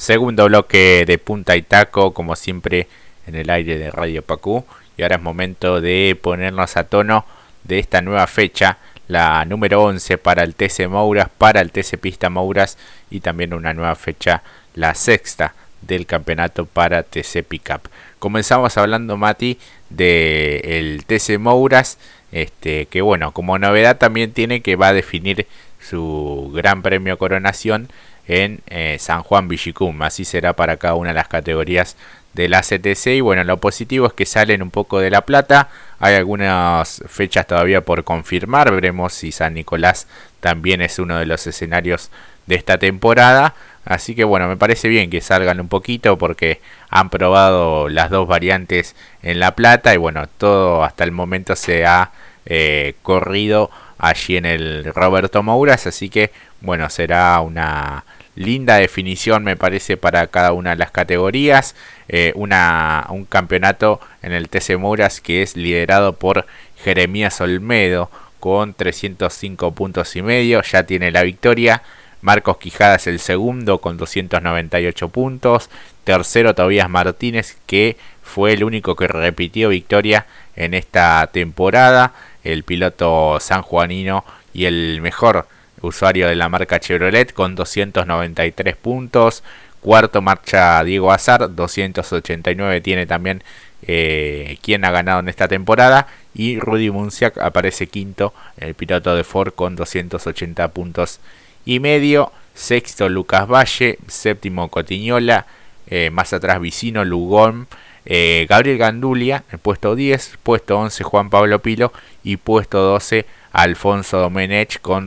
Segundo 0.00 0.46
bloque 0.46 1.04
de 1.06 1.18
punta 1.18 1.56
y 1.56 1.60
taco, 1.60 2.14
como 2.14 2.34
siempre 2.34 2.86
en 3.26 3.34
el 3.34 3.50
aire 3.50 3.76
de 3.76 3.90
Radio 3.90 4.22
Pacú. 4.22 4.64
Y 4.96 5.02
ahora 5.02 5.16
es 5.16 5.22
momento 5.22 5.82
de 5.82 6.18
ponernos 6.18 6.78
a 6.78 6.84
tono 6.84 7.26
de 7.64 7.80
esta 7.80 8.00
nueva 8.00 8.26
fecha, 8.26 8.78
la 9.08 9.44
número 9.44 9.82
11 9.82 10.16
para 10.16 10.42
el 10.42 10.54
TC 10.54 10.88
Mouras, 10.88 11.28
para 11.36 11.60
el 11.60 11.70
TC 11.70 11.98
Pista 11.98 12.30
Mouras 12.30 12.78
y 13.10 13.20
también 13.20 13.52
una 13.52 13.74
nueva 13.74 13.94
fecha, 13.94 14.42
la 14.74 14.94
sexta 14.94 15.52
del 15.82 16.06
campeonato 16.06 16.64
para 16.64 17.02
TC 17.02 17.44
Pickup. 17.46 17.90
Comenzamos 18.18 18.78
hablando, 18.78 19.18
Mati, 19.18 19.58
del 19.90 21.04
TC 21.04 21.38
Mouras, 21.38 21.98
este, 22.32 22.86
que 22.86 23.02
bueno, 23.02 23.32
como 23.32 23.58
novedad 23.58 23.98
también 23.98 24.32
tiene 24.32 24.62
que 24.62 24.76
va 24.76 24.88
a 24.88 24.92
definir 24.94 25.46
su 25.78 26.50
Gran 26.54 26.80
Premio 26.80 27.18
Coronación 27.18 27.90
en 28.30 28.60
eh, 28.68 28.96
San 29.00 29.24
Juan 29.24 29.48
Villicum. 29.48 30.00
Así 30.02 30.24
será 30.24 30.52
para 30.52 30.76
cada 30.76 30.94
una 30.94 31.10
de 31.10 31.14
las 31.14 31.26
categorías 31.26 31.96
de 32.32 32.48
la 32.48 32.62
CTC. 32.62 33.06
Y 33.08 33.20
bueno, 33.20 33.42
lo 33.42 33.56
positivo 33.56 34.06
es 34.06 34.12
que 34.12 34.24
salen 34.24 34.62
un 34.62 34.70
poco 34.70 35.00
de 35.00 35.10
la 35.10 35.22
plata. 35.22 35.68
Hay 35.98 36.14
algunas 36.14 37.02
fechas 37.08 37.48
todavía 37.48 37.80
por 37.80 38.04
confirmar. 38.04 38.70
Veremos 38.70 39.14
si 39.14 39.32
San 39.32 39.54
Nicolás 39.54 40.06
también 40.38 40.80
es 40.80 41.00
uno 41.00 41.18
de 41.18 41.26
los 41.26 41.44
escenarios 41.48 42.12
de 42.46 42.54
esta 42.54 42.78
temporada. 42.78 43.54
Así 43.84 44.14
que 44.14 44.22
bueno, 44.22 44.46
me 44.46 44.56
parece 44.56 44.86
bien 44.86 45.10
que 45.10 45.20
salgan 45.20 45.58
un 45.58 45.68
poquito 45.68 46.16
porque 46.16 46.60
han 46.88 47.10
probado 47.10 47.88
las 47.88 48.10
dos 48.10 48.28
variantes 48.28 48.94
en 49.24 49.40
La 49.40 49.56
Plata 49.56 49.92
y 49.92 49.96
bueno, 49.96 50.28
todo 50.38 50.84
hasta 50.84 51.02
el 51.02 51.10
momento 51.10 51.56
se 51.56 51.84
ha 51.84 52.12
eh, 52.46 52.94
corrido 53.02 53.70
allí 53.98 54.36
en 54.36 54.44
el 54.44 54.84
Roberto 54.94 55.42
Mouras. 55.42 55.88
Así 55.88 56.08
que 56.10 56.30
bueno, 56.60 56.88
será 56.90 57.40
una 57.40 58.04
linda 58.40 58.76
definición 58.76 59.44
me 59.44 59.56
parece 59.56 59.98
para 59.98 60.26
cada 60.28 60.52
una 60.52 60.70
de 60.70 60.76
las 60.76 60.90
categorías. 60.90 61.74
Eh, 62.08 62.32
un 62.34 63.26
campeonato 63.28 64.00
en 64.22 64.32
el 64.32 64.48
TC 64.48 64.78
Muras 64.78 65.20
que 65.20 65.42
es 65.42 65.56
liderado 65.56 66.14
por 66.14 66.46
Jeremías 66.82 67.40
Olmedo 67.42 68.10
con 68.40 68.72
305 68.72 69.72
puntos 69.72 70.16
y 70.16 70.22
medio, 70.22 70.62
ya 70.62 70.84
tiene 70.84 71.10
la 71.10 71.22
victoria. 71.22 71.82
Marcos 72.22 72.56
Quijada 72.56 72.96
es 72.96 73.06
el 73.06 73.20
segundo 73.20 73.78
con 73.78 73.98
298 73.98 75.08
puntos. 75.10 75.68
Tercero 76.04 76.54
Tobías 76.54 76.88
Martínez 76.88 77.58
que 77.66 77.98
fue 78.22 78.54
el 78.54 78.64
único 78.64 78.96
que 78.96 79.06
repitió 79.06 79.68
victoria 79.68 80.26
en 80.56 80.72
esta 80.72 81.28
temporada. 81.30 82.14
El 82.42 82.64
piloto 82.64 83.38
sanjuanino 83.38 84.24
y 84.54 84.64
el 84.64 85.00
mejor 85.02 85.46
usuario 85.82 86.28
de 86.28 86.36
la 86.36 86.48
marca 86.48 86.80
Chevrolet 86.80 87.32
con 87.32 87.54
293 87.54 88.76
puntos. 88.76 89.42
Cuarto 89.80 90.20
marcha 90.20 90.82
Diego 90.84 91.10
Azar, 91.10 91.54
289 91.54 92.80
tiene 92.82 93.06
también 93.06 93.42
eh, 93.82 94.58
quien 94.62 94.84
ha 94.84 94.90
ganado 94.90 95.20
en 95.20 95.28
esta 95.28 95.48
temporada. 95.48 96.06
Y 96.34 96.58
Rudy 96.58 96.90
Munciak 96.90 97.38
aparece 97.38 97.86
quinto, 97.86 98.34
el 98.58 98.74
piloto 98.74 99.14
de 99.14 99.24
Ford 99.24 99.52
con 99.54 99.76
280 99.76 100.68
puntos 100.68 101.20
y 101.64 101.80
medio. 101.80 102.32
Sexto 102.54 103.08
Lucas 103.08 103.48
Valle, 103.48 103.98
séptimo 104.06 104.68
Cotiñola, 104.68 105.46
eh, 105.86 106.10
más 106.10 106.32
atrás 106.32 106.60
Vicino, 106.60 107.04
Lugón, 107.04 107.68
eh, 108.04 108.46
Gabriel 108.48 108.78
Gandulia, 108.78 109.44
el 109.50 109.58
puesto 109.58 109.94
10, 109.94 110.38
puesto 110.42 110.78
11 110.78 111.04
Juan 111.04 111.30
Pablo 111.30 111.60
Pilo 111.60 111.92
y 112.22 112.36
puesto 112.36 112.80
12 112.82 113.24
Alfonso 113.52 114.18
Domenech 114.18 114.80
con 114.80 115.06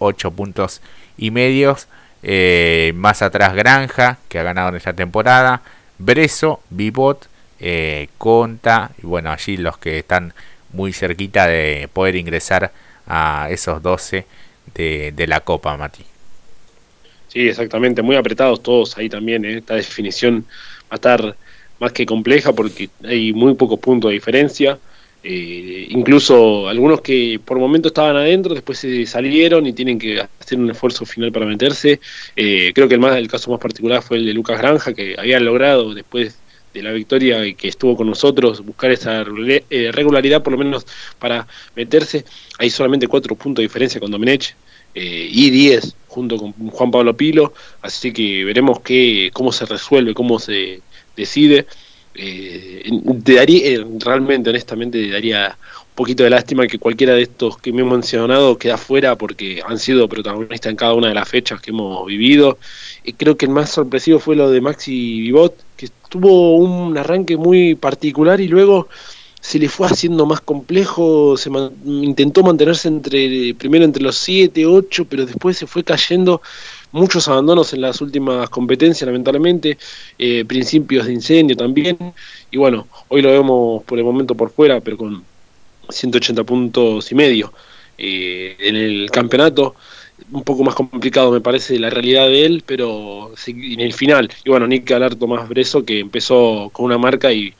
208 0.00 0.30
puntos 0.32 0.80
y 1.16 1.30
medios. 1.30 1.86
Eh, 2.22 2.92
más 2.96 3.22
atrás 3.22 3.54
Granja, 3.54 4.18
que 4.28 4.38
ha 4.38 4.42
ganado 4.42 4.70
en 4.70 4.76
esta 4.76 4.92
temporada. 4.92 5.62
Breso, 5.98 6.60
Bibot, 6.70 7.28
eh, 7.60 8.08
Conta. 8.18 8.90
Y 9.02 9.06
bueno, 9.06 9.30
allí 9.30 9.56
los 9.56 9.78
que 9.78 9.98
están 9.98 10.34
muy 10.72 10.92
cerquita 10.92 11.46
de 11.46 11.88
poder 11.92 12.16
ingresar 12.16 12.72
a 13.06 13.48
esos 13.50 13.82
12 13.82 14.26
de, 14.74 15.26
la 15.26 15.40
Copa, 15.40 15.76
Mati. 15.76 16.04
Sí, 17.28 17.48
exactamente, 17.48 18.02
muy 18.02 18.16
apretados 18.16 18.62
todos 18.62 18.96
ahí 18.98 19.08
también. 19.08 19.44
¿eh? 19.44 19.58
Esta 19.58 19.74
definición 19.74 20.44
va 20.84 20.92
a 20.92 20.94
estar 20.96 21.36
más 21.78 21.92
que 21.92 22.06
compleja 22.06 22.52
porque 22.52 22.90
hay 23.04 23.32
muy 23.32 23.54
pocos 23.54 23.78
puntos 23.80 24.10
de 24.10 24.14
diferencia. 24.14 24.78
Eh, 25.22 25.86
incluso 25.90 26.66
algunos 26.68 27.02
que 27.02 27.38
por 27.44 27.58
momento 27.58 27.88
estaban 27.88 28.16
adentro, 28.16 28.54
después 28.54 28.78
se 28.78 29.04
salieron 29.04 29.66
y 29.66 29.74
tienen 29.74 29.98
que 29.98 30.18
hacer 30.40 30.58
un 30.58 30.70
esfuerzo 30.70 31.04
final 31.04 31.30
para 31.30 31.46
meterse. 31.46 32.00
Eh, 32.36 32.72
creo 32.74 32.88
que 32.88 32.94
el, 32.94 33.00
más, 33.00 33.16
el 33.16 33.28
caso 33.28 33.50
más 33.50 33.60
particular 33.60 34.02
fue 34.02 34.16
el 34.16 34.26
de 34.26 34.32
Lucas 34.32 34.58
Granja, 34.58 34.94
que 34.94 35.16
había 35.18 35.38
logrado 35.40 35.92
después 35.94 36.38
de 36.72 36.82
la 36.82 36.92
victoria 36.92 37.44
y 37.44 37.54
que 37.54 37.68
estuvo 37.68 37.96
con 37.96 38.06
nosotros 38.06 38.64
buscar 38.64 38.92
esa 38.92 39.24
eh, 39.68 39.90
regularidad 39.92 40.42
por 40.42 40.52
lo 40.52 40.58
menos 40.58 40.86
para 41.18 41.46
meterse. 41.74 42.24
Hay 42.58 42.70
solamente 42.70 43.08
cuatro 43.08 43.34
puntos 43.34 43.62
de 43.62 43.68
diferencia 43.68 44.00
con 44.00 44.10
Domenech 44.10 44.54
y 44.92 45.50
10 45.50 45.94
junto 46.08 46.36
con 46.36 46.52
Juan 46.52 46.90
Pablo 46.90 47.16
Pilo, 47.16 47.52
así 47.80 48.12
que 48.12 48.44
veremos 48.44 48.80
qué, 48.80 49.30
cómo 49.32 49.52
se 49.52 49.64
resuelve, 49.64 50.14
cómo 50.14 50.40
se 50.40 50.82
decide. 51.16 51.66
Eh, 52.14 52.82
daría, 53.24 53.66
eh, 53.66 53.86
realmente, 53.98 54.50
honestamente, 54.50 55.10
daría 55.10 55.56
un 55.90 55.94
poquito 55.94 56.24
de 56.24 56.30
lástima 56.30 56.66
que 56.66 56.78
cualquiera 56.78 57.14
de 57.14 57.22
estos 57.22 57.58
que 57.58 57.72
me 57.72 57.82
he 57.82 57.84
mencionado 57.84 58.58
queda 58.58 58.76
fuera 58.76 59.16
porque 59.16 59.62
han 59.66 59.78
sido 59.78 60.08
protagonistas 60.08 60.70
en 60.70 60.76
cada 60.76 60.94
una 60.94 61.08
de 61.08 61.14
las 61.14 61.28
fechas 61.28 61.60
que 61.60 61.70
hemos 61.70 62.06
vivido. 62.06 62.58
y 63.04 63.12
creo 63.14 63.36
que 63.36 63.46
el 63.46 63.52
más 63.52 63.70
sorpresivo 63.70 64.18
fue 64.18 64.36
lo 64.36 64.50
de 64.50 64.60
Maxi 64.60 65.20
Vivot, 65.20 65.56
que 65.76 65.88
tuvo 66.08 66.56
un 66.56 66.98
arranque 66.98 67.36
muy 67.36 67.74
particular 67.74 68.40
y 68.40 68.48
luego 68.48 68.88
se 69.40 69.58
le 69.58 69.68
fue 69.68 69.86
haciendo 69.86 70.26
más 70.26 70.40
complejo, 70.42 71.36
se 71.36 71.50
intentó 71.84 72.42
mantenerse 72.42 72.88
entre 72.88 73.54
primero 73.54 73.84
entre 73.84 74.02
los 74.02 74.16
7, 74.18 74.66
8, 74.66 75.06
pero 75.08 75.24
después 75.24 75.56
se 75.56 75.66
fue 75.66 75.82
cayendo 75.82 76.42
muchos 76.92 77.28
abandonos 77.28 77.72
en 77.72 77.82
las 77.82 78.00
últimas 78.00 78.48
competencias, 78.50 79.06
lamentablemente, 79.06 79.78
eh, 80.18 80.44
principios 80.44 81.06
de 81.06 81.12
incendio 81.12 81.56
también, 81.56 81.96
y 82.50 82.56
bueno, 82.56 82.88
hoy 83.08 83.22
lo 83.22 83.30
vemos 83.30 83.84
por 83.84 83.98
el 83.98 84.04
momento 84.04 84.34
por 84.34 84.50
fuera, 84.50 84.80
pero 84.80 84.96
con 84.96 85.24
180 85.88 86.44
puntos 86.44 87.10
y 87.10 87.14
medio 87.14 87.52
eh, 87.98 88.56
en 88.58 88.76
el 88.76 89.10
campeonato. 89.10 89.74
Un 90.32 90.42
poco 90.44 90.62
más 90.64 90.74
complicado 90.74 91.30
me 91.30 91.40
parece 91.40 91.78
la 91.78 91.90
realidad 91.90 92.26
de 92.28 92.44
él, 92.44 92.62
pero 92.64 93.32
en 93.46 93.80
el 93.80 93.92
final. 93.92 94.30
Y 94.44 94.50
bueno, 94.50 94.66
Nick 94.66 94.88
Galar 94.88 95.14
Tomás 95.14 95.48
Breso, 95.48 95.84
que 95.84 95.98
empezó 95.98 96.70
con 96.72 96.86
una 96.86 96.98
marca 96.98 97.32
y 97.32 97.54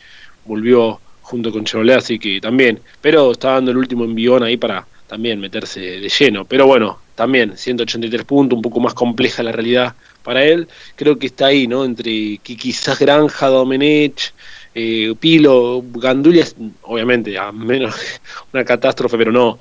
volvió 0.44 1.00
junto 1.22 1.52
con 1.52 1.64
Chevrolet, 1.64 1.96
así 1.96 2.18
que 2.18 2.40
también. 2.40 2.80
Pero 3.00 3.32
está 3.32 3.52
dando 3.52 3.70
el 3.70 3.76
último 3.76 4.04
envión 4.04 4.42
ahí 4.42 4.56
para 4.56 4.86
también 5.06 5.40
meterse 5.40 5.80
de 5.80 6.08
lleno. 6.08 6.44
Pero 6.44 6.66
bueno, 6.66 6.98
también 7.20 7.54
183 7.54 8.24
puntos, 8.24 8.56
un 8.56 8.62
poco 8.62 8.80
más 8.80 8.94
compleja 8.94 9.42
la 9.42 9.52
realidad 9.52 9.94
para 10.22 10.42
él. 10.42 10.66
Creo 10.96 11.18
que 11.18 11.26
está 11.26 11.48
ahí, 11.48 11.66
¿no? 11.66 11.84
Entre 11.84 12.38
quizás 12.42 12.98
Granja, 12.98 13.48
Domenech, 13.48 14.32
eh, 14.74 15.14
Pilo, 15.20 15.84
Gandulia, 15.92 16.46
obviamente, 16.80 17.36
a 17.36 17.52
menos 17.52 17.94
una 18.54 18.64
catástrofe, 18.64 19.18
pero 19.18 19.30
no. 19.32 19.58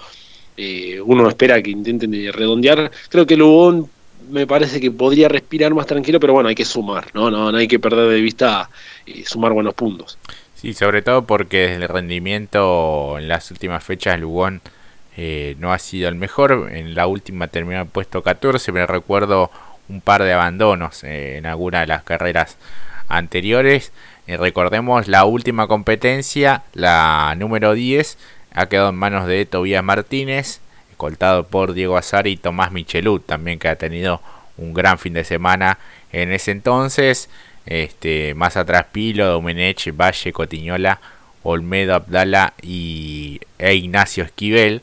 Eh, 0.56 1.02
uno 1.04 1.28
espera 1.28 1.62
que 1.62 1.72
intenten 1.72 2.32
redondear. 2.32 2.90
Creo 3.10 3.26
que 3.26 3.36
Lugón 3.36 3.90
me 4.30 4.48
parece 4.48 4.80
que 4.80 4.92
podría 4.92 5.28
respirar 5.28 5.74
más 5.74 5.86
tranquilo, 5.86 6.18
pero 6.18 6.32
bueno, 6.32 6.48
hay 6.48 6.56
que 6.56 6.64
sumar, 6.64 7.08
¿no? 7.14 7.30
No, 7.30 7.52
no 7.52 7.58
hay 7.58 7.68
que 7.68 7.80
perder 7.80 8.08
de 8.08 8.22
vista 8.22 8.70
y 9.06 9.26
sumar 9.26 9.52
buenos 9.52 9.74
puntos. 9.74 10.18
Sí, 10.56 10.74
sobre 10.74 11.02
todo 11.02 11.26
porque 11.26 11.68
desde 11.68 11.84
el 11.84 11.90
rendimiento 11.90 13.18
en 13.20 13.28
las 13.28 13.52
últimas 13.52 13.84
fechas 13.84 14.18
Lugón 14.18 14.62
eh, 15.22 15.58
no 15.60 15.74
ha 15.74 15.80
sido 15.80 16.08
el 16.08 16.16
mejor. 16.16 16.70
En 16.72 16.96
la 16.96 17.06
última 17.06 17.50
terminó 17.50 17.82
en 17.82 17.90
puesto 17.90 18.24
14, 18.24 18.72
me 18.72 18.86
recuerdo 18.86 19.52
un 19.90 20.00
par 20.00 20.24
de 20.24 20.32
abandonos 20.32 21.04
eh, 21.04 21.36
en 21.36 21.46
alguna 21.46 21.82
de 21.82 21.88
las 21.88 22.04
carreras 22.04 22.58
anteriores. 23.10 23.92
Eh, 24.28 24.38
recordemos 24.38 25.10
la 25.10 25.26
última 25.26 25.68
competencia, 25.68 26.64
la 26.74 27.36
número 27.38 27.74
10, 27.74 28.18
ha 28.54 28.68
quedado 28.68 28.92
en 28.92 28.96
manos 28.96 29.28
de 29.28 29.46
Tobías 29.46 29.84
Martínez, 29.84 30.62
escoltado 30.90 31.48
por 31.48 31.74
Diego 31.74 31.98
Azar 31.98 32.26
y 32.26 32.38
Tomás 32.38 32.72
Michelut, 32.72 33.26
también 33.26 33.60
que 33.60 33.68
ha 33.68 33.76
tenido 33.76 34.22
un 34.56 34.74
gran 34.74 35.00
fin 35.00 35.16
de 35.16 35.26
semana 35.26 35.80
en 36.14 36.32
ese 36.32 36.52
entonces. 36.52 37.30
Este, 37.66 38.36
más 38.36 38.56
atrás 38.56 38.86
Pilo, 38.94 39.26
Domenech, 39.26 39.94
Valle, 39.94 40.32
Cotiñola, 40.32 41.02
Olmedo, 41.44 41.96
Abdala 41.96 42.54
y, 42.62 43.42
e 43.58 43.74
Ignacio 43.76 44.24
Esquivel 44.24 44.82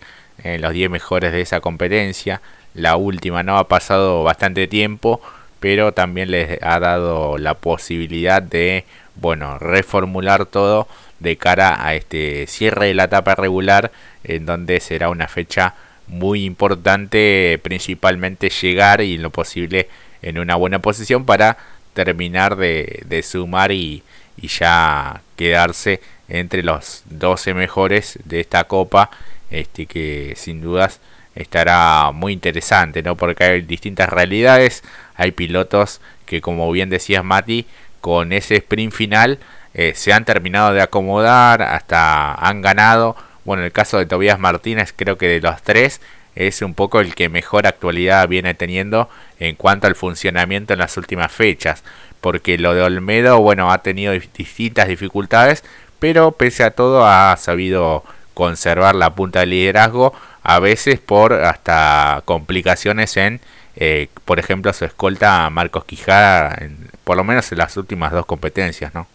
en 0.55 0.63
los 0.63 0.73
10 0.73 0.91
mejores 0.91 1.33
de 1.33 1.41
esa 1.41 1.61
competencia. 1.61 2.41
La 2.75 2.97
última 2.97 3.43
no 3.43 3.59
ha 3.59 3.69
pasado 3.69 4.23
bastante 4.23 4.69
tiempo, 4.69 5.21
pero 5.61 5.93
también 5.93 6.31
les 6.31 6.63
ha 6.63 6.79
dado 6.79 7.39
la 7.39 7.55
posibilidad 7.55 8.43
de, 8.43 8.85
bueno, 9.17 9.59
reformular 9.59 10.47
todo 10.47 10.87
de 11.21 11.37
cara 11.37 11.85
a 11.85 11.95
este 11.95 12.47
cierre 12.47 12.87
de 12.87 12.95
la 12.95 13.05
etapa 13.05 13.35
regular, 13.35 13.91
en 14.25 14.47
donde 14.47 14.81
será 14.81 15.09
una 15.09 15.29
fecha 15.29 15.75
muy 16.07 16.45
importante, 16.45 17.59
principalmente 17.63 18.51
llegar 18.51 19.01
y 19.01 19.15
en 19.15 19.23
lo 19.23 19.31
posible 19.31 19.89
en 20.23 20.39
una 20.39 20.57
buena 20.57 20.79
posición 20.81 21.25
para 21.25 21.57
terminar 21.95 22.57
de, 22.57 23.23
sumar 23.25 23.73
y, 23.73 24.03
y 24.37 24.49
ya 24.49 25.23
quedarse 25.37 26.01
entre 26.29 26.63
los 26.63 27.03
12 27.07 27.55
mejores 27.55 28.19
de 28.25 28.41
esta 28.41 28.65
copa, 28.65 29.11
este 29.51 29.87
que 29.87 30.35
sin 30.37 30.61
dudas 30.61 31.01
estará 31.35 32.11
muy 32.13 32.33
interesante, 32.33 33.03
¿no? 33.03 33.17
Porque 33.17 33.45
hay 33.45 33.61
distintas 33.63 34.09
realidades, 34.09 34.83
hay 35.15 35.33
pilotos 35.33 36.01
que 36.25 36.41
como 36.41 36.71
bien 36.73 36.91
decías 36.91 37.25
Mati, 37.25 37.67
con 38.01 38.33
ese 38.33 38.57
sprint 38.57 38.93
final 38.93 39.39
eh, 39.75 39.93
se 39.95 40.13
han 40.13 40.25
terminado 40.25 40.73
de 40.73 40.81
acomodar, 40.81 41.63
hasta 41.63 42.35
han 42.35 42.63
ganado. 42.63 43.17
Bueno, 43.45 43.63
el 43.63 43.73
caso 43.73 43.99
de 43.99 44.07
Tobias 44.07 44.39
Martínez 44.39 44.93
creo 44.97 45.19
que 45.19 45.29
de 45.29 45.41
los 45.41 45.63
tres 45.63 46.01
es 46.35 46.63
un 46.63 46.75
poco 46.75 47.01
el 47.01 47.15
que 47.15 47.29
mejor 47.29 47.67
actualidad 47.67 48.29
viene 48.29 48.55
teniendo 48.55 49.09
en 49.39 49.57
cuanto 49.57 49.87
al 49.87 49.95
funcionamiento 49.95 50.73
en 50.73 50.79
las 50.79 50.97
últimas 50.97 51.33
fechas. 51.33 51.83
Porque 52.21 52.59
lo 52.59 52.75
de 52.75 52.83
Olmedo, 52.83 53.41
bueno, 53.41 53.71
ha 53.71 53.83
tenido 53.83 54.13
distintas 54.13 54.89
dificultades, 54.89 55.63
pero 55.99 56.33
pese 56.33 56.65
a 56.65 56.71
todo 56.71 57.07
ha 57.07 57.37
sabido 57.37 58.05
conservar 58.37 58.95
la 58.95 59.15
punta 59.15 59.41
de 59.41 59.47
liderazgo, 59.47 60.13
a 60.43 60.61
veces 60.61 61.01
por 61.01 61.33
hasta 61.33 62.21
complicaciones 62.27 63.17
en, 63.17 63.41
eh, 63.77 64.09
por 64.27 64.39
ejemplo, 64.39 64.71
su 64.75 64.85
escolta 64.85 65.49
Marcos 65.49 65.87
Quijada, 65.87 66.59
por 67.03 67.17
lo 67.17 67.25
menos 67.25 67.51
en 67.51 67.57
las 67.57 67.75
últimas 67.79 68.13
dos 68.13 68.27
competencias, 68.27 68.95
¿no? 68.95 69.07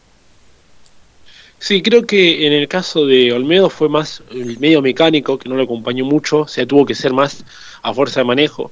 Sí, 1.59 1.83
creo 1.83 2.07
que 2.07 2.47
en 2.47 2.53
el 2.53 2.67
caso 2.67 3.05
de 3.05 3.31
Olmedo 3.31 3.69
fue 3.69 3.89
más 3.89 4.23
el 4.31 4.57
medio 4.57 4.81
mecánico, 4.81 5.37
que 5.37 5.47
no 5.47 5.55
lo 5.55 5.63
acompañó 5.65 6.03
mucho, 6.03 6.39
o 6.39 6.47
sea, 6.47 6.65
tuvo 6.65 6.87
que 6.87 6.95
ser 6.95 7.13
más 7.13 7.45
a 7.83 7.93
fuerza 7.93 8.21
de 8.21 8.25
manejo. 8.25 8.71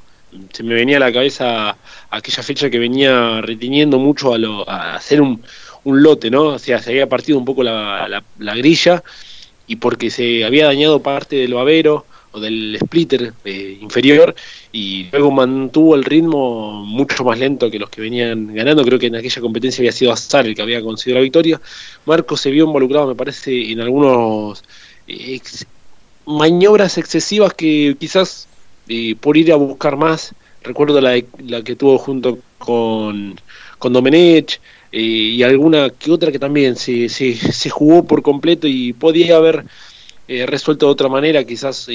Se 0.52 0.63
me 0.63 0.74
venía 0.74 0.98
a 0.98 1.02
la 1.02 1.13
cabeza 1.13 1.78
aquella 2.10 2.42
fecha 2.42 2.72
que 2.72 2.80
venía 2.80 3.42
reteniendo 3.42 4.00
mucho 4.00 4.34
a, 4.34 4.40
lo, 4.40 4.68
a 4.68 4.95
hacer 4.95 5.22
un, 5.22 5.44
un 5.84 6.04
lote, 6.04 6.30
¿no? 6.30 6.45
O 6.45 6.60
sea, 6.60 6.80
se 6.80 6.92
había 6.92 7.07
partido 7.07 7.38
un 7.38 7.45
poco 7.45 7.63
la, 7.63 8.24
la, 8.40 8.56
grilla 8.56 9.04
y 9.69 9.75
porque 9.75 10.10
se 10.10 10.44
había 10.44 10.66
dañado 10.66 11.00
parte 11.00 11.36
del 11.36 11.54
babero 11.54 12.06
o 12.31 12.39
del 12.39 12.75
splitter 12.81 13.33
eh, 13.45 13.77
inferior 13.80 14.36
y 14.71 15.06
luego 15.12 15.30
mantuvo 15.30 15.94
el 15.94 16.04
ritmo 16.04 16.83
mucho 16.83 17.24
más 17.24 17.38
lento 17.38 17.69
que 17.69 17.77
los 17.77 17.89
que 17.92 18.01
venían 18.01 18.54
ganando. 18.54 18.83
Creo 18.83 18.98
que 18.98 19.07
en 19.07 19.16
aquella 19.16 19.42
competencia 19.42 19.81
había 19.81 19.92
sido 19.92 20.12
Azar 20.12 20.48
el 20.48 20.56
que 20.56 20.63
había 20.63 20.81
conseguido 20.81 21.19
la 21.19 21.24
victoria. 21.24 21.62
Marco 22.07 22.36
se 22.36 22.50
vio 22.50 22.66
involucrado, 22.66 23.07
me 23.07 23.16
parece, 23.16 23.71
en 23.71 23.80
algunos 23.80 24.63
eh, 25.07 25.39
maniobras 26.25 26.98
excesivas 26.98 27.54
que 27.54 27.95
quizás 28.00 28.48
eh, 28.88 29.16
por 29.19 29.38
ir 29.38 29.54
a 29.54 29.56
buscar 29.56 29.98
más, 29.98 30.33
recuerdo 30.63 31.00
la, 31.00 31.21
la 31.45 31.62
que 31.63 31.75
tuvo 31.75 32.00
junto 32.00 32.39
con, 32.57 33.39
con 33.77 33.94
Domenech, 33.94 34.60
y 34.92 35.44
alguna 35.44 35.90
que 35.90 36.12
otra 36.12 36.32
que 36.32 36.40
también 36.40 36.76
se, 36.76 37.10
se, 37.10 37.36
se 37.36 37.70
jugó 37.70 38.06
por 38.06 38.22
completo 38.22 38.68
y 38.68 38.94
podía 38.94 39.38
haber 39.38 39.66
eh, 40.28 40.46
resuelto 40.46 40.86
de 40.86 40.92
otra 40.92 41.10
manera, 41.10 41.44
quizás 41.44 41.88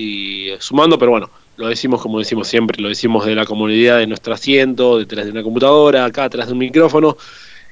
sumando, 0.58 0.98
pero 0.98 1.12
bueno, 1.12 1.30
lo 1.56 1.68
decimos 1.68 2.02
como 2.02 2.18
decimos 2.18 2.48
siempre, 2.48 2.82
lo 2.82 2.88
decimos 2.88 3.24
de 3.26 3.34
la 3.36 3.46
comunidad 3.46 3.98
de 3.98 4.08
nuestro 4.08 4.34
asiento, 4.34 4.98
detrás 4.98 5.24
de 5.26 5.30
una 5.30 5.44
computadora, 5.44 6.04
acá 6.04 6.24
atrás 6.24 6.48
de 6.48 6.52
un 6.52 6.58
micrófono. 6.58 7.16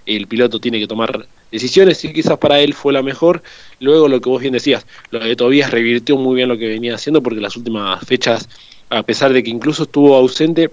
El 0.07 0.29
piloto 0.29 0.61
tiene 0.61 0.79
que 0.79 0.87
tomar 0.87 1.27
decisiones 1.51 2.05
y 2.05 2.13
quizás 2.13 2.39
para 2.39 2.61
él 2.61 2.75
fue 2.75 2.93
la 2.93 3.03
mejor. 3.03 3.43
Luego 3.81 4.07
lo 4.07 4.21
que 4.21 4.29
vos 4.29 4.41
bien 4.41 4.53
decías, 4.53 4.87
lo 5.11 5.19
de 5.19 5.35
Tobías 5.37 5.71
revirtió 5.71 6.17
muy 6.17 6.37
bien 6.37 6.49
lo 6.49 6.57
que 6.57 6.69
venía 6.69 6.95
haciendo 6.95 7.23
porque 7.23 7.41
las 7.41 7.57
últimas 7.57 8.05
fechas, 8.05 8.49
a 8.89 9.03
pesar 9.03 9.33
de 9.33 9.43
que 9.43 9.51
incluso 9.51 9.85
estuvo 9.85 10.15
ausente, 10.15 10.71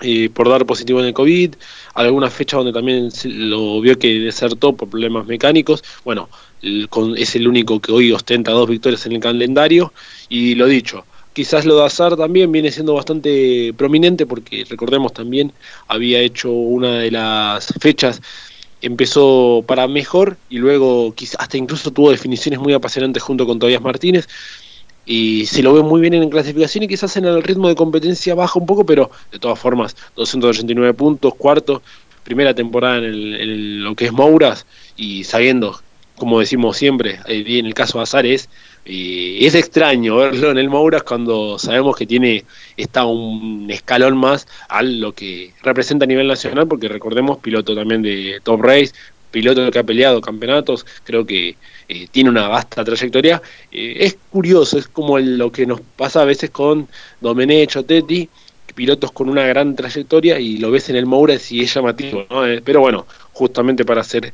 eh, 0.00 0.30
por 0.30 0.48
dar 0.48 0.64
positivo 0.66 1.00
en 1.00 1.06
el 1.06 1.14
COVID, 1.14 1.54
algunas 1.94 2.32
fechas 2.32 2.58
donde 2.58 2.72
también 2.72 3.10
lo 3.24 3.80
vio 3.80 3.98
que 3.98 4.20
desertó 4.20 4.74
por 4.74 4.88
problemas 4.88 5.26
mecánicos. 5.26 5.82
Bueno, 6.04 6.28
es 6.62 7.36
el 7.36 7.48
único 7.48 7.80
que 7.80 7.92
hoy 7.92 8.12
ostenta 8.12 8.52
dos 8.52 8.68
victorias 8.68 9.04
en 9.06 9.12
el 9.12 9.20
calendario. 9.20 9.92
Y 10.28 10.54
lo 10.54 10.66
dicho, 10.66 11.04
quizás 11.32 11.64
lo 11.64 11.76
de 11.76 11.86
Azar 11.86 12.16
también 12.16 12.50
viene 12.52 12.70
siendo 12.70 12.94
bastante 12.94 13.72
prominente 13.76 14.26
porque 14.26 14.64
recordemos 14.68 15.12
también 15.12 15.52
había 15.86 16.20
hecho 16.20 16.50
una 16.50 16.98
de 16.98 17.10
las 17.10 17.72
fechas 17.80 18.20
empezó 18.80 19.64
para 19.66 19.88
mejor 19.88 20.36
y 20.48 20.58
luego 20.58 21.14
hasta 21.38 21.56
incluso 21.56 21.90
tuvo 21.90 22.10
definiciones 22.10 22.60
muy 22.60 22.72
apasionantes 22.72 23.22
junto 23.22 23.46
con 23.46 23.58
Tobias 23.58 23.82
Martínez 23.82 24.28
y 25.08 25.46
se 25.46 25.62
lo 25.62 25.72
ve 25.72 25.82
muy 25.82 26.02
bien 26.02 26.12
en 26.12 26.28
clasificación 26.28 26.84
y 26.84 26.88
quizás 26.88 27.16
en 27.16 27.24
el 27.24 27.42
ritmo 27.42 27.66
de 27.68 27.74
competencia 27.74 28.34
baja 28.34 28.58
un 28.58 28.66
poco, 28.66 28.84
pero 28.84 29.10
de 29.32 29.38
todas 29.38 29.58
formas, 29.58 29.96
289 30.16 30.92
puntos, 30.92 31.34
cuarto, 31.34 31.82
primera 32.24 32.52
temporada 32.52 32.98
en, 32.98 33.82
lo 33.82 33.94
que 33.94 34.04
es 34.04 34.12
Mouras 34.12 34.66
y 34.98 35.24
sabiendo, 35.24 35.80
como 36.16 36.40
decimos 36.40 36.76
siempre, 36.76 37.20
en 37.26 37.64
el 37.64 37.72
caso 37.72 37.96
de 37.96 38.02
Azar 38.02 38.26
es, 38.26 38.50
eh, 38.84 39.38
es 39.40 39.54
extraño 39.54 40.16
verlo 40.16 40.50
en 40.50 40.58
el 40.58 40.68
Mouras 40.68 41.02
cuando 41.04 41.58
sabemos 41.58 41.96
que 41.96 42.06
tiene 42.06 42.44
está 42.76 43.06
un 43.06 43.66
escalón 43.70 44.14
más 44.14 44.46
a 44.68 44.82
lo 44.82 45.12
que 45.14 45.54
representa 45.62 46.04
a 46.04 46.08
nivel 46.08 46.28
nacional, 46.28 46.68
porque 46.68 46.86
recordemos, 46.86 47.38
piloto 47.38 47.74
también 47.74 48.02
de 48.02 48.40
Top 48.42 48.60
Race, 48.60 48.92
piloto 49.30 49.70
que 49.70 49.78
ha 49.78 49.84
peleado 49.84 50.20
campeonatos, 50.20 50.86
creo 51.04 51.24
que 51.26 51.56
eh, 51.88 52.06
tiene 52.10 52.30
una 52.30 52.48
vasta 52.48 52.84
trayectoria. 52.84 53.40
Eh, 53.70 53.96
es 54.00 54.16
curioso, 54.30 54.78
es 54.78 54.88
como 54.88 55.18
lo 55.18 55.50
que 55.50 55.66
nos 55.66 55.80
pasa 55.80 56.22
a 56.22 56.24
veces 56.24 56.50
con 56.50 56.88
Domenech 57.20 57.76
o 57.76 57.84
Tetti, 57.84 58.28
pilotos 58.74 59.10
con 59.10 59.28
una 59.28 59.44
gran 59.46 59.74
trayectoria 59.74 60.38
y 60.38 60.58
lo 60.58 60.70
ves 60.70 60.88
en 60.90 60.96
el 60.96 61.06
Moures 61.06 61.50
y 61.50 61.62
es 61.62 61.74
llamativo, 61.74 62.26
¿no? 62.30 62.46
Eh, 62.46 62.62
pero 62.64 62.80
bueno, 62.80 63.06
justamente 63.32 63.84
para 63.84 64.02
hacer 64.02 64.32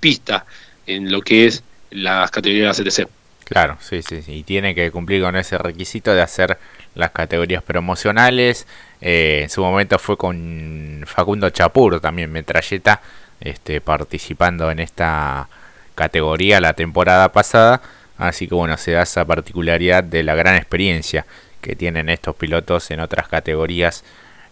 pista 0.00 0.46
en 0.86 1.10
lo 1.10 1.20
que 1.20 1.46
es 1.46 1.62
las 1.90 2.30
categorías 2.30 2.80
CTC. 2.80 3.08
Claro, 3.44 3.76
sí, 3.80 4.00
sí, 4.00 4.22
sí, 4.22 4.32
y 4.36 4.42
tiene 4.42 4.74
que 4.74 4.90
cumplir 4.90 5.22
con 5.22 5.36
ese 5.36 5.58
requisito 5.58 6.14
de 6.14 6.22
hacer 6.22 6.56
las 6.94 7.10
categorías 7.10 7.62
promocionales. 7.62 8.66
en 9.02 9.50
su 9.50 9.60
momento 9.60 9.98
fue 9.98 10.16
con 10.16 11.04
Facundo 11.06 11.50
Chapur, 11.50 12.00
también 12.00 12.32
metralleta, 12.32 13.02
este, 13.40 13.80
participando 13.80 14.70
en 14.70 14.80
esta 14.80 15.48
categoría 15.94 16.60
la 16.60 16.74
temporada 16.74 17.32
pasada. 17.32 17.82
Así 18.18 18.46
que 18.48 18.54
bueno, 18.54 18.76
se 18.76 18.92
da 18.92 19.02
esa 19.02 19.24
particularidad 19.24 20.04
de 20.04 20.22
la 20.22 20.34
gran 20.34 20.54
experiencia 20.56 21.26
que 21.60 21.74
tienen 21.74 22.08
estos 22.08 22.36
pilotos 22.36 22.90
en 22.90 23.00
otras 23.00 23.28
categorías 23.28 24.04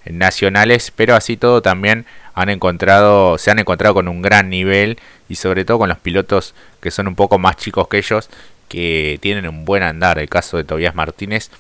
nacionales, 0.05 0.91
pero 0.91 1.15
así 1.15 1.37
todo 1.37 1.63
también 1.63 2.07
han 2.35 2.49
encontrado, 2.49 3.39
se 3.39 3.51
han 3.51 3.59
encontrado 3.59 3.95
con 3.95 4.09
un 4.09 4.23
gran 4.23 4.51
nivel 4.51 4.99
y 5.29 5.37
sobre 5.37 5.65
todo 5.65 5.79
con 5.79 5.89
los 5.89 5.99
pilotos 5.99 6.55
que 6.81 6.91
son 6.91 7.07
un 7.07 7.15
poco 7.15 7.39
más 7.39 7.57
chicos 7.57 7.89
que 7.89 7.99
ellos, 7.99 8.31
que 8.69 9.19
tienen 9.21 9.47
un 9.47 9.65
buen 9.65 9.83
andar. 9.83 10.19
El 10.19 10.29
caso 10.29 10.57
de 10.57 10.65
Tobias 10.65 10.95
Martínez, 10.95 11.51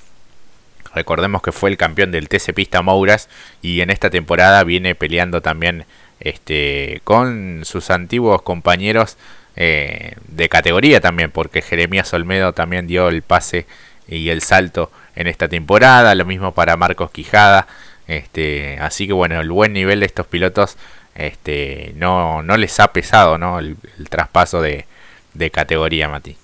recordemos 0.94 1.42
que 1.42 1.52
fue 1.52 1.70
el 1.70 1.76
campeón 1.76 2.10
del 2.10 2.28
TC 2.28 2.54
Pista 2.54 2.82
Mouras 2.82 3.28
y 3.60 3.80
en 3.80 3.90
esta 3.90 4.10
temporada 4.10 4.64
viene 4.64 4.94
peleando 4.94 5.42
también 5.42 5.84
este, 6.24 7.00
con 7.04 7.62
sus 7.64 7.90
antiguos 7.90 8.42
compañeros 8.42 9.16
eh, 9.56 10.14
de 10.28 10.48
categoría 10.48 11.00
también, 11.00 11.30
porque 11.30 11.62
Jeremías 11.62 12.12
Olmedo 12.14 12.52
también 12.52 12.86
dio 12.86 13.08
el 13.08 13.22
pase 13.22 13.66
y 14.08 14.28
el 14.30 14.40
salto 14.42 14.90
en 15.14 15.26
esta 15.26 15.48
temporada, 15.48 16.14
lo 16.14 16.24
mismo 16.24 16.52
para 16.52 16.76
Marcos 16.76 17.10
Quijada, 17.10 17.66
este, 18.06 18.78
así 18.78 19.06
que 19.06 19.12
bueno, 19.12 19.40
el 19.40 19.50
buen 19.50 19.72
nivel 19.72 20.00
de 20.00 20.06
estos 20.06 20.26
pilotos 20.26 20.76
este, 21.14 21.92
no, 21.96 22.42
no 22.42 22.56
les 22.56 22.80
ha 22.80 22.92
pesado 22.92 23.36
¿no? 23.36 23.58
el, 23.58 23.76
traspaso 24.08 24.62
de, 24.62 24.86
de 25.34 25.50
categoría, 25.50 26.08
Mati. 26.08 26.36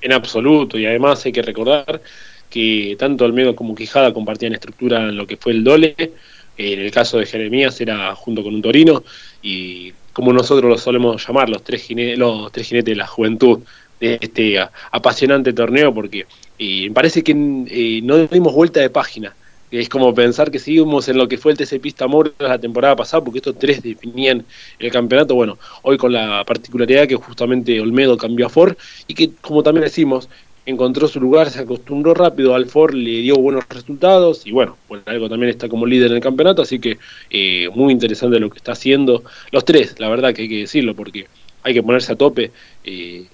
En 0.00 0.12
absoluto, 0.12 0.78
y 0.78 0.86
además 0.86 1.24
hay 1.24 1.32
que 1.32 1.42
recordar 1.42 2.00
que 2.48 2.96
tanto 2.98 3.24
Olmedo 3.24 3.56
como 3.56 3.74
Quijada 3.74 4.12
compartían 4.12 4.54
estructura 4.54 5.00
en 5.00 5.16
lo 5.16 5.26
que 5.26 5.36
fue 5.36 5.52
el 5.52 5.64
Dole, 5.64 6.12
en 6.56 6.80
el 6.80 6.90
caso 6.90 7.18
de 7.18 7.26
Jeremías 7.26 7.80
era 7.80 8.14
junto 8.14 8.42
con 8.42 8.54
un 8.54 8.62
Torino 8.62 9.02
y 9.42 9.92
como 10.12 10.32
nosotros 10.32 10.70
lo 10.70 10.78
solemos 10.78 11.26
llamar, 11.26 11.50
los 11.50 11.62
tres, 11.62 11.82
jinetes, 11.82 12.18
los 12.18 12.50
tres 12.50 12.68
jinetes 12.68 12.92
de 12.92 12.96
la 12.96 13.06
juventud 13.06 13.60
de 14.00 14.18
este 14.20 14.58
apasionante 14.90 15.52
torneo, 15.52 15.92
porque 15.92 16.26
me 16.58 16.90
parece 16.92 17.22
que 17.22 17.32
eh, 17.32 18.00
no 18.02 18.26
dimos 18.26 18.54
vuelta 18.54 18.80
de 18.80 18.90
página. 18.90 19.34
Es 19.70 19.88
como 19.88 20.14
pensar 20.14 20.50
que 20.50 20.60
seguimos 20.60 21.08
en 21.08 21.18
lo 21.18 21.26
que 21.26 21.38
fue 21.38 21.52
el 21.52 21.58
TC 21.58 21.80
Pista 21.80 22.06
Moro 22.06 22.32
la 22.38 22.58
temporada 22.58 22.94
pasada, 22.94 23.22
porque 23.24 23.40
estos 23.40 23.58
tres 23.58 23.82
definían 23.82 24.44
el 24.78 24.92
campeonato. 24.92 25.34
Bueno, 25.34 25.58
hoy 25.82 25.98
con 25.98 26.12
la 26.12 26.44
particularidad 26.46 27.08
que 27.08 27.16
justamente 27.16 27.80
Olmedo 27.80 28.16
cambió 28.16 28.46
a 28.46 28.48
Ford 28.48 28.76
y 29.08 29.14
que, 29.14 29.32
como 29.40 29.62
también 29.62 29.84
decimos, 29.84 30.28
encontró 30.66 31.06
su 31.06 31.20
lugar, 31.20 31.48
se 31.50 31.60
acostumbró 31.60 32.12
rápido 32.12 32.54
al 32.54 32.66
Ford, 32.66 32.92
le 32.94 33.22
dio 33.22 33.36
buenos 33.36 33.64
resultados 33.68 34.46
y 34.46 34.52
bueno, 34.52 34.76
por 34.88 35.00
algo 35.06 35.28
también 35.28 35.50
está 35.50 35.68
como 35.68 35.86
líder 35.86 36.10
en 36.10 36.16
el 36.16 36.22
campeonato, 36.22 36.62
así 36.62 36.80
que 36.80 36.98
eh, 37.30 37.68
muy 37.74 37.92
interesante 37.92 38.40
lo 38.40 38.50
que 38.50 38.58
está 38.58 38.72
haciendo 38.72 39.22
los 39.52 39.64
tres, 39.64 39.94
la 39.98 40.08
verdad 40.08 40.34
que 40.34 40.42
hay 40.42 40.48
que 40.48 40.58
decirlo 40.58 40.94
porque 40.94 41.26
hay 41.62 41.72
que 41.72 41.82
ponerse 41.82 42.12
a 42.12 42.16
tope 42.16 42.50
eh, 42.84 43.24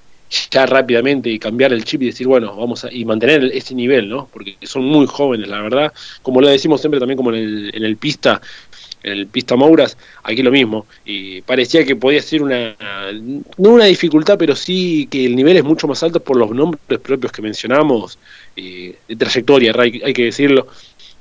ya 0.50 0.66
rápidamente 0.66 1.30
y 1.30 1.38
cambiar 1.38 1.72
el 1.72 1.84
chip 1.84 2.02
y 2.02 2.06
decir, 2.06 2.26
bueno, 2.26 2.54
vamos 2.56 2.84
a 2.84 2.92
y 2.92 3.04
mantener 3.04 3.44
ese 3.52 3.74
nivel, 3.74 4.08
¿no? 4.08 4.28
Porque 4.32 4.56
son 4.62 4.84
muy 4.84 5.06
jóvenes, 5.06 5.48
la 5.48 5.60
verdad, 5.60 5.92
como 6.22 6.40
lo 6.40 6.48
decimos 6.48 6.80
siempre 6.80 7.00
también 7.00 7.16
como 7.16 7.30
en 7.30 7.36
el, 7.36 7.70
en 7.74 7.84
el 7.84 7.96
pista, 7.96 8.40
el 9.02 9.26
Pista 9.26 9.56
Mouras, 9.56 9.96
aquí 10.22 10.42
lo 10.42 10.50
mismo. 10.50 10.86
Y 11.04 11.42
parecía 11.42 11.84
que 11.84 11.96
podía 11.96 12.22
ser 12.22 12.42
una, 12.42 12.74
no 13.58 13.70
una 13.70 13.84
dificultad, 13.84 14.38
pero 14.38 14.56
sí 14.56 15.08
que 15.10 15.26
el 15.26 15.36
nivel 15.36 15.56
es 15.56 15.64
mucho 15.64 15.88
más 15.88 16.02
alto 16.02 16.20
por 16.20 16.36
los 16.36 16.50
nombres 16.50 17.00
propios 17.00 17.32
que 17.32 17.42
mencionamos, 17.42 18.18
de 18.56 18.96
trayectoria, 19.18 19.74
hay, 19.78 20.00
hay 20.04 20.12
que 20.12 20.24
decirlo. 20.24 20.66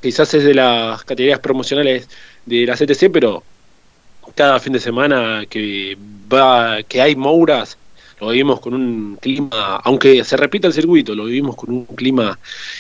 Quizás 0.02 0.34
es 0.34 0.44
de 0.44 0.54
las 0.54 1.04
categorías 1.04 1.40
promocionales 1.40 2.10
de 2.46 2.66
la 2.66 2.76
CTC, 2.76 3.12
pero 3.12 3.44
cada 4.36 4.60
fin 4.60 4.74
de 4.74 4.80
semana 4.80 5.46
que 5.50 5.98
va 6.32 6.84
que 6.84 7.02
hay 7.02 7.16
Mouras 7.16 7.78
lo 8.22 8.30
vivimos 8.30 8.60
con 8.60 8.76
un 8.76 9.18
clima, 9.20 9.78
aunque 9.84 10.24
se 10.24 10.38
repita 10.38 10.68
el 10.68 10.74
circuito, 10.74 11.16
lo 11.16 11.26
vivimos 11.26 11.56
con 11.56 11.72
un 11.72 11.86
clima 11.86 12.38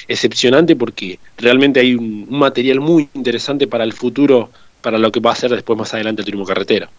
excepcionante 0.07 0.75
porque 0.75 1.17
realmente 1.35 1.79
hay 1.79 1.95
un, 1.95 2.27
material 2.29 2.79
muy 2.79 3.09
interesante 3.15 3.65
para 3.65 3.83
el 3.83 3.91
futuro, 3.91 4.51
para 4.81 4.97
lo 4.97 5.11
que 5.11 5.19
va 5.19 5.31
a 5.31 5.35
ser 5.35 5.51
después 5.51 5.77
más 5.77 5.93
adelante 5.93 6.21
el 6.21 6.25
turismo 6.25 6.45
carretera. 6.45 6.89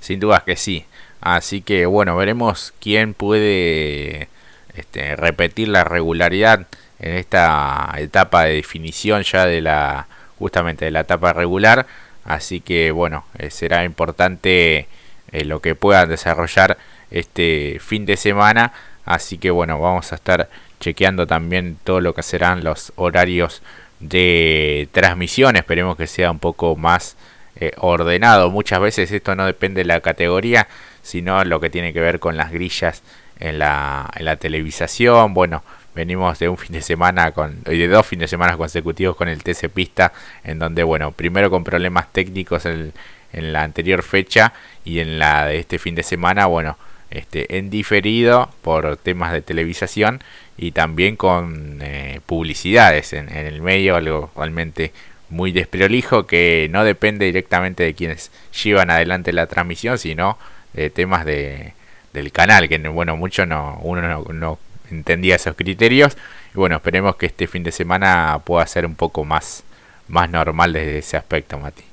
Sin 0.00 0.20
duda 0.20 0.42
que 0.44 0.56
sí. 0.56 0.84
Así 1.20 1.62
que 1.62 1.86
bueno, 1.86 2.16
veremos 2.16 2.74
quién 2.80 3.14
puede 3.14 4.28
este, 4.74 5.16
repetir 5.16 5.68
la 5.68 5.84
regularidad 5.84 6.66
en 6.98 7.14
esta 7.14 7.92
etapa 7.96 8.44
de 8.44 8.54
definición 8.54 9.22
ya 9.22 9.46
de 9.46 9.60
la 9.60 10.06
justamente 10.38 10.84
de 10.84 10.90
la 10.90 11.00
etapa 11.00 11.32
regular. 11.32 11.86
Así 12.24 12.60
que 12.60 12.90
bueno, 12.90 13.24
eh, 13.38 13.50
será 13.50 13.84
importante 13.84 14.88
eh, 15.32 15.44
lo 15.44 15.60
que 15.60 15.74
puedan 15.74 16.08
desarrollar 16.08 16.78
este 17.10 17.78
fin 17.80 18.06
de 18.06 18.16
semana. 18.16 18.72
Así 19.04 19.38
que 19.38 19.50
bueno, 19.50 19.80
vamos 19.80 20.12
a 20.12 20.16
estar 20.16 20.48
chequeando 20.80 21.26
también 21.26 21.78
todo 21.84 22.00
lo 22.00 22.14
que 22.14 22.22
serán 22.22 22.64
los 22.64 22.92
horarios 22.96 23.62
de 24.08 24.88
transmisión. 24.92 25.56
Esperemos 25.56 25.96
que 25.96 26.06
sea 26.06 26.30
un 26.30 26.38
poco 26.38 26.76
más 26.76 27.16
eh, 27.56 27.72
ordenado. 27.78 28.50
Muchas 28.50 28.80
veces 28.80 29.10
esto 29.10 29.34
no 29.34 29.46
depende 29.46 29.82
de 29.82 29.86
la 29.86 30.00
categoría, 30.00 30.68
sino 31.02 31.44
lo 31.44 31.60
que 31.60 31.70
tiene 31.70 31.92
que 31.92 32.00
ver 32.00 32.20
con 32.20 32.36
las 32.36 32.52
grillas 32.52 33.02
en 33.40 33.58
la, 33.58 34.10
en 34.16 34.24
la 34.24 34.36
televisación. 34.36 35.34
Bueno, 35.34 35.62
venimos 35.94 36.38
de 36.38 36.48
un 36.48 36.58
fin 36.58 36.72
de 36.72 36.82
semana 36.82 37.32
con 37.32 37.62
de 37.62 37.88
dos 37.88 38.06
fines 38.06 38.24
de 38.24 38.28
semana 38.28 38.56
consecutivos 38.56 39.16
con 39.16 39.28
el 39.28 39.42
TC 39.42 39.68
Pista 39.68 40.12
en 40.42 40.58
donde 40.58 40.82
bueno 40.82 41.12
primero 41.12 41.50
con 41.50 41.62
problemas 41.62 42.12
técnicos 42.12 42.66
en, 42.66 42.92
en 43.32 43.52
la 43.52 43.62
anterior 43.62 44.02
fecha 44.02 44.52
y 44.84 44.98
en 44.98 45.20
la 45.20 45.46
de 45.46 45.58
este 45.58 45.78
fin 45.78 45.94
de 45.94 46.02
semana 46.02 46.46
bueno 46.46 46.76
este, 47.14 47.58
en 47.58 47.70
diferido 47.70 48.50
por 48.62 48.96
temas 48.96 49.32
de 49.32 49.40
televisación 49.40 50.20
y 50.56 50.72
también 50.72 51.14
con 51.16 51.78
eh, 51.80 52.20
publicidades 52.26 53.12
en, 53.12 53.28
el 53.28 53.62
medio, 53.62 53.94
algo 53.96 54.32
realmente 54.36 54.92
muy 55.30 55.52
desprolijo 55.52 56.26
que 56.26 56.68
no 56.70 56.84
depende 56.84 57.26
directamente 57.26 57.84
de 57.84 57.94
quienes 57.94 58.32
llevan 58.62 58.90
adelante 58.90 59.32
la 59.32 59.46
transmisión, 59.46 59.96
sino 59.98 60.38
de 60.72 60.90
temas 60.90 61.24
de, 61.24 61.72
del 62.12 62.32
canal, 62.32 62.68
que 62.68 62.78
bueno, 62.78 63.16
mucho 63.16 63.46
no, 63.46 63.78
uno 63.82 64.24
no, 64.32 64.58
entendía 64.90 65.36
esos 65.36 65.54
criterios. 65.54 66.16
Y 66.52 66.58
bueno, 66.58 66.76
esperemos 66.76 67.16
que 67.16 67.26
este 67.26 67.46
fin 67.46 67.62
de 67.62 67.72
semana 67.72 68.40
pueda 68.44 68.66
ser 68.66 68.86
un 68.86 68.96
poco 68.96 69.24
más, 69.24 69.62
más 70.08 70.28
normal 70.30 70.72
desde 70.72 70.98
ese 70.98 71.16
aspecto, 71.16 71.58
Mati. 71.58 71.84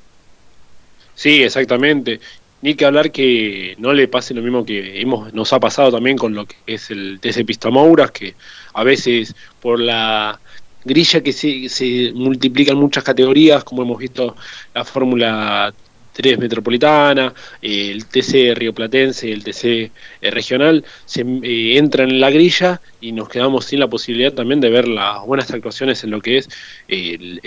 Sí, 1.13 1.43
exactamente 1.43 2.19
ni 2.61 2.75
que 2.75 2.85
hablar 2.85 3.11
que 3.11 3.75
no 3.79 3.93
le 3.93 4.07
pase 4.07 4.33
lo 4.33 4.41
mismo 4.41 4.65
que 4.65 5.01
hemos 5.01 5.33
nos 5.33 5.51
ha 5.53 5.59
pasado 5.59 5.91
también 5.91 6.17
con 6.17 6.33
lo 6.33 6.45
que 6.45 6.55
es 6.67 6.91
el 6.91 7.19
TC 7.19 7.45
Pistamouras, 7.45 8.11
que 8.11 8.35
a 8.73 8.83
veces 8.83 9.35
por 9.61 9.79
la 9.79 10.39
grilla 10.83 11.21
que 11.21 11.33
se, 11.33 11.69
se 11.69 12.11
multiplican 12.13 12.77
muchas 12.77 13.03
categorías, 13.03 13.63
como 13.63 13.83
hemos 13.83 13.97
visto 13.97 14.35
la 14.73 14.83
Fórmula 14.83 15.73
3 16.13 16.39
Metropolitana, 16.39 17.33
el 17.61 18.05
TC 18.05 18.53
Río 18.55 18.73
Platense, 18.73 19.31
el 19.31 19.43
TC 19.43 19.65
eh, 19.65 19.91
Regional, 20.31 20.83
se 21.05 21.21
eh, 21.21 21.77
entran 21.77 22.09
en 22.09 22.19
la 22.19 22.29
grilla 22.29 22.81
y 22.99 23.11
nos 23.11 23.29
quedamos 23.29 23.65
sin 23.65 23.79
la 23.79 23.87
posibilidad 23.87 24.33
también 24.33 24.59
de 24.59 24.69
ver 24.69 24.87
las 24.87 25.25
buenas 25.25 25.51
actuaciones 25.51 26.03
en 26.03 26.11
lo 26.11 26.21
que 26.21 26.37
es 26.37 26.49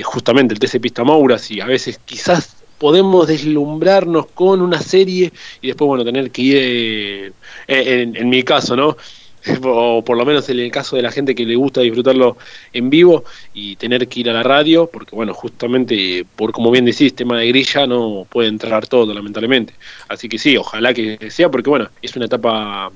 justamente 0.02 0.54
el 0.54 0.60
TC 0.60 0.80
Pistamouras 0.80 1.50
y 1.50 1.60
a 1.60 1.66
veces 1.66 2.00
quizás 2.04 2.63
podemos 2.78 3.26
deslumbrarnos 3.26 4.26
con 4.26 4.60
una 4.60 4.80
serie 4.80 5.32
y 5.60 5.68
después, 5.68 5.86
bueno, 5.86 6.04
tener 6.04 6.30
que 6.30 6.42
ir, 6.42 6.56
eh, 6.58 7.32
en, 7.68 8.16
en, 8.16 8.28
mi 8.28 8.42
caso, 8.42 8.76
¿no? 8.76 8.96
o 9.62 10.02
por 10.04 10.16
lo 10.16 10.24
menos 10.24 10.48
en 10.48 10.58
el 10.58 10.70
caso 10.70 10.96
de 10.96 11.02
la 11.02 11.10
gente 11.10 11.34
que 11.34 11.44
le 11.44 11.56
gusta 11.56 11.80
disfrutarlo 11.80 12.36
en 12.72 12.90
vivo 12.90 13.24
y 13.52 13.76
tener 13.76 14.08
que 14.08 14.20
ir 14.20 14.30
a 14.30 14.32
la 14.32 14.42
radio, 14.42 14.88
porque 14.90 15.14
bueno, 15.14 15.34
justamente 15.34 16.24
por 16.36 16.52
como 16.52 16.70
bien 16.70 16.84
decís, 16.84 17.14
tema 17.14 17.38
de 17.38 17.48
grilla 17.48 17.86
no 17.86 18.26
puede 18.28 18.48
entrar 18.48 18.86
todo 18.86 19.12
lamentablemente. 19.12 19.74
Así 20.08 20.28
que 20.28 20.38
sí, 20.38 20.56
ojalá 20.56 20.94
que 20.94 21.30
sea, 21.30 21.50
porque 21.50 21.70
bueno, 21.70 21.88
es 22.02 22.16
una 22.16 22.26
etapa 22.26 22.90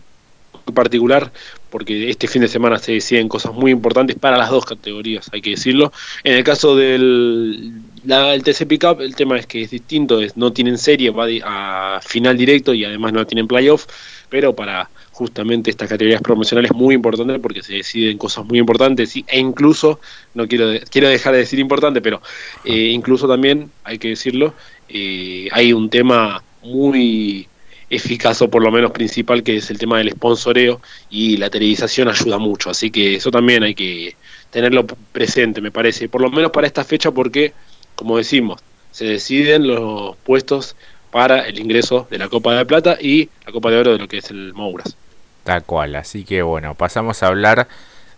particular 0.74 1.32
porque 1.70 2.08
este 2.08 2.28
fin 2.28 2.42
de 2.42 2.48
semana 2.48 2.78
se 2.78 2.92
deciden 2.92 3.28
cosas 3.28 3.52
muy 3.52 3.70
importantes 3.70 4.16
para 4.16 4.38
las 4.38 4.50
dos 4.50 4.64
categorías, 4.64 5.28
hay 5.32 5.42
que 5.42 5.50
decirlo. 5.50 5.92
En 6.24 6.34
el 6.34 6.44
caso 6.44 6.76
del 6.76 7.72
el 8.08 8.42
TC 8.42 8.66
Pickup, 8.66 9.00
el 9.00 9.14
tema 9.14 9.38
es 9.38 9.46
que 9.46 9.62
es 9.62 9.70
distinto, 9.70 10.20
es, 10.20 10.36
no 10.36 10.52
tienen 10.52 10.78
serie, 10.78 11.10
va 11.10 11.26
a 11.44 12.00
final 12.00 12.36
directo 12.36 12.72
y 12.72 12.84
además 12.84 13.12
no 13.12 13.26
tienen 13.26 13.46
playoff, 13.46 13.86
pero 14.28 14.54
para 14.54 14.88
justamente 15.12 15.70
estas 15.70 15.88
categorías 15.88 16.22
promocionales 16.22 16.72
muy 16.72 16.94
importantes 16.94 17.38
porque 17.40 17.62
se 17.62 17.74
deciden 17.74 18.16
cosas 18.18 18.44
muy 18.46 18.58
importantes 18.58 19.14
e 19.16 19.38
incluso, 19.38 20.00
no 20.34 20.46
quiero, 20.46 20.70
quiero 20.90 21.08
dejar 21.08 21.32
de 21.32 21.40
decir 21.40 21.58
importante, 21.58 22.00
pero 22.00 22.22
eh, 22.64 22.90
incluso 22.92 23.26
también, 23.28 23.70
hay 23.84 23.98
que 23.98 24.08
decirlo, 24.08 24.54
eh, 24.88 25.48
hay 25.52 25.72
un 25.72 25.90
tema 25.90 26.42
muy 26.62 27.48
eficaz 27.90 28.42
o 28.42 28.50
por 28.50 28.62
lo 28.62 28.70
menos 28.70 28.90
principal 28.90 29.42
que 29.42 29.56
es 29.56 29.70
el 29.70 29.78
tema 29.78 29.98
del 29.98 30.10
sponsoreo 30.10 30.80
y 31.10 31.36
la 31.36 31.50
televisación 31.50 32.08
ayuda 32.08 32.38
mucho, 32.38 32.70
así 32.70 32.90
que 32.90 33.16
eso 33.16 33.30
también 33.30 33.62
hay 33.62 33.74
que 33.74 34.14
tenerlo 34.50 34.86
presente, 34.86 35.60
me 35.60 35.70
parece, 35.70 36.08
por 36.08 36.20
lo 36.20 36.30
menos 36.30 36.50
para 36.50 36.66
esta 36.66 36.84
fecha 36.84 37.10
porque, 37.10 37.52
como 37.98 38.16
decimos, 38.16 38.60
se 38.92 39.06
deciden 39.06 39.66
los 39.66 40.16
puestos 40.18 40.76
para 41.10 41.40
el 41.40 41.58
ingreso 41.58 42.06
de 42.10 42.18
la 42.18 42.28
Copa 42.28 42.54
de 42.54 42.64
Plata 42.64 42.96
y 43.00 43.28
la 43.44 43.50
Copa 43.50 43.70
de 43.70 43.78
Oro 43.78 43.92
de 43.92 43.98
lo 43.98 44.06
que 44.06 44.18
es 44.18 44.30
el 44.30 44.54
Mouras. 44.54 44.96
Tal 45.42 45.64
cual, 45.64 45.96
así 45.96 46.24
que 46.24 46.42
bueno, 46.42 46.76
pasamos 46.76 47.22
a 47.22 47.26
hablar 47.26 47.66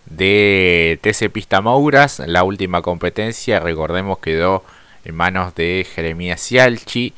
de 0.05 0.99
TC 1.01 1.31
Pista 1.31 1.61
Mouras, 1.61 2.19
la 2.19 2.43
última 2.43 2.83
competencia, 2.83 3.59
recordemos 3.59 4.19
quedó 4.19 4.63
en 5.03 5.15
manos 5.15 5.55
de 5.55 5.87
Jeremías 5.95 6.47
Cialchi 6.47 7.13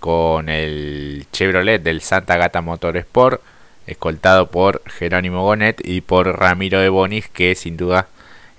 con 0.00 0.48
el 0.48 1.26
Chevrolet 1.30 1.82
del 1.82 2.00
Santa 2.00 2.38
Gata 2.38 2.62
Motorsport, 2.62 3.42
escoltado 3.86 4.50
por 4.50 4.82
Jerónimo 4.86 5.44
Gonet 5.44 5.86
y 5.86 6.00
por 6.00 6.38
Ramiro 6.38 6.80
de 6.80 6.88
Bonis, 6.88 7.28
que 7.28 7.54
sin 7.54 7.76
duda 7.76 8.08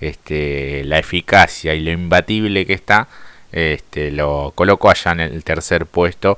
este, 0.07 0.83
la 0.85 0.99
eficacia 0.99 1.73
y 1.73 1.81
lo 1.81 1.91
imbatible 1.91 2.65
que 2.65 2.73
está, 2.73 3.07
este, 3.51 4.11
lo 4.11 4.51
colocó 4.55 4.89
allá 4.89 5.11
en 5.11 5.19
el 5.21 5.43
tercer 5.43 5.85
puesto. 5.85 6.37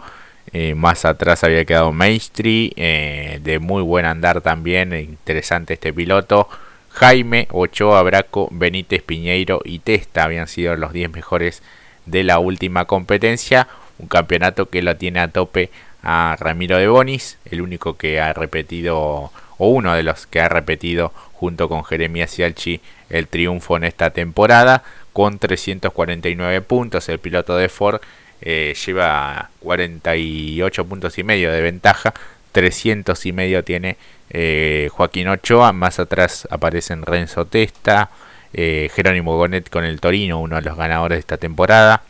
Eh, 0.53 0.75
más 0.75 1.05
atrás 1.05 1.43
había 1.43 1.65
quedado 1.65 1.91
Maestri, 1.91 2.71
eh, 2.75 3.39
de 3.43 3.59
muy 3.59 3.81
buen 3.81 4.05
andar 4.05 4.41
también, 4.41 4.93
interesante 4.93 5.73
este 5.73 5.91
piloto. 5.93 6.47
Jaime, 6.89 7.47
Ochoa, 7.51 8.01
Braco, 8.03 8.47
Benítez, 8.51 9.01
Piñeiro 9.03 9.61
y 9.65 9.79
Testa 9.79 10.23
habían 10.23 10.47
sido 10.47 10.75
los 10.75 10.93
10 10.93 11.11
mejores 11.11 11.61
de 12.05 12.23
la 12.23 12.39
última 12.39 12.85
competencia 12.85 13.67
un 13.97 14.07
campeonato 14.07 14.69
que 14.69 14.81
lo 14.81 14.95
tiene 14.97 15.19
a 15.19 15.29
tope 15.29 15.69
a 16.03 16.35
Ramiro 16.39 16.77
de 16.77 16.87
Bonis, 16.87 17.37
el 17.45 17.61
único 17.61 17.97
que 17.97 18.19
ha 18.19 18.33
repetido, 18.33 19.31
o 19.57 19.69
uno 19.69 19.93
de 19.93 20.03
los 20.03 20.27
que 20.27 20.41
ha 20.41 20.49
repetido 20.49 21.11
junto 21.33 21.67
con 21.67 21.83
Jeremías 21.83 22.31
Cialchi 22.31 22.81
el 23.09 23.27
triunfo 23.27 23.77
en 23.77 23.83
esta 23.83 24.09
temporada, 24.11 24.83
con 25.13 25.39
349 25.39 26.61
puntos. 26.61 27.09
El 27.09 27.19
piloto 27.19 27.55
de 27.57 27.69
Ford 27.69 28.01
eh, 28.41 28.75
lleva 28.85 29.49
48 29.59 30.85
puntos 30.85 31.17
y 31.17 31.23
medio 31.23 31.51
de 31.51 31.61
ventaja, 31.61 32.13
300 32.51 33.25
y 33.25 33.33
medio 33.33 33.63
tiene 33.63 33.97
eh, 34.29 34.89
Joaquín 34.91 35.27
Ochoa, 35.27 35.73
más 35.73 35.99
atrás 35.99 36.47
aparecen 36.51 37.03
Renzo 37.03 37.45
Testa, 37.45 38.09
eh, 38.53 38.89
Jerónimo 38.93 39.37
Gonet 39.37 39.69
con 39.69 39.83
el 39.83 39.99
Torino, 39.99 40.39
uno 40.39 40.55
de 40.55 40.61
los 40.61 40.77
ganadores 40.77 41.17
de 41.17 41.19
esta 41.19 41.37
temporada. 41.37 42.03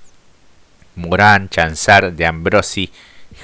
Morán, 0.95 1.49
Chanzar, 1.49 2.13
De 2.13 2.25
Ambrosi, 2.25 2.91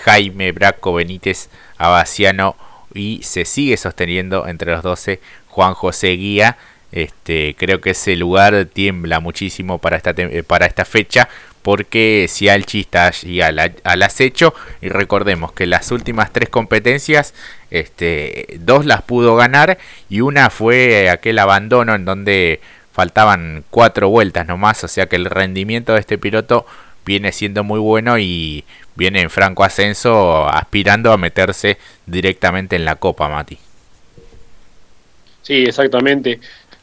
Jaime, 0.03 0.51
Braco, 0.51 0.93
Benítez, 0.93 1.49
Abaciano 1.77 2.55
y 2.93 3.21
se 3.23 3.45
sigue 3.45 3.77
sosteniendo 3.77 4.47
entre 4.47 4.71
los 4.71 4.83
12 4.83 5.19
Juan 5.47 5.73
José 5.73 6.09
Guía. 6.09 6.57
Este, 6.91 7.55
creo 7.57 7.79
que 7.79 7.91
ese 7.91 8.15
lugar 8.15 8.65
tiembla 8.65 9.19
muchísimo 9.19 9.77
para 9.77 9.97
esta, 9.97 10.13
para 10.45 10.65
esta 10.65 10.85
fecha 10.85 11.29
porque 11.61 12.25
si 12.27 12.49
Alchi 12.49 12.81
está 12.81 13.07
allí 13.07 13.39
al, 13.41 13.59
acecho 14.01 14.53
y 14.81 14.89
recordemos 14.89 15.53
que 15.53 15.67
las 15.67 15.91
últimas 15.91 16.33
tres 16.33 16.49
competencias 16.49 17.33
este, 17.69 18.57
dos 18.59 18.85
las 18.85 19.03
pudo 19.03 19.35
ganar 19.35 19.77
y 20.09 20.21
una 20.21 20.49
fue 20.49 21.09
aquel 21.09 21.39
abandono 21.39 21.93
en 21.95 22.03
donde 22.03 22.61
faltaban 22.91 23.63
cuatro 23.69 24.09
vueltas 24.09 24.47
nomás 24.47 24.83
o 24.83 24.87
sea 24.87 25.05
que 25.05 25.15
el 25.15 25.25
rendimiento 25.25 25.93
de 25.93 25.99
este 25.99 26.17
piloto 26.17 26.65
viene 27.05 27.31
siendo 27.31 27.63
muy 27.63 27.79
bueno 27.79 28.17
y 28.17 28.65
viene 28.95 29.21
en 29.21 29.29
franco 29.29 29.63
ascenso 29.63 30.47
aspirando 30.47 31.11
a 31.11 31.17
meterse 31.17 31.77
directamente 32.05 32.75
en 32.75 32.85
la 32.85 32.95
Copa, 32.95 33.29
Mati. 33.29 33.57
Sí, 35.41 35.63
exactamente. 35.63 36.39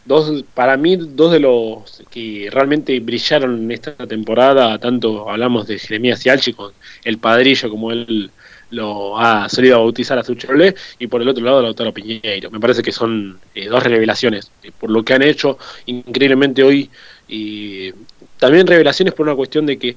Dos, 0.08 0.42
para 0.54 0.78
mí, 0.78 0.96
dos 0.96 1.30
de 1.30 1.38
los 1.38 2.02
que 2.10 2.48
realmente 2.50 2.98
brillaron 2.98 3.64
en 3.64 3.70
esta 3.70 3.92
temporada, 4.06 4.78
tanto 4.78 5.28
hablamos 5.28 5.66
de 5.66 5.78
Jeremías 5.78 6.22
Cialchi 6.22 6.54
con 6.54 6.72
el 7.04 7.18
padrillo, 7.18 7.68
como 7.68 7.92
él 7.92 8.30
lo 8.70 9.18
ha 9.18 9.50
solido 9.50 9.76
a 9.76 9.80
bautizar 9.80 10.18
a 10.18 10.24
su 10.24 10.34
Chevrolet, 10.34 10.78
y 10.98 11.08
por 11.08 11.20
el 11.20 11.28
otro 11.28 11.44
lado 11.44 11.60
Lautaro 11.60 11.92
Piñeiro. 11.92 12.50
Me 12.50 12.58
parece 12.58 12.82
que 12.82 12.90
son 12.90 13.38
eh, 13.54 13.66
dos 13.66 13.82
revelaciones 13.82 14.50
eh, 14.62 14.72
por 14.80 14.88
lo 14.88 15.02
que 15.02 15.12
han 15.12 15.20
hecho 15.20 15.58
increíblemente 15.84 16.62
hoy 16.62 16.88
y 17.28 17.92
también 18.38 18.66
revelaciones 18.66 19.12
por 19.12 19.26
una 19.26 19.36
cuestión 19.36 19.66
de 19.66 19.78
que 19.78 19.94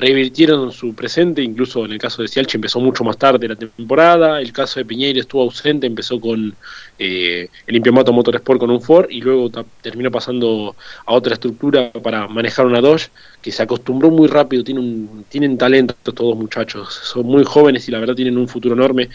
revirtieron 0.00 0.72
su 0.72 0.94
presente, 0.94 1.42
incluso 1.42 1.84
en 1.84 1.92
el 1.92 1.98
caso 1.98 2.22
de 2.22 2.28
Cialchi 2.28 2.56
empezó 2.56 2.80
mucho 2.80 3.04
más 3.04 3.18
tarde 3.18 3.46
la 3.46 3.56
temporada, 3.56 4.40
el 4.40 4.52
caso 4.52 4.80
de 4.80 4.86
Piñeiro 4.86 5.20
estuvo 5.20 5.42
ausente, 5.42 5.86
empezó 5.86 6.18
con 6.20 6.54
eh, 6.98 7.48
el 7.66 7.76
Impiamato 7.76 8.12
Motorsport 8.12 8.58
con 8.58 8.70
un 8.70 8.80
Ford 8.80 9.06
y 9.10 9.20
luego 9.20 9.50
terminó 9.82 10.10
pasando 10.10 10.74
a 11.04 11.12
otra 11.12 11.34
estructura 11.34 11.92
para 11.92 12.26
manejar 12.28 12.66
una 12.66 12.80
Dodge, 12.80 13.10
que 13.42 13.52
se 13.52 13.62
acostumbró 13.62 14.10
muy 14.10 14.28
rápido, 14.28 14.64
tiene 14.64 14.80
un, 14.80 15.24
tienen 15.28 15.58
talento 15.58 15.94
todos 16.12 16.36
muchachos, 16.36 16.92
son 17.04 17.26
muy 17.26 17.44
jóvenes 17.44 17.86
y 17.88 17.92
la 17.92 18.00
verdad 18.00 18.14
tienen 18.14 18.38
un 18.38 18.48
futuro 18.48 18.74
enorme. 18.74 19.10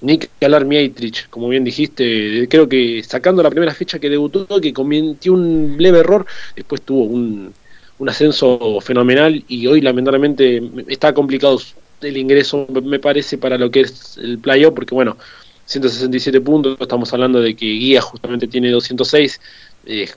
Nick 0.00 0.28
Alar 0.42 0.66
Mietrich, 0.66 1.28
como 1.30 1.48
bien 1.48 1.64
dijiste, 1.64 2.46
creo 2.50 2.68
que 2.68 3.02
sacando 3.02 3.42
la 3.42 3.48
primera 3.48 3.72
fecha 3.72 3.98
que 3.98 4.10
debutó, 4.10 4.46
que 4.60 4.72
cometió 4.72 5.32
un 5.32 5.76
leve 5.78 6.00
error, 6.00 6.26
después 6.54 6.82
tuvo 6.82 7.04
un 7.04 7.54
un 7.98 8.08
ascenso 8.08 8.80
fenomenal 8.80 9.44
y 9.48 9.66
hoy 9.66 9.80
lamentablemente 9.80 10.62
está 10.88 11.14
complicado 11.14 11.58
el 12.00 12.16
ingreso, 12.16 12.66
me 12.82 12.98
parece, 12.98 13.38
para 13.38 13.56
lo 13.56 13.70
que 13.70 13.80
es 13.80 14.18
el 14.18 14.38
playoff, 14.38 14.74
porque 14.74 14.94
bueno, 14.94 15.16
167 15.64 16.40
puntos, 16.40 16.76
estamos 16.80 17.12
hablando 17.12 17.40
de 17.40 17.56
que 17.56 17.66
Guía 17.66 18.00
justamente 18.00 18.46
tiene 18.46 18.70
206, 18.70 19.40
eh, 19.86 20.08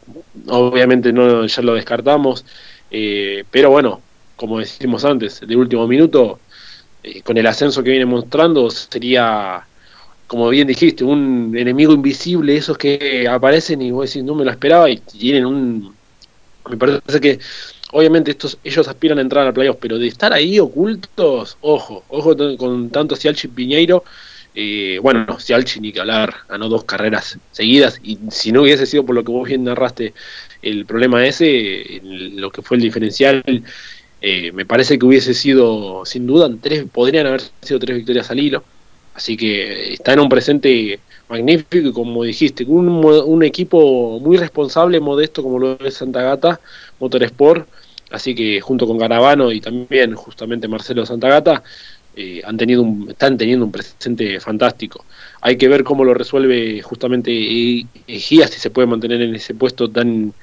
obviamente 0.48 1.14
no 1.14 1.46
ya 1.46 1.62
lo 1.62 1.76
descartamos, 1.76 2.46
eh, 2.92 3.44
pero 3.50 3.72
bueno, 3.72 4.02
como 4.36 4.60
decimos 4.60 5.06
antes, 5.06 5.42
de 5.46 5.56
último 5.56 5.88
minuto, 5.88 6.40
eh, 7.04 7.22
con 7.22 7.38
el 7.38 7.48
ascenso 7.48 7.84
que 7.84 7.92
viene 7.92 8.06
mostrando, 8.06 8.70
sería, 8.70 9.66
como 10.28 10.50
bien 10.50 10.68
dijiste, 10.68 11.04
un 11.04 11.56
enemigo 11.58 11.94
invisible, 11.94 12.56
esos 12.58 12.78
que 12.78 13.28
aparecen 13.28 13.82
y 13.82 13.92
vos 13.92 14.10
decís, 14.10 14.24
no 14.24 14.36
me 14.36 14.46
lo 14.46 14.52
esperaba 14.52 14.90
y 14.90 14.98
tienen 14.98 15.46
un 15.46 15.99
me 16.70 16.78
parece 16.78 17.20
que 17.20 17.40
obviamente 17.92 18.32
estos 18.32 18.58
ellos 18.64 18.88
aspiran 18.88 19.18
a 19.18 19.22
entrar 19.22 19.48
a 19.48 19.54
playoffs, 19.54 19.80
pero 19.82 19.98
de 19.98 20.08
estar 20.08 20.34
ahí 20.34 20.60
ocultos, 20.60 21.58
ojo, 21.62 22.04
ojo 22.10 22.36
con 22.58 22.90
tanto 22.90 23.16
Cialchi 23.16 23.48
y 23.48 23.52
Piñeiro. 23.52 24.04
Eh, 24.56 25.00
bueno, 25.02 25.40
Cialchi 25.40 25.80
ni 25.80 25.94
que 25.94 26.00
hablar, 26.00 26.34
ganó 26.50 26.70
dos 26.70 26.84
carreras 26.84 27.38
seguidas 27.52 28.00
y 28.04 28.18
si 28.32 28.52
no 28.52 28.64
hubiese 28.64 28.86
sido 28.86 29.06
por 29.06 29.16
lo 29.16 29.24
que 29.24 29.32
vos 29.32 29.48
bien 29.48 29.64
narraste 29.64 30.14
el 30.62 30.86
problema 30.86 31.26
ese, 31.26 32.02
lo 32.04 32.52
que 32.52 32.62
fue 32.62 32.78
el 32.78 32.84
diferencial, 32.84 33.44
eh, 34.22 34.52
me 34.52 34.66
parece 34.66 35.00
que 35.00 35.06
hubiese 35.06 35.34
sido 35.34 36.06
sin 36.06 36.28
duda 36.28 36.50
tres, 36.62 36.86
podrían 36.92 37.28
haber 37.28 37.42
sido 37.62 37.80
tres 37.80 37.98
victorias 37.98 38.30
al 38.32 38.40
hilo. 38.40 38.64
Así 39.14 39.38
que 39.38 39.94
está 39.94 40.14
en 40.14 40.20
un 40.22 40.30
presente 40.30 41.00
magnífico 41.30 41.90
y 41.90 41.94
como 41.94 42.24
dijiste, 42.24 42.66
un, 42.66 42.88
un 42.90 43.44
equipo 43.44 44.20
muy 44.20 44.38
responsable, 44.38 45.00
modesto 45.00 45.44
como 45.44 45.60
lo 45.60 45.80
es 45.80 45.94
Santa 45.94 46.22
Gata, 46.22 46.60
Motorsport, 47.00 47.68
así 48.12 48.36
que 48.36 48.60
junto 48.62 48.88
con 48.88 48.98
Garavano 48.98 49.52
y 49.52 49.62
también 49.62 50.16
justamente 50.16 50.68
Marcelo 50.68 51.06
Santagata 51.06 51.64
eh, 52.16 52.42
han 52.44 52.58
tenido 52.58 52.82
un, 52.82 53.08
están 53.10 53.38
teniendo 53.38 53.66
un 53.66 53.72
presente 53.72 54.40
fantástico. 54.40 55.06
Hay 55.42 55.58
que 55.58 55.68
ver 55.70 55.84
cómo 55.84 56.04
lo 56.04 56.14
resuelve 56.14 56.82
justamente 56.82 57.32
Egía, 58.08 58.48
si 58.48 58.60
se 58.60 58.72
puede 58.72 58.88
mantener 58.88 59.22
en 59.22 59.36
ese 59.36 59.54
puesto 59.54 59.90
tan, 59.90 60.34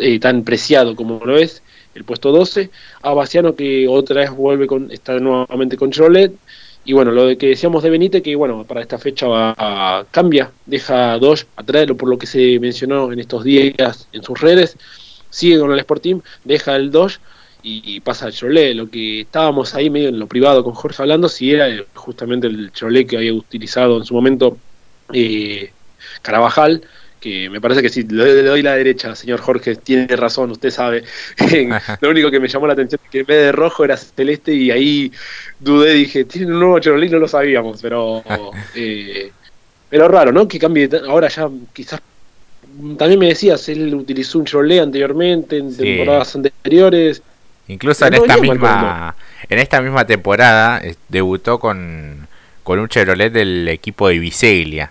eh, 0.00 0.18
tan 0.18 0.42
preciado 0.42 0.96
como 0.96 1.24
lo 1.24 1.36
es, 1.36 1.62
el 1.94 2.04
puesto 2.04 2.32
12. 2.32 2.70
A 3.02 3.12
Baciano 3.14 3.54
que 3.54 3.86
otra 3.88 4.22
vez 4.22 4.30
vuelve 4.30 4.66
con, 4.66 4.90
está 4.90 5.18
nuevamente 5.20 5.76
con 5.76 5.90
Chevrolet 5.92 6.32
y 6.84 6.92
bueno, 6.92 7.12
lo 7.12 7.36
que 7.38 7.48
decíamos 7.48 7.82
de 7.82 7.90
Benítez, 7.90 8.22
que 8.22 8.34
bueno, 8.34 8.64
para 8.64 8.80
esta 8.80 8.98
fecha 8.98 9.28
va 9.28 9.54
a, 9.56 10.04
cambia, 10.10 10.50
deja 10.66 11.16
dos 11.18 11.46
atrás, 11.56 11.86
por 11.96 12.08
lo 12.08 12.18
que 12.18 12.26
se 12.26 12.58
mencionó 12.58 13.12
en 13.12 13.20
estos 13.20 13.44
días 13.44 14.08
en 14.12 14.22
sus 14.22 14.40
redes, 14.40 14.76
sigue 15.30 15.60
con 15.60 15.72
el 15.72 15.78
Sport 15.78 16.02
Team, 16.02 16.22
deja 16.44 16.74
el 16.74 16.90
Dodge 16.90 17.20
y, 17.62 18.00
pasa 18.00 18.26
al 18.26 18.32
Chevrolet. 18.32 18.74
Lo 18.74 18.90
que 18.90 19.20
estábamos 19.20 19.74
ahí 19.74 19.90
medio 19.90 20.08
en 20.08 20.18
lo 20.18 20.26
privado 20.26 20.64
con 20.64 20.74
Jorge 20.74 21.02
hablando, 21.02 21.28
si 21.28 21.52
era 21.52 21.68
justamente 21.94 22.48
el 22.48 22.72
Chevrolet 22.72 23.06
que 23.06 23.16
había 23.16 23.32
utilizado 23.32 23.98
en 23.98 24.04
su 24.04 24.14
momento 24.14 24.58
eh, 25.12 25.70
Carabajal, 26.22 26.82
que 27.22 27.48
me 27.48 27.60
parece 27.60 27.80
que 27.80 27.88
sí, 27.88 28.02
le, 28.02 28.42
doy 28.42 28.62
la 28.62 28.74
derecha, 28.74 29.14
señor 29.14 29.40
Jorge, 29.40 29.76
tiene 29.76 30.08
razón, 30.16 30.50
usted 30.50 30.70
sabe. 30.70 31.04
lo 32.00 32.10
único 32.10 32.30
que 32.32 32.40
me 32.40 32.48
llamó 32.48 32.66
la 32.66 32.72
atención 32.72 33.00
es 33.04 33.10
que 33.10 33.20
en 33.20 33.26
vez 33.26 33.42
de 33.44 33.52
rojo 33.52 33.84
era 33.84 33.96
celeste 33.96 34.52
y 34.52 34.72
ahí 34.72 35.12
dudé, 35.60 35.94
dije, 35.94 36.24
tiene 36.24 36.52
un 36.52 36.58
nuevo 36.58 36.80
Chevrolet, 36.80 37.12
no 37.12 37.20
lo 37.20 37.28
sabíamos, 37.28 37.80
pero 37.80 38.24
eh, 38.74 39.30
pero 39.88 40.08
raro, 40.08 40.32
¿no? 40.32 40.48
Que 40.48 40.58
cambie, 40.58 40.90
ahora 41.08 41.28
ya 41.28 41.48
quizás, 41.72 42.00
también 42.98 43.20
me 43.20 43.28
decías, 43.28 43.68
él 43.68 43.94
utilizó 43.94 44.40
un 44.40 44.44
Chevrolet 44.44 44.80
anteriormente, 44.80 45.58
en 45.58 45.76
temporadas 45.76 46.34
anteriores. 46.34 47.22
Incluso 47.68 48.04
en 48.04 48.14
esta 48.14 48.36
misma 48.38 49.14
en 49.48 49.58
esta 49.60 49.80
misma 49.80 50.04
temporada 50.04 50.80
eh, 50.82 50.96
debutó 51.08 51.60
con, 51.60 52.26
con 52.64 52.80
un 52.80 52.88
Chevrolet 52.88 53.32
del 53.32 53.68
equipo 53.68 54.08
de 54.08 54.18
Biseglia 54.18 54.90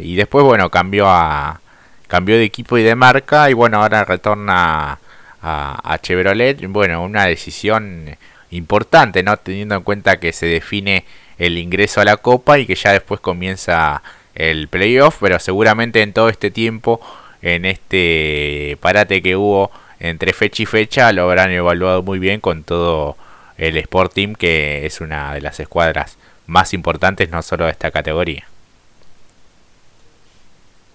y 0.00 0.16
después, 0.16 0.44
bueno, 0.44 0.70
cambió 0.70 1.08
a 1.08 1.60
cambió 2.06 2.36
de 2.36 2.44
equipo 2.44 2.78
y 2.78 2.82
de 2.82 2.94
marca 2.94 3.50
y 3.50 3.52
bueno, 3.52 3.82
ahora 3.82 4.04
retorna 4.04 4.98
a, 5.42 5.98
Chevrolet. 6.02 6.66
Bueno, 6.68 7.04
una 7.04 7.26
decisión 7.26 8.16
importante, 8.50 9.22
¿no? 9.22 9.36
Teniendo 9.36 9.76
en 9.76 9.82
cuenta 9.82 10.18
que 10.18 10.32
se 10.32 10.46
define 10.46 11.04
el 11.38 11.58
ingreso 11.58 12.00
a 12.00 12.04
la 12.04 12.16
Copa 12.16 12.58
y 12.58 12.66
que 12.66 12.74
ya 12.74 12.92
después 12.92 13.20
comienza 13.20 14.02
el 14.34 14.68
playoff, 14.68 15.18
pero 15.20 15.38
seguramente 15.38 16.02
en 16.02 16.12
todo 16.12 16.28
este 16.28 16.50
tiempo, 16.50 17.00
en 17.42 17.64
este 17.64 18.76
parate 18.80 19.22
que 19.22 19.36
hubo 19.36 19.70
entre 20.00 20.32
fecha 20.32 20.62
y 20.62 20.66
fecha, 20.66 21.12
lo 21.12 21.22
habrán 21.22 21.50
evaluado 21.50 22.02
muy 22.02 22.18
bien 22.18 22.40
con 22.40 22.64
todo 22.64 23.16
el 23.56 23.76
Sport 23.78 24.12
Team, 24.14 24.34
que 24.34 24.84
es 24.86 25.00
una 25.00 25.34
de 25.34 25.40
las 25.40 25.58
escuadras 25.60 26.18
más 26.46 26.74
importantes 26.74 27.30
no 27.30 27.42
solo 27.42 27.64
de 27.64 27.70
esta 27.72 27.90
categoría. 27.90 28.46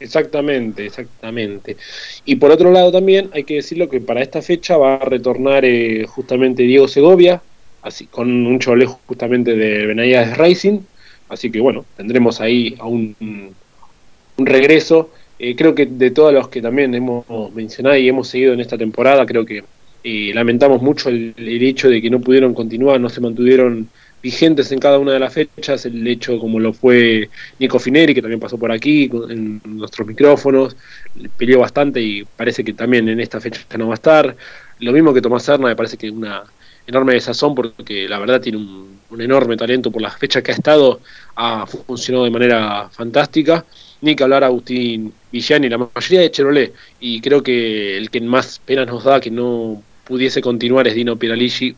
Exactamente, 0.01 0.87
exactamente. 0.87 1.77
Y 2.25 2.37
por 2.37 2.49
otro 2.49 2.71
lado 2.71 2.91
también 2.91 3.29
hay 3.33 3.43
que 3.43 3.55
decirlo 3.55 3.87
que 3.87 4.01
para 4.01 4.23
esta 4.23 4.41
fecha 4.41 4.75
va 4.75 4.95
a 4.95 5.05
retornar 5.05 5.63
eh, 5.63 6.05
justamente 6.07 6.63
Diego 6.63 6.87
Segovia, 6.87 7.39
así 7.83 8.07
con 8.07 8.47
un 8.47 8.57
cholejo 8.57 8.99
justamente 9.05 9.55
de 9.55 9.85
Benavides 9.85 10.35
Racing, 10.37 10.79
así 11.29 11.51
que 11.51 11.59
bueno, 11.59 11.85
tendremos 11.95 12.41
ahí 12.41 12.75
a 12.79 12.87
un, 12.87 13.15
un 14.37 14.45
regreso. 14.45 15.11
Eh, 15.37 15.55
creo 15.55 15.75
que 15.75 15.85
de 15.85 16.09
todos 16.09 16.33
los 16.33 16.47
que 16.49 16.63
también 16.63 16.95
hemos 16.95 17.25
mencionado 17.53 17.95
y 17.95 18.09
hemos 18.09 18.27
seguido 18.27 18.53
en 18.53 18.59
esta 18.59 18.79
temporada, 18.79 19.23
creo 19.27 19.45
que 19.45 19.63
eh, 20.03 20.31
lamentamos 20.33 20.81
mucho 20.81 21.09
el, 21.09 21.35
el, 21.37 21.63
hecho 21.63 21.89
de 21.89 22.01
que 22.01 22.09
no 22.09 22.19
pudieron 22.21 22.55
continuar, 22.55 22.99
no 22.99 23.09
se 23.09 23.21
mantuvieron 23.21 23.87
vigentes 24.21 24.71
en 24.71 24.79
cada 24.79 24.99
una 24.99 25.13
de 25.13 25.19
las 25.19 25.33
fechas, 25.33 25.85
el 25.85 26.07
hecho 26.07 26.39
como 26.39 26.59
lo 26.59 26.73
fue 26.73 27.29
Nico 27.59 27.79
Fineri, 27.79 28.13
que 28.13 28.21
también 28.21 28.39
pasó 28.39 28.57
por 28.57 28.71
aquí 28.71 29.09
en 29.29 29.61
nuestros 29.65 30.07
micrófonos, 30.07 30.75
peleó 31.37 31.59
bastante 31.59 32.01
y 32.01 32.23
parece 32.23 32.63
que 32.63 32.73
también 32.73 33.09
en 33.09 33.19
esta 33.19 33.39
fecha 33.41 33.61
no 33.77 33.87
va 33.87 33.93
a 33.93 33.95
estar. 33.95 34.35
Lo 34.79 34.91
mismo 34.91 35.13
que 35.13 35.21
Tomás 35.21 35.43
Serna, 35.43 35.67
me 35.67 35.75
parece 35.75 35.97
que 35.97 36.09
una 36.09 36.43
enorme 36.87 37.13
desazón 37.13 37.55
porque 37.55 38.07
la 38.07 38.19
verdad 38.19 38.41
tiene 38.41 38.57
un, 38.57 38.99
enorme 39.19 39.57
talento 39.57 39.91
por 39.91 40.01
las 40.01 40.17
fechas 40.17 40.41
que 40.41 40.51
ha 40.51 40.55
estado, 40.55 41.01
ha 41.35 41.65
funcionado 41.65 42.25
de 42.25 42.31
manera 42.31 42.89
fantástica. 42.89 43.65
Ni 44.01 44.15
que 44.15 44.23
hablar 44.23 44.43
Agustín 44.43 45.13
Villani, 45.31 45.69
la 45.69 45.77
mayoría 45.77 46.21
de 46.21 46.31
Chevrolet, 46.31 46.73
y 46.99 47.21
creo 47.21 47.43
que 47.43 47.97
el 47.97 48.09
que 48.09 48.19
más 48.21 48.59
pena 48.65 48.83
nos 48.83 49.03
da 49.03 49.19
que 49.19 49.29
no 49.29 49.83
pudiese 50.05 50.41
continuar 50.41 50.87
es 50.87 50.95
Dino 50.95 51.17
Piraligi, 51.17 51.75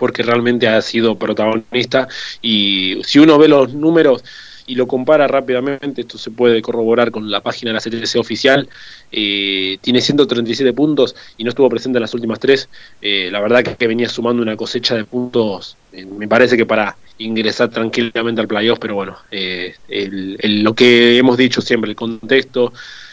porque 0.00 0.22
realmente 0.22 0.66
ha 0.66 0.80
sido 0.80 1.16
protagonista. 1.16 2.08
Y 2.40 3.02
si 3.04 3.18
uno 3.18 3.36
ve 3.36 3.48
los 3.48 3.74
números 3.74 4.24
y 4.66 4.74
lo 4.74 4.86
compara 4.86 5.28
rápidamente, 5.28 6.00
esto 6.00 6.16
se 6.16 6.30
puede 6.30 6.62
corroborar 6.62 7.10
con 7.10 7.30
la 7.30 7.42
página 7.42 7.70
de 7.70 7.74
la 7.74 7.80
CTC 7.80 8.18
oficial, 8.18 8.66
eh, 9.12 9.76
tiene 9.82 10.00
137 10.00 10.72
puntos 10.72 11.14
y 11.36 11.44
no 11.44 11.50
estuvo 11.50 11.68
presente 11.68 11.98
en 11.98 12.00
las 12.00 12.14
últimas 12.14 12.40
tres, 12.40 12.70
eh, 13.02 13.28
la 13.30 13.40
verdad 13.40 13.62
que 13.62 13.86
venía 13.86 14.08
sumando 14.08 14.40
una 14.42 14.56
cosecha 14.56 14.94
de 14.94 15.04
puntos, 15.04 15.76
eh, 15.92 16.06
me 16.06 16.26
parece 16.26 16.56
que 16.56 16.64
para 16.64 16.96
ingresar 17.18 17.68
tranquilamente 17.68 18.40
al 18.40 18.48
playoff, 18.48 18.78
pero 18.78 18.94
bueno, 18.94 19.18
lo 19.28 20.74
que 20.74 21.18
hemos 21.18 21.36
dicho 21.36 21.60
siempre, 21.60 21.90
el 21.90 21.96
contexto, 21.96 22.72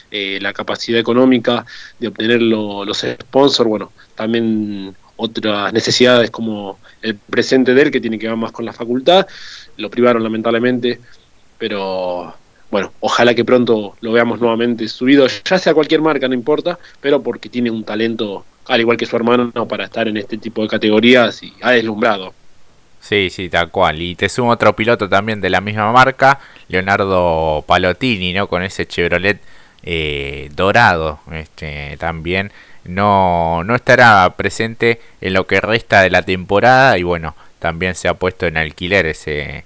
la 0.09 0.53
capacidad 0.53 1.01
económica 1.01 1.65
de 1.99 2.07
obtener 2.07 2.41
los 2.41 2.99
sponsors, 2.99 3.67
bueno, 3.67 3.91
también 4.15 4.95
otras 5.17 5.73
necesidades 5.73 6.31
como 6.31 6.79
el 7.01 7.15
presente 7.15 7.73
de 7.73 7.81
él, 7.83 7.91
que 7.91 7.99
tiene 7.99 8.17
que 8.17 8.27
ver 8.27 8.37
más 8.37 8.51
con 8.51 8.65
la 8.65 8.73
facultad. 8.73 9.27
Lo 9.75 9.89
privaron 9.89 10.23
lamentablemente, 10.23 10.99
pero 11.57 12.33
bueno, 12.71 12.91
ojalá 12.99 13.33
que 13.33 13.45
pronto 13.45 13.95
lo 14.01 14.11
veamos 14.11 14.39
nuevamente 14.39 14.87
subido, 14.87 15.27
ya 15.27 15.57
sea 15.57 15.73
cualquier 15.73 16.01
marca, 16.01 16.27
no 16.27 16.33
importa, 16.33 16.77
pero 17.01 17.21
porque 17.21 17.49
tiene 17.49 17.71
un 17.71 17.83
talento, 17.83 18.45
al 18.67 18.81
igual 18.81 18.97
que 18.97 19.05
su 19.05 19.15
hermano, 19.15 19.51
para 19.67 19.85
estar 19.85 20.07
en 20.07 20.17
este 20.17 20.37
tipo 20.37 20.61
de 20.61 20.67
categorías 20.67 21.41
y 21.43 21.53
ha 21.61 21.71
deslumbrado. 21.71 22.33
Sí, 22.99 23.29
sí, 23.29 23.47
tal 23.47 23.69
cual. 23.71 24.01
Y 24.01 24.15
te 24.15 24.27
sumo 24.27 24.51
otro 24.51 24.75
piloto 24.75 25.07
también 25.07 25.39
de 25.39 25.49
la 25.49 25.61
misma 25.61 25.91
marca, 25.91 26.39
Leonardo 26.67 27.63
Palottini, 27.65 28.33
¿no? 28.33 28.47
Con 28.47 28.63
ese 28.63 28.85
Chevrolet 28.85 29.39
eh, 29.83 30.49
dorado, 30.53 31.19
este, 31.31 31.95
también 31.97 32.51
no, 32.87 33.63
no 33.63 33.75
estará 33.75 34.33
presente 34.37 35.01
en 35.21 35.33
lo 35.33 35.47
que 35.47 35.61
resta 35.61 36.01
de 36.01 36.09
la 36.09 36.21
temporada 36.21 36.97
y 36.97 37.03
bueno, 37.03 37.35
también 37.59 37.95
se 37.95 38.07
ha 38.07 38.13
puesto 38.15 38.47
en 38.47 38.57
alquiler 38.57 39.05
ese, 39.05 39.65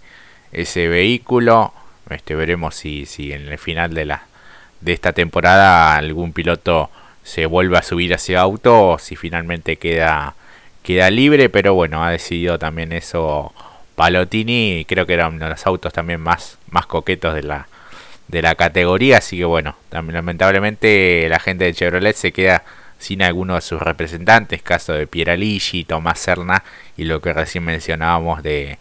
ese 0.52 0.88
vehículo. 0.88 1.74
Este, 2.10 2.36
veremos 2.36 2.76
si, 2.76 3.06
si 3.06 3.32
en 3.32 3.48
el 3.48 3.58
final 3.58 3.94
de, 3.94 4.06
la, 4.06 4.24
de 4.82 4.94
esta 4.94 5.14
temporada 5.14 5.96
algún 5.96 6.34
piloto 6.34 6.90
se 7.24 7.46
vuelve 7.46 7.78
a 7.78 7.84
subir 7.84 8.14
a 8.14 8.16
ese 8.16 8.36
auto 8.38 8.90
o 8.90 9.00
si 9.00 9.16
finalmente 9.16 9.78
queda, 9.78 10.36
queda 10.84 11.10
libre, 11.10 11.50
pero 11.50 11.74
bueno, 11.74 12.04
ha 12.04 12.12
decidido 12.12 12.60
también 12.60 12.92
eso 12.92 13.54
Palotini, 13.96 14.86
creo 14.88 15.06
que 15.06 15.14
era 15.14 15.28
uno 15.28 15.48
los 15.48 15.68
autos 15.68 15.94
también 15.94 16.20
más, 16.22 16.58
más 16.70 16.88
coquetos 16.88 17.36
de 17.36 17.44
la, 17.44 17.68
de 18.28 18.42
la 18.42 18.56
categoría, 18.56 19.18
así 19.18 19.38
que 19.38 19.46
bueno, 19.46 19.76
también 19.90 20.16
lamentablemente 20.16 21.28
la 21.30 21.40
gente 21.40 21.66
de 21.66 21.74
Chevrolet 21.74 22.16
se 22.16 22.32
queda 22.32 22.64
sin 23.02 23.24
alguno 23.24 23.56
de 23.56 23.62
sus 23.62 23.82
representantes, 23.82 24.62
caso 24.62 24.94
de 24.94 25.08
Pieraligi, 25.08 25.84
Tomás 25.84 26.20
Serna 26.20 26.64
y 26.96 27.06
lo 27.06 27.20
que 27.20 27.34
recién 27.34 27.66
mencionábamos 27.66 28.44
de, 28.44 28.78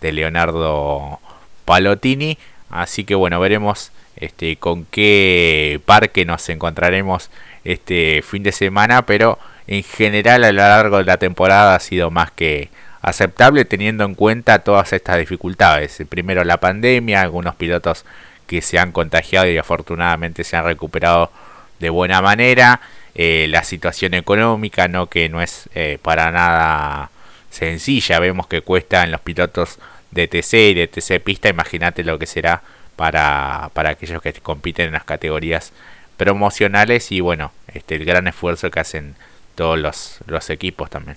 de 0.00 0.12
Leonardo 0.12 1.18
Palottini. 1.64 2.38
Así 2.70 3.04
que 3.04 3.14
bueno, 3.14 3.40
veremos 3.40 3.92
este, 4.16 4.56
con 4.56 4.84
qué 4.84 5.80
parque 5.84 6.24
nos 6.24 6.48
encontraremos 6.48 7.30
este 7.64 8.22
fin 8.22 8.42
de 8.42 8.52
semana, 8.52 9.06
pero 9.06 9.38
en 9.66 9.82
general 9.82 10.44
a 10.44 10.52
lo 10.52 10.58
largo 10.58 10.98
de 10.98 11.04
la 11.04 11.16
temporada 11.16 11.74
ha 11.74 11.80
sido 11.80 12.10
más 12.10 12.30
que 12.30 12.68
aceptable 13.00 13.64
teniendo 13.64 14.04
en 14.04 14.14
cuenta 14.14 14.60
todas 14.60 14.92
estas 14.92 15.18
dificultades. 15.18 16.02
Primero 16.08 16.44
la 16.44 16.58
pandemia, 16.58 17.22
algunos 17.22 17.54
pilotos 17.54 18.04
que 18.46 18.60
se 18.60 18.78
han 18.78 18.92
contagiado 18.92 19.48
y 19.48 19.58
afortunadamente 19.58 20.44
se 20.44 20.56
han 20.56 20.64
recuperado 20.64 21.32
de 21.78 21.90
buena 21.90 22.22
manera. 22.22 22.80
Eh, 23.14 23.46
la 23.50 23.62
situación 23.64 24.14
económica, 24.14 24.88
no 24.88 25.08
que 25.08 25.28
no 25.28 25.42
es 25.42 25.68
eh, 25.74 25.98
para 26.00 26.30
nada 26.30 27.10
sencilla. 27.50 28.18
Vemos 28.20 28.46
que 28.46 28.62
cuesta 28.62 29.04
en 29.04 29.12
los 29.12 29.20
pilotos 29.20 29.78
de 30.10 30.28
TC 30.28 30.70
y 30.70 30.74
de 30.74 30.88
TC 30.88 31.20
pista. 31.22 31.48
Imagínate 31.48 32.04
lo 32.04 32.18
que 32.18 32.26
será 32.26 32.62
para, 32.96 33.70
para 33.74 33.90
aquellos 33.90 34.22
que 34.22 34.32
compiten 34.34 34.86
en 34.86 34.92
las 34.92 35.04
categorías 35.04 35.72
promocionales 36.16 37.12
y 37.12 37.20
bueno, 37.20 37.52
este, 37.74 37.96
el 37.96 38.04
gran 38.04 38.28
esfuerzo 38.28 38.70
que 38.70 38.80
hacen 38.80 39.16
todos 39.54 39.78
los, 39.78 40.18
los 40.26 40.48
equipos 40.50 40.88
también. 40.88 41.16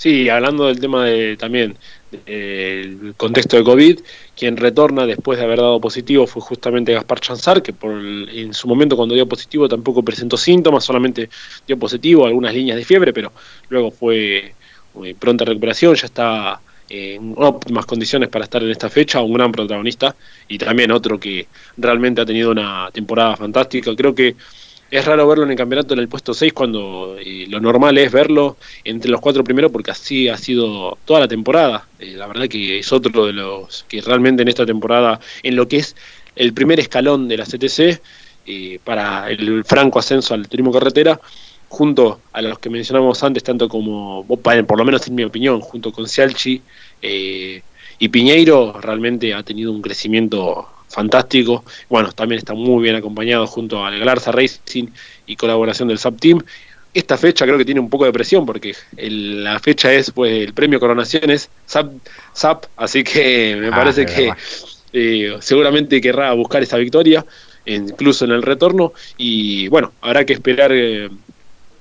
Sí, 0.00 0.30
hablando 0.30 0.64
del 0.64 0.80
tema 0.80 1.04
de 1.04 1.36
también 1.36 1.76
el 2.24 3.12
contexto 3.18 3.58
de 3.58 3.64
COVID, 3.64 4.00
quien 4.34 4.56
retorna 4.56 5.04
después 5.04 5.38
de 5.38 5.44
haber 5.44 5.58
dado 5.58 5.78
positivo 5.78 6.26
fue 6.26 6.40
justamente 6.40 6.94
Gaspar 6.94 7.20
Chanzar, 7.20 7.62
que 7.62 7.74
por 7.74 7.92
en 7.92 8.54
su 8.54 8.66
momento 8.66 8.96
cuando 8.96 9.14
dio 9.14 9.28
positivo 9.28 9.68
tampoco 9.68 10.02
presentó 10.02 10.38
síntomas, 10.38 10.84
solamente 10.84 11.28
dio 11.66 11.78
positivo, 11.78 12.24
algunas 12.24 12.54
líneas 12.54 12.78
de 12.78 12.84
fiebre, 12.86 13.12
pero 13.12 13.30
luego 13.68 13.90
fue 13.90 14.54
eh, 15.04 15.14
pronta 15.18 15.44
recuperación, 15.44 15.94
ya 15.94 16.06
está 16.06 16.62
en 16.88 17.34
óptimas 17.36 17.84
condiciones 17.84 18.30
para 18.30 18.44
estar 18.44 18.62
en 18.62 18.70
esta 18.70 18.88
fecha, 18.88 19.20
un 19.20 19.34
gran 19.34 19.52
protagonista 19.52 20.16
y 20.48 20.56
también 20.56 20.92
otro 20.92 21.20
que 21.20 21.46
realmente 21.76 22.22
ha 22.22 22.24
tenido 22.24 22.52
una 22.52 22.88
temporada 22.90 23.36
fantástica. 23.36 23.94
Creo 23.94 24.14
que 24.14 24.34
es 24.90 25.04
raro 25.04 25.26
verlo 25.28 25.44
en 25.44 25.52
el 25.52 25.56
campeonato 25.56 25.94
en 25.94 26.00
el 26.00 26.08
puesto 26.08 26.34
6 26.34 26.52
cuando 26.52 27.16
eh, 27.18 27.46
lo 27.48 27.60
normal 27.60 27.96
es 27.98 28.10
verlo 28.10 28.56
entre 28.82 29.10
los 29.10 29.20
cuatro 29.20 29.44
primeros 29.44 29.70
porque 29.70 29.92
así 29.92 30.28
ha 30.28 30.36
sido 30.36 30.98
toda 31.04 31.20
la 31.20 31.28
temporada. 31.28 31.86
Eh, 31.98 32.14
la 32.16 32.26
verdad 32.26 32.48
que 32.48 32.80
es 32.80 32.92
otro 32.92 33.26
de 33.26 33.32
los 33.32 33.84
que 33.88 34.00
realmente 34.00 34.42
en 34.42 34.48
esta 34.48 34.66
temporada, 34.66 35.20
en 35.42 35.54
lo 35.54 35.68
que 35.68 35.76
es 35.78 35.94
el 36.34 36.52
primer 36.52 36.80
escalón 36.80 37.28
de 37.28 37.36
la 37.36 37.44
CTC, 37.44 38.00
eh, 38.46 38.80
para 38.82 39.30
el 39.30 39.64
franco 39.64 40.00
ascenso 40.00 40.34
al 40.34 40.48
turismo 40.48 40.72
carretera, 40.72 41.20
junto 41.68 42.20
a 42.32 42.42
los 42.42 42.58
que 42.58 42.68
mencionamos 42.68 43.22
antes, 43.22 43.44
tanto 43.44 43.68
como, 43.68 44.26
por 44.26 44.78
lo 44.78 44.84
menos 44.84 45.06
en 45.06 45.14
mi 45.14 45.22
opinión, 45.22 45.60
junto 45.60 45.92
con 45.92 46.08
Cialchi 46.08 46.60
y 47.00 48.08
Piñeiro, 48.08 48.80
realmente 48.80 49.34
ha 49.34 49.42
tenido 49.44 49.70
un 49.70 49.82
crecimiento 49.82 50.66
fantástico. 50.90 51.64
Bueno, 51.88 52.12
también 52.12 52.38
está 52.38 52.52
muy 52.52 52.82
bien 52.82 52.96
acompañado 52.96 53.46
junto 53.46 53.84
a 53.84 53.90
Galarza 53.90 54.32
Racing 54.32 54.88
y 55.26 55.36
colaboración 55.36 55.88
del 55.88 55.98
Sub 55.98 56.18
Team. 56.20 56.42
Esta 56.92 57.16
fecha 57.16 57.46
creo 57.46 57.56
que 57.56 57.64
tiene 57.64 57.80
un 57.80 57.88
poco 57.88 58.04
de 58.04 58.12
presión 58.12 58.44
porque 58.44 58.74
la 58.96 59.58
fecha 59.60 59.92
es, 59.92 60.10
pues, 60.10 60.32
el 60.32 60.52
premio 60.52 60.80
Coronación 60.80 61.30
es 61.30 61.48
SAP, 61.66 62.64
así 62.76 63.04
que 63.04 63.56
me 63.56 63.68
ah, 63.68 63.70
parece 63.70 64.04
que 64.04 64.32
eh, 64.92 65.36
seguramente 65.40 66.00
querrá 66.00 66.32
buscar 66.32 66.62
esa 66.62 66.78
victoria, 66.78 67.24
incluso 67.64 68.24
en 68.24 68.32
el 68.32 68.42
retorno. 68.42 68.92
Y 69.16 69.68
bueno, 69.68 69.92
habrá 70.00 70.24
que 70.24 70.32
esperar 70.32 70.72
eh, 70.72 71.08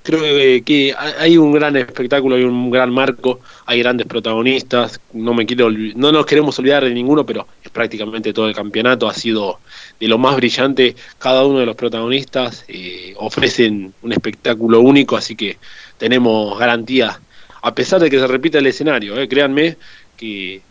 creo 0.03 0.21
que, 0.63 0.95
hay 0.97 1.37
un 1.37 1.51
gran 1.51 1.75
espectáculo, 1.75 2.35
hay 2.35 2.43
un 2.43 2.69
gran 2.71 2.91
marco, 2.91 3.39
hay 3.65 3.79
grandes 3.79 4.07
protagonistas, 4.07 4.99
no 5.13 5.33
me 5.33 5.45
quiero 5.45 5.69
no 5.69 6.11
nos 6.11 6.25
queremos 6.25 6.57
olvidar 6.59 6.83
de 6.83 6.93
ninguno, 6.93 7.25
pero 7.25 7.47
es 7.63 7.69
prácticamente 7.69 8.33
todo 8.33 8.47
el 8.47 8.55
campeonato 8.55 9.07
ha 9.07 9.13
sido 9.13 9.59
de 9.99 10.07
lo 10.07 10.17
más 10.17 10.35
brillante, 10.35 10.95
cada 11.17 11.45
uno 11.45 11.59
de 11.59 11.65
los 11.65 11.75
protagonistas 11.75 12.65
eh, 12.67 13.13
ofrecen 13.17 13.93
un 14.01 14.11
espectáculo 14.11 14.79
único, 14.79 15.17
así 15.17 15.35
que 15.35 15.57
tenemos 15.97 16.57
garantía, 16.57 17.19
a 17.61 17.75
pesar 17.75 18.01
de 18.01 18.09
que 18.09 18.19
se 18.19 18.27
repita 18.27 18.59
el 18.59 18.67
escenario, 18.67 19.19
eh, 19.19 19.27
créanme 19.27 19.77
que 20.15 20.61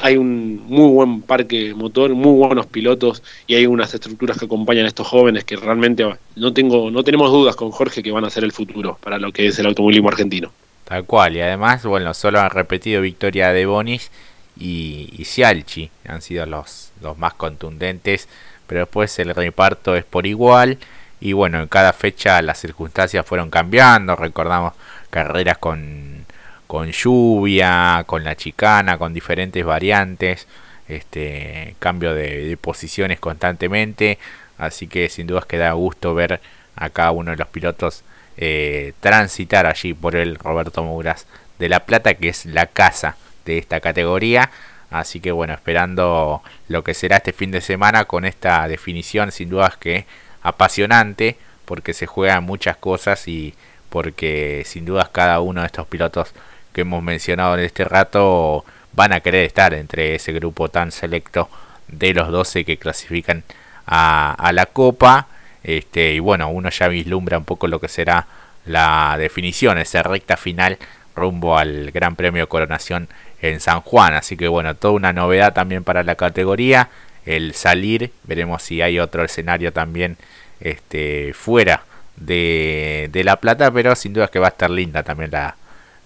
hay 0.00 0.16
un 0.16 0.64
muy 0.66 0.90
buen 0.90 1.22
parque 1.22 1.74
motor, 1.74 2.14
muy 2.14 2.38
buenos 2.38 2.66
pilotos 2.66 3.22
y 3.46 3.56
hay 3.56 3.66
unas 3.66 3.92
estructuras 3.92 4.38
que 4.38 4.44
acompañan 4.44 4.84
a 4.84 4.88
estos 4.88 5.06
jóvenes 5.06 5.44
que 5.44 5.56
realmente 5.56 6.06
no 6.36 6.52
tengo 6.52 6.90
no 6.90 7.02
tenemos 7.02 7.30
dudas 7.30 7.56
con 7.56 7.70
Jorge 7.70 8.02
que 8.02 8.12
van 8.12 8.24
a 8.24 8.30
ser 8.30 8.44
el 8.44 8.52
futuro 8.52 8.98
para 9.02 9.18
lo 9.18 9.32
que 9.32 9.46
es 9.46 9.58
el 9.58 9.66
automovilismo 9.66 10.08
argentino. 10.08 10.52
Tal 10.84 11.04
cual, 11.04 11.36
y 11.36 11.40
además, 11.40 11.84
bueno, 11.84 12.14
solo 12.14 12.40
han 12.40 12.50
repetido 12.50 13.02
victoria 13.02 13.52
de 13.52 13.66
Bonis 13.66 14.10
y, 14.58 15.12
y 15.18 15.24
Cialchi, 15.24 15.90
han 16.06 16.22
sido 16.22 16.46
los, 16.46 16.92
los 17.02 17.18
más 17.18 17.34
contundentes, 17.34 18.28
pero 18.66 18.80
después 18.80 19.18
el 19.18 19.34
reparto 19.34 19.96
es 19.96 20.04
por 20.04 20.26
igual 20.26 20.78
y 21.20 21.32
bueno, 21.32 21.60
en 21.60 21.68
cada 21.68 21.92
fecha 21.92 22.40
las 22.40 22.58
circunstancias 22.58 23.26
fueron 23.26 23.50
cambiando, 23.50 24.16
recordamos 24.16 24.74
carreras 25.10 25.58
con 25.58 26.24
con 26.68 26.92
lluvia, 26.92 28.04
con 28.06 28.22
la 28.22 28.36
chicana, 28.36 28.98
con 28.98 29.14
diferentes 29.14 29.64
variantes, 29.64 30.46
este 30.86 31.74
cambio 31.78 32.14
de, 32.14 32.56
posiciones 32.60 33.18
constantemente, 33.18 34.18
así 34.58 34.86
que 34.86 35.08
sin 35.08 35.26
dudas 35.26 35.46
que 35.46 35.56
da 35.56 35.72
gusto 35.72 36.14
ver 36.14 36.40
a 36.76 36.90
cada 36.90 37.10
uno 37.10 37.30
de 37.32 37.38
los 37.38 37.48
pilotos 37.48 38.04
eh, 38.36 38.92
transitar 39.00 39.66
allí 39.66 39.94
por 39.94 40.14
el 40.14 40.36
Roberto 40.36 40.84
Mouras 40.84 41.26
de 41.58 41.70
La 41.70 41.86
Plata, 41.86 42.14
que 42.14 42.28
es 42.28 42.44
la 42.44 42.66
casa 42.66 43.16
de 43.46 43.58
esta 43.58 43.80
categoría. 43.80 44.50
Así 44.90 45.20
que 45.20 45.32
bueno, 45.32 45.54
esperando 45.54 46.42
lo 46.68 46.84
que 46.84 46.94
será 46.94 47.16
este 47.16 47.32
fin 47.32 47.50
de 47.50 47.62
semana 47.62 48.04
con 48.04 48.24
esta 48.26 48.68
definición, 48.68 49.32
sin 49.32 49.48
dudas 49.48 49.76
que 49.78 50.04
apasionante, 50.42 51.36
porque 51.64 51.94
se 51.94 52.06
juegan 52.06 52.44
muchas 52.44 52.76
cosas 52.76 53.26
y 53.26 53.54
porque 53.88 54.62
sin 54.66 54.84
dudas 54.84 55.08
cada 55.08 55.40
uno 55.40 55.62
de 55.62 55.66
estos 55.66 55.86
pilotos 55.86 56.34
que 56.78 56.82
hemos 56.82 57.02
mencionado 57.02 57.54
en 57.54 57.64
este 57.64 57.82
rato 57.82 58.64
van 58.92 59.12
a 59.12 59.18
querer 59.18 59.44
estar 59.44 59.74
entre 59.74 60.14
ese 60.14 60.32
grupo 60.32 60.68
tan 60.68 60.92
selecto 60.92 61.50
de 61.88 62.14
los 62.14 62.28
12 62.30 62.64
que 62.64 62.76
clasifican 62.76 63.42
a, 63.84 64.52
la 64.54 64.66
Copa. 64.66 65.26
Este, 65.64 66.14
y 66.14 66.20
bueno, 66.20 66.48
uno 66.50 66.70
ya 66.70 66.86
vislumbra 66.86 67.36
un 67.36 67.44
poco 67.44 67.66
lo 67.66 67.80
que 67.80 67.88
será 67.88 68.28
la 68.64 69.16
definición, 69.18 69.78
esa 69.78 70.04
recta 70.04 70.36
final 70.36 70.78
rumbo 71.16 71.58
al 71.58 71.90
Gran 71.90 72.14
Premio 72.14 72.48
Coronación 72.48 73.08
en 73.42 73.58
San 73.58 73.80
Juan. 73.80 74.14
Así 74.14 74.36
que 74.36 74.46
bueno, 74.46 74.76
toda 74.76 74.94
una 74.94 75.12
novedad 75.12 75.54
también 75.54 75.82
para 75.82 76.04
la 76.04 76.14
categoría. 76.14 76.90
El 77.26 77.54
salir, 77.54 78.12
veremos 78.22 78.62
si 78.62 78.82
hay 78.82 79.00
otro 79.00 79.24
escenario 79.24 79.72
también 79.72 80.16
este, 80.60 81.34
fuera 81.34 81.82
de, 82.14 83.08
de 83.10 83.24
La 83.24 83.34
Plata, 83.40 83.68
pero 83.72 83.96
sin 83.96 84.12
duda 84.12 84.28
que 84.28 84.38
va 84.38 84.46
a 84.46 84.50
estar 84.50 84.70
linda 84.70 85.02
también 85.02 85.32
la, 85.32 85.56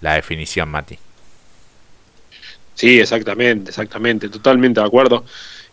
la 0.02 0.14
definición, 0.14 0.68
Mati. 0.68 0.98
Sí, 2.74 3.00
exactamente, 3.00 3.70
exactamente, 3.70 4.28
totalmente 4.28 4.80
de 4.80 4.86
acuerdo. 4.86 5.24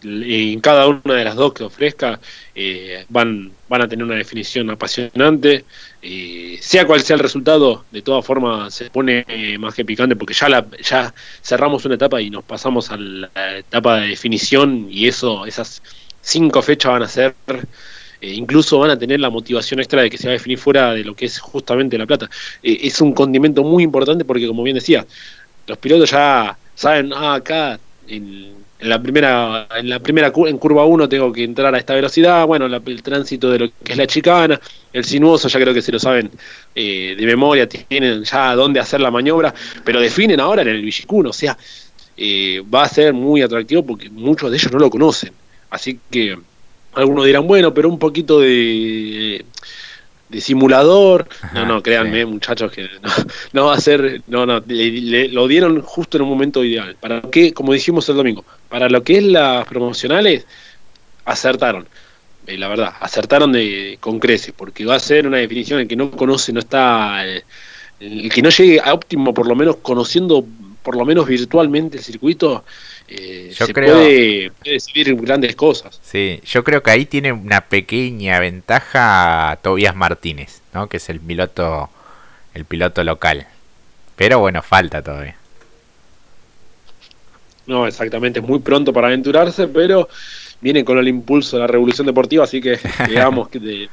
en 0.02 0.62
cada 0.62 0.88
una 0.88 1.16
de 1.16 1.26
las 1.26 1.36
dos 1.36 1.54
que 1.54 1.64
ofrezca 1.64 2.20
eh, 2.56 3.06
van, 3.10 3.52
van 3.68 3.82
a 3.82 3.88
tener 3.88 4.06
una 4.06 4.16
definición 4.16 4.70
apasionante. 4.70 5.66
sea 6.62 6.86
cual 6.86 7.02
sea 7.02 7.16
el 7.16 7.22
resultado, 7.22 7.86
de 7.92 8.02
todas 8.02 8.26
formas 8.26 8.74
se 8.74 8.90
pone 8.90 9.26
más 9.60 9.74
que 9.76 9.84
picante 9.84 10.16
porque 10.16 10.34
ya, 10.34 10.48
la, 10.48 10.66
ya 10.82 11.14
cerramos 11.42 11.84
una 11.86 11.96
etapa 11.96 12.22
y 12.22 12.30
nos 12.30 12.44
pasamos 12.44 12.92
a 12.92 12.98
la 12.98 13.58
etapa 13.58 14.00
de 14.00 14.08
definición 14.10 14.88
y 14.90 15.08
eso, 15.08 15.46
esas 15.46 15.82
cinco 16.22 16.62
fechas 16.62 16.92
van 16.92 17.04
a 17.04 17.08
ser 17.08 17.36
eh, 18.22 18.34
incluso 18.34 18.80
van 18.80 18.92
a 18.92 19.00
tener 19.00 19.20
la 19.20 19.30
motivación 19.30 19.80
extra 19.80 20.02
de 20.02 20.10
que 20.10 20.18
se 20.18 20.28
va 20.28 20.32
a 20.32 20.34
definir 20.34 20.58
fuera 20.58 20.94
de 20.94 21.04
lo 21.04 21.16
que 21.16 21.26
es 21.26 21.40
justamente 21.40 21.98
la 21.98 22.06
plata. 22.06 22.30
Eh, 22.62 22.80
es 22.84 23.00
un 23.02 23.14
condimento 23.14 23.64
muy 23.64 23.84
importante 23.84 24.26
porque, 24.26 24.48
como 24.48 24.64
bien 24.64 24.76
decía, 24.76 25.06
los 25.68 25.78
pilotos 25.78 26.12
ya 26.12 26.58
saben, 26.76 27.14
ah, 27.14 27.36
acá 27.36 27.80
en, 28.08 28.56
la 28.82 29.02
primera, 29.02 29.68
en 29.78 29.90
la 29.90 30.00
primera 30.00 30.34
en 30.48 30.58
curva 30.58 30.86
1 30.86 31.08
tengo 31.08 31.32
que 31.32 31.44
entrar 31.44 31.74
a 31.74 31.78
esta 31.78 31.94
velocidad, 31.94 32.46
bueno, 32.46 32.66
el 32.66 33.04
tránsito 33.04 33.50
de 33.52 33.60
lo 33.60 33.70
que 33.84 33.94
es 33.94 33.98
la 33.98 34.08
chicana, 34.08 34.60
el 34.92 35.04
sinuoso 35.06 35.48
ya 35.48 35.60
creo 35.60 35.74
que 35.74 35.82
se 35.82 35.92
lo 35.92 36.00
saben 36.00 36.32
eh, 36.76 37.16
de 37.18 37.26
memoria, 37.26 37.68
tienen 37.70 38.24
ya 38.24 38.56
dónde 38.56 38.80
hacer 38.80 39.00
la 39.00 39.12
maniobra, 39.12 39.54
pero 39.86 40.02
definen 40.02 40.40
ahora 40.40 40.62
en 40.62 40.70
el 40.70 40.82
Villicuno, 40.82 41.30
o 41.30 41.34
sea, 41.34 41.58
va 42.74 42.84
a 42.84 42.90
ser 42.90 43.14
muy 43.14 43.42
atractivo 43.42 43.86
porque 43.86 44.10
muchos 44.10 44.52
de 44.52 44.58
ellos 44.58 44.72
no 44.74 44.80
lo 44.80 44.90
conocen. 44.90 45.32
Así 45.70 46.00
que 46.10 46.38
algunos 47.00 47.26
dirán, 47.26 47.48
bueno, 47.48 47.74
pero 47.74 47.90
un 47.90 48.00
poquito 48.00 48.40
de, 48.40 49.46
de 50.30 50.42
simulador. 50.42 51.28
no, 51.54 51.66
no, 51.66 51.82
créanme, 51.82 52.26
muchachos, 52.26 52.72
que 52.72 52.88
no, 53.54 53.66
va 53.66 53.76
a 53.76 53.82
ser. 53.82 54.22
No, 54.28 54.46
no, 54.46 54.62
lo 54.66 55.48
dieron 55.48 55.82
justo 55.82 56.18
en 56.18 56.24
un 56.24 56.30
momento 56.30 56.64
ideal. 56.64 56.96
Para 57.00 57.22
que, 57.22 57.54
como 57.54 57.74
dijimos 57.74 58.08
el 58.10 58.16
domingo, 58.16 58.46
para 58.70 58.90
lo 58.90 59.04
que 59.04 59.18
es 59.18 59.24
las 59.24 59.66
promocionales, 59.68 60.46
acertaron. 61.26 61.88
Eh, 62.48 62.58
la 62.58 62.68
verdad, 62.68 62.94
acertaron 63.00 63.52
de, 63.52 63.98
con 64.00 64.20
creces, 64.20 64.54
porque 64.56 64.86
va 64.86 64.96
a 64.96 65.00
ser 65.00 65.28
una 65.28 65.38
definición 65.38 65.80
el 65.80 65.88
que 65.88 65.96
no 65.96 66.12
conoce, 66.12 66.54
no 66.54 66.60
está. 66.60 67.28
Eh, 67.28 67.44
el 68.00 68.32
que 68.32 68.42
no 68.42 68.50
llegue 68.50 68.80
a 68.80 68.94
óptimo, 68.94 69.34
por 69.34 69.48
lo 69.48 69.56
menos 69.56 69.78
conociendo, 69.82 70.46
por 70.90 70.98
lo 70.98 71.06
menos 71.06 71.28
virtualmente 71.28 71.98
el 71.98 72.04
circuito, 72.04 72.64
eh, 73.08 73.54
yo 73.56 73.68
creo, 73.68 73.94
puede, 73.94 74.52
decidir 74.66 75.16
grandes 75.18 75.56
cosas. 75.56 76.00
Sí, 76.02 76.42
yo 76.44 76.64
creo 76.64 76.82
que 76.82 76.90
ahí 76.90 77.06
tiene 77.06 77.32
una 77.32 77.62
pequeña 77.62 78.40
ventaja 78.40 79.60
Tobias 79.62 79.96
Martínez, 79.96 80.64
¿no? 80.74 80.90
que 80.90 80.98
es 80.98 81.08
el 81.10 81.20
piloto, 81.20 81.92
el 82.56 82.66
piloto 82.66 83.04
local. 83.04 83.46
Pero 84.16 84.40
bueno, 84.40 84.64
falta 84.64 85.04
todavía. 85.04 85.36
No, 87.68 87.86
exactamente, 87.86 88.40
es 88.40 88.46
muy 88.48 88.58
pronto 88.58 88.92
para 88.92 89.10
aventurarse, 89.10 89.68
pero 89.68 90.10
viene 90.60 90.84
con 90.84 90.98
el 90.98 91.08
impulso 91.08 91.58
de 91.58 91.62
la 91.62 91.68
revolución 91.68 92.08
deportiva, 92.08 92.46
así 92.46 92.60
que 92.60 92.80
digamos 93.08 93.48
que 93.50 93.60
de, 93.60 93.90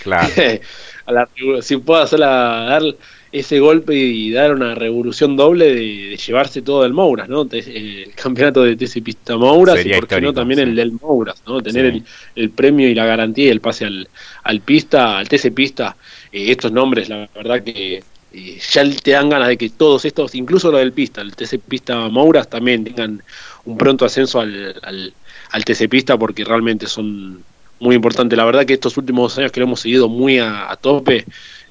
claro. 0.00 0.30
si 1.60 1.76
puedo 1.76 2.00
hacer 2.00 2.20
la, 2.20 2.64
dar 2.70 2.82
ese 3.30 3.60
golpe 3.60 3.94
y 3.94 4.30
dar 4.30 4.54
una 4.54 4.74
revolución 4.74 5.36
doble 5.36 5.74
de, 5.74 6.16
llevarse 6.16 6.62
todo 6.62 6.82
del 6.82 6.94
Mouras, 6.94 7.28
¿no? 7.28 7.46
El 7.52 8.12
campeonato 8.14 8.62
de 8.62 8.76
TC 8.76 9.02
Pista 9.02 9.36
Mouras 9.36 9.84
y 9.84 9.90
por 9.90 10.06
qué 10.06 10.20
no 10.20 10.32
también 10.32 10.60
el 10.60 10.74
del 10.74 10.92
Mouras, 10.92 11.42
¿no? 11.46 11.60
Tener 11.60 12.02
el, 12.34 12.50
premio 12.50 12.88
y 12.88 12.94
la 12.94 13.04
garantía 13.04 13.46
y 13.46 13.50
el 13.50 13.60
pase 13.60 13.84
al, 13.84 14.08
al 14.44 14.60
pista, 14.60 15.18
al 15.18 15.28
TC 15.28 15.52
Pista, 15.52 15.96
eh, 16.32 16.50
estos 16.50 16.72
nombres, 16.72 17.08
la 17.10 17.28
verdad 17.34 17.62
que 17.62 18.02
eh, 18.32 18.58
ya 18.70 18.84
te 18.90 19.10
dan 19.10 19.28
ganas 19.28 19.48
de 19.48 19.58
que 19.58 19.68
todos 19.70 20.06
estos, 20.06 20.34
incluso 20.34 20.72
lo 20.72 20.78
del 20.78 20.92
pista, 20.92 21.20
el 21.20 21.36
TC 21.36 21.58
Pista 21.58 22.08
Mouras 22.08 22.48
también 22.48 22.84
tengan 22.84 23.22
un 23.66 23.76
pronto 23.76 24.06
ascenso 24.06 24.40
al, 24.40 24.74
al, 24.82 25.12
al 25.50 25.64
TC 25.64 25.88
Pista 25.90 26.16
porque 26.16 26.44
realmente 26.44 26.86
son 26.86 27.44
muy 27.80 27.94
importantes. 27.94 28.36
La 28.36 28.44
verdad 28.44 28.64
que 28.64 28.72
estos 28.72 28.96
últimos 28.96 29.36
años 29.38 29.52
que 29.52 29.60
lo 29.60 29.66
hemos 29.66 29.80
seguido 29.80 30.08
muy 30.08 30.38
a 30.38 30.76
tope, 30.80 31.24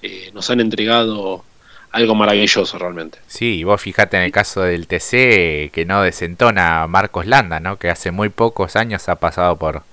eh, 0.08 0.32
nos 0.34 0.50
han 0.50 0.60
entregado 0.60 1.44
algo 1.92 2.16
maravilloso 2.16 2.78
realmente. 2.78 3.20
Sí, 3.28 3.64
vos 3.64 3.82
fijate 3.82 4.18
en 4.18 4.24
el 4.24 4.32
caso 4.32 4.62
del 4.62 4.88
TC 4.88 5.72
que 5.72 5.86
no 5.86 6.02
desentona 6.02 6.86
Marcos 6.88 7.26
Landa, 7.26 7.60
¿no? 7.60 7.78
que 7.78 7.90
hace 7.90 8.12
muy 8.12 8.30
pocos 8.30 8.76
años 8.76 9.10
ha 9.10 9.16
pasado 9.16 9.58
por, 9.58 9.84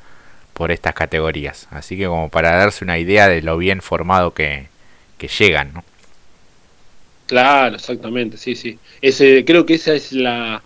por 0.53 0.71
estas 0.71 0.95
categorías. 0.95 1.69
Así 1.71 1.97
que 1.97 2.07
como 2.07 2.29
para 2.31 2.57
darse 2.57 2.85
una 2.85 2.99
idea 2.99 3.29
de 3.29 3.43
lo 3.43 3.57
bien 3.59 3.81
formado 3.81 4.35
que, 4.35 4.69
que 5.19 5.29
llegan. 5.29 5.73
¿no? 5.75 5.85
Claro, 7.27 7.77
exactamente, 7.77 8.37
sí, 8.37 8.55
sí. 8.55 8.79
Ese, 9.01 9.45
creo 9.45 9.65
que 9.65 9.75
esa 9.75 9.95
es 9.95 10.13
la, 10.13 10.63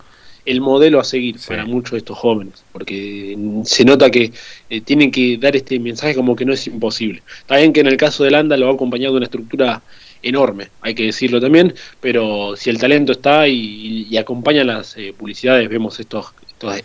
el 0.48 0.62
modelo 0.62 0.98
a 0.98 1.04
seguir 1.04 1.36
para 1.46 1.66
muchos 1.66 1.92
de 1.92 1.98
estos 1.98 2.16
jóvenes, 2.16 2.64
porque 2.72 3.36
se 3.64 3.84
nota 3.84 4.10
que 4.10 4.32
eh, 4.70 4.80
tienen 4.80 5.10
que 5.10 5.36
dar 5.36 5.54
este 5.54 5.78
mensaje 5.78 6.14
como 6.14 6.34
que 6.34 6.46
no 6.46 6.54
es 6.54 6.66
imposible. 6.66 7.22
Está 7.40 7.58
bien 7.58 7.74
que 7.74 7.80
en 7.80 7.86
el 7.86 7.98
caso 7.98 8.24
de 8.24 8.30
Landa 8.30 8.56
lo 8.56 8.70
ha 8.70 8.72
acompañado 8.72 9.12
de 9.12 9.18
una 9.18 9.26
estructura 9.26 9.82
enorme, 10.22 10.68
hay 10.80 10.94
que 10.94 11.04
decirlo 11.04 11.38
también, 11.38 11.74
pero 12.00 12.56
si 12.56 12.70
el 12.70 12.78
talento 12.78 13.12
está 13.12 13.46
y, 13.46 14.16
acompaña 14.16 14.64
las 14.64 14.96
eh, 14.96 15.14
publicidades, 15.16 15.68
vemos 15.68 16.00
estos, 16.00 16.32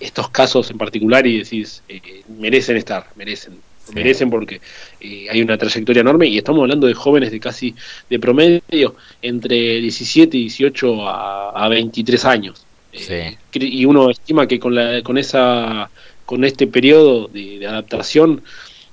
estos, 0.02 0.30
casos 0.30 0.70
en 0.70 0.78
particular 0.78 1.26
y 1.26 1.40
decís, 1.40 1.84
eh, 1.88 2.22
merecen 2.28 2.76
estar, 2.76 3.08
merecen. 3.16 3.54
Merecen 3.94 4.30
porque 4.30 4.62
hay 5.02 5.42
una 5.42 5.58
trayectoria 5.58 6.00
enorme 6.00 6.28
y 6.28 6.38
estamos 6.38 6.62
hablando 6.62 6.88
de 6.88 6.94
jóvenes 6.94 7.32
de 7.32 7.40
casi 7.42 7.76
de 8.10 8.18
promedio 8.18 8.96
entre 9.22 9.82
17 9.82 10.38
y 10.38 10.42
18 10.44 11.10
a, 11.10 11.66
a 11.66 11.68
23 11.68 12.24
años. 12.24 12.66
Eh, 12.94 13.38
y 13.54 13.86
uno 13.86 14.12
estima 14.12 14.48
que 14.48 14.60
con, 14.60 14.76
la, 14.76 15.02
con, 15.02 15.18
esa, 15.18 15.90
con 16.26 16.44
este 16.44 16.68
periodo 16.68 17.28
de, 17.28 17.66
adaptación, 17.66 18.42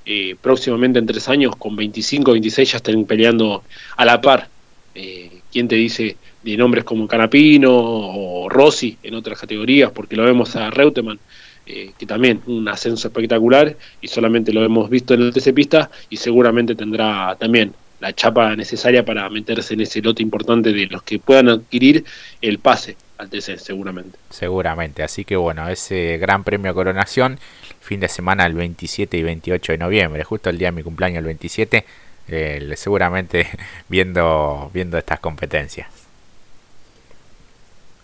eh, 0.07 0.37
próximamente 0.41 0.99
en 0.99 1.07
tres 1.07 1.29
años, 1.29 1.55
con 1.57 1.77
25, 1.77 2.33
26 2.33 2.73
ya 2.73 2.77
estén 2.79 3.05
peleando 3.05 3.63
a 3.97 4.05
la 4.05 4.21
par. 4.21 4.49
Eh, 4.95 5.31
¿Quién 5.53 5.69
te 5.69 5.77
dice 5.77 6.17
de 6.43 6.57
nombres 6.57 6.85
como 6.85 7.07
Canapino 7.07 7.71
o 7.73 8.49
Rossi 8.49 8.97
en 9.03 9.15
otras 9.15 9.39
categorías? 9.39 9.91
Porque 9.91 10.17
lo 10.17 10.25
vemos 10.25 10.57
a 10.57 10.71
Reutemann, 10.71 11.19
eh, 11.67 11.93
que 11.99 12.07
también 12.07 12.41
un 12.47 12.67
ascenso 12.69 13.09
espectacular 13.09 13.77
y 14.01 14.09
solamente 14.09 14.53
lo 14.53 14.65
hemos 14.65 14.89
visto 14.89 15.15
en 15.15 15.23
el 15.23 15.33
TC 15.33 15.53
Pista 15.53 15.91
y 16.09 16.17
seguramente 16.17 16.75
tendrá 16.75 17.37
también 17.39 17.73
la 18.01 18.15
chapa 18.15 18.57
necesaria 18.57 19.05
para 19.05 19.29
meterse 19.29 19.75
en 19.75 19.83
ese 19.83 20.01
lote 20.01 20.23
importante 20.23 20.73
de 20.73 20.87
los 20.87 21.03
que 21.03 21.19
puedan 21.19 21.49
adquirir 21.49 22.05
el 22.41 22.59
pase 22.59 22.97
al 23.21 23.29
TC, 23.29 23.59
seguramente. 23.59 24.19
Seguramente, 24.31 25.03
así 25.03 25.25
que 25.25 25.37
bueno, 25.37 25.69
ese 25.69 26.17
Gran 26.19 26.43
Premio 26.43 26.75
Coronación, 26.75 27.39
fin 27.81 28.01
de 28.01 28.09
semana 28.09 28.47
el 28.47 28.55
27 28.55 29.17
y 29.17 29.23
28 29.23 29.73
de 29.73 29.79
noviembre, 29.79 30.25
justo 30.25 30.49
el 30.49 30.59
día 30.59 30.69
de 30.69 30.73
mi 30.73 30.83
cumpleaños, 30.83 31.19
el 31.19 31.27
27, 31.27 31.85
eh, 32.29 32.73
seguramente 32.77 33.47
viendo, 33.89 34.71
viendo 34.73 34.97
estas 34.97 35.21
competencias. 35.21 35.89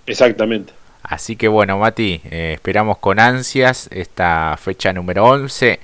Exactamente. 0.06 0.72
Así 1.02 1.36
que 1.36 1.48
bueno, 1.48 1.78
Mati, 1.78 2.20
eh, 2.24 2.52
esperamos 2.54 2.98
con 2.98 3.18
ansias 3.18 3.88
esta 3.92 4.56
fecha 4.60 4.92
número 4.92 5.24
11 5.24 5.80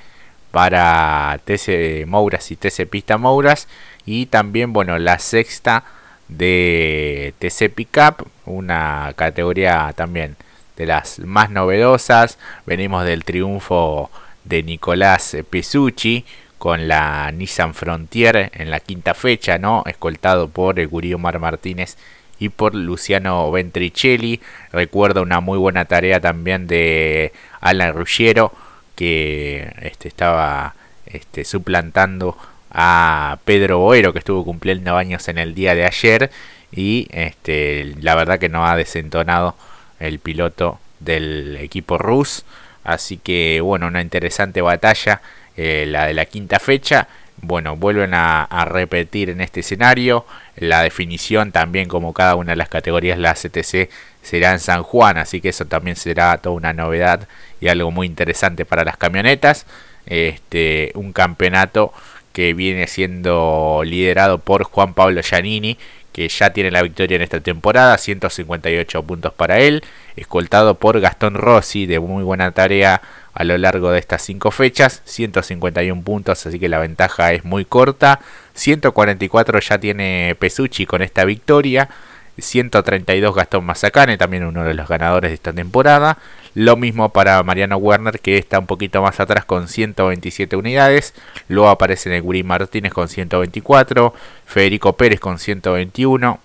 para 0.51 1.41
TC 1.45 2.07
Mouras 2.07 2.51
y 2.51 2.57
TC 2.57 2.87
Pista 2.87 3.17
Mouras 3.17 3.69
y 4.05 4.27
también 4.27 4.73
bueno 4.73 4.99
la 4.99 5.19
sexta 5.19 5.85
de 6.37 7.35
TC 7.39 7.73
Pickup, 7.75 8.27
una 8.47 9.13
categoría 9.17 9.93
también 9.95 10.37
de 10.77 10.87
las 10.87 11.19
más 11.21 11.51
novedosas. 11.51 12.39
Venimos 12.67 13.05
del 13.05 13.25
triunfo 13.25 14.11
de 14.45 14.63
Nicolás 14.63 15.37
Pesucci 15.49 16.25
con 16.59 16.87
la 16.89 17.31
Nissan 17.33 17.75
Frontier 17.75 18.51
en 18.55 18.71
la 18.71 18.81
quinta 18.81 19.15
fecha, 19.15 19.59
¿no? 19.59 19.83
Escoltado 19.87 20.49
por 20.49 20.79
el 20.79 20.89
Gurí 20.89 21.15
Mar 21.17 21.39
Martínez 21.39 21.97
y 22.39 22.51
por 22.51 22.75
Luciano 22.75 23.51
Ventricelli. 23.51 24.41
Recuerdo 24.73 25.23
una 25.23 25.41
muy 25.41 25.59
buena 25.59 25.85
tarea 25.85 26.21
también 26.21 26.67
de 26.67 27.33
Alan 27.61 27.95
Ruggiero 27.95 28.53
que 28.95 29.73
este, 29.83 30.09
estaba 30.09 30.75
este, 31.07 31.45
suplantando 31.45 32.37
a 32.73 33.39
Pedro 33.45 33.79
Boero 33.79 34.13
que 34.13 34.19
estuvo 34.19 34.45
cumpliendo 34.45 34.97
años 34.97 35.29
en 35.29 35.39
el 35.39 35.55
día 35.55 35.75
de 35.75 35.85
ayer 35.85 36.31
y 36.71 37.07
este, 37.13 37.95
la 38.01 38.15
verdad 38.15 38.39
que 38.39 38.49
no 38.49 38.67
ha 38.67 38.77
desentonado 38.77 39.55
el 40.01 40.19
piloto 40.19 40.81
del 41.01 41.57
equipo 41.61 41.99
Rus. 41.99 42.45
Así 42.85 43.19
que 43.19 43.61
bueno 43.61 43.87
una 43.87 44.01
interesante 44.01 44.61
batalla 44.63 45.21
eh, 45.57 45.85
la 45.87 46.07
de 46.07 46.15
la 46.15 46.25
quinta 46.25 46.59
fecha. 46.59 47.09
Bueno 47.41 47.77
vuelven 47.77 48.15
a, 48.15 48.47
repetir 48.67 49.31
en 49.31 49.41
este 49.41 49.61
escenario. 49.61 50.25
La 50.57 50.83
definición 50.83 51.53
también 51.53 51.89
como 51.89 52.13
cada 52.13 52.37
una 52.37 52.53
de 52.53 52.57
las 52.57 52.69
categorías 52.69 53.19
la 53.19 53.35
CTC 53.35 53.91
será 54.23 54.53
en 54.53 54.61
San 54.61 54.83
Juan. 54.83 55.19
Así 55.19 55.41
que 55.41 55.51
eso 55.51 55.67
también 55.67 55.97
será 55.97 56.39
toda 56.39 56.57
una 56.57 56.73
novedad 56.73 57.29
y 57.61 57.69
algo 57.69 57.91
muy 57.91 58.07
interesante 58.07 58.65
para 58.65 58.85
las 58.85 58.97
camionetas. 58.97 59.67
Este 60.07 60.93
un 60.95 61.13
campeonato 61.13 61.93
que 62.33 62.55
viene 62.55 62.87
siendo 62.87 63.83
liderado 63.85 64.39
por 64.39 64.65
Juan 64.65 64.95
Pablo 64.95 65.21
Giannini, 65.23 65.79
que 66.13 66.29
ya 66.29 66.53
tiene 66.53 66.71
la 66.71 66.83
victoria 66.83 67.17
en 67.17 67.23
esta 67.23 67.41
temporada, 67.41 67.97
158 67.97 69.03
puntos 69.03 69.33
para 69.33 69.61
él, 69.61 69.83
escoltado 70.17 70.75
por 70.75 71.01
Gastón 71.01 71.35
Rossi, 71.35 71.87
de 71.87 72.01
muy 72.01 72.23
buena 72.23 72.53
tarea, 72.53 73.01
a 73.35 73.45
lo 73.45 73.57
largo 73.57 73.91
de 73.91 73.99
estas 73.99 74.23
cinco 74.23 74.51
fechas, 74.51 75.01
151 75.05 76.03
puntos, 76.03 76.45
así 76.47 76.59
que 76.59 76.69
la 76.69 76.79
ventaja 76.79 77.33
es 77.33 77.45
muy 77.45 77.65
corta. 77.65 78.21
144 78.55 79.61
ya 79.61 79.79
tiene 79.79 80.37
Pesucci 80.39 80.85
con 80.85 81.01
esta 81.01 81.25
victoria. 81.25 81.89
132 82.39 83.35
Gastón 83.35 83.65
Mazacane, 83.65 84.17
también 84.17 84.45
uno 84.45 84.65
de 84.65 84.75
los 84.75 84.89
ganadores 84.89 85.31
de 85.31 85.35
esta 85.35 85.53
temporada. 85.53 86.19
Lo 86.55 86.77
mismo 86.77 87.11
para 87.11 87.43
Mariano 87.43 87.77
Werner, 87.77 88.21
que 88.21 88.37
está 88.37 88.59
un 88.59 88.67
poquito 88.67 89.01
más 89.03 89.21
atrás 89.21 89.45
con 89.45 89.69
127 89.69 90.57
unidades. 90.57 91.15
Luego 91.49 91.71
aparece 91.71 92.11
Neguri 92.11 92.43
Martínez 92.43 92.93
con 92.93 93.09
124. 93.09 94.15
Federico 94.47 94.95
Pérez 94.95 95.21
con 95.21 95.39
121. 95.39 96.41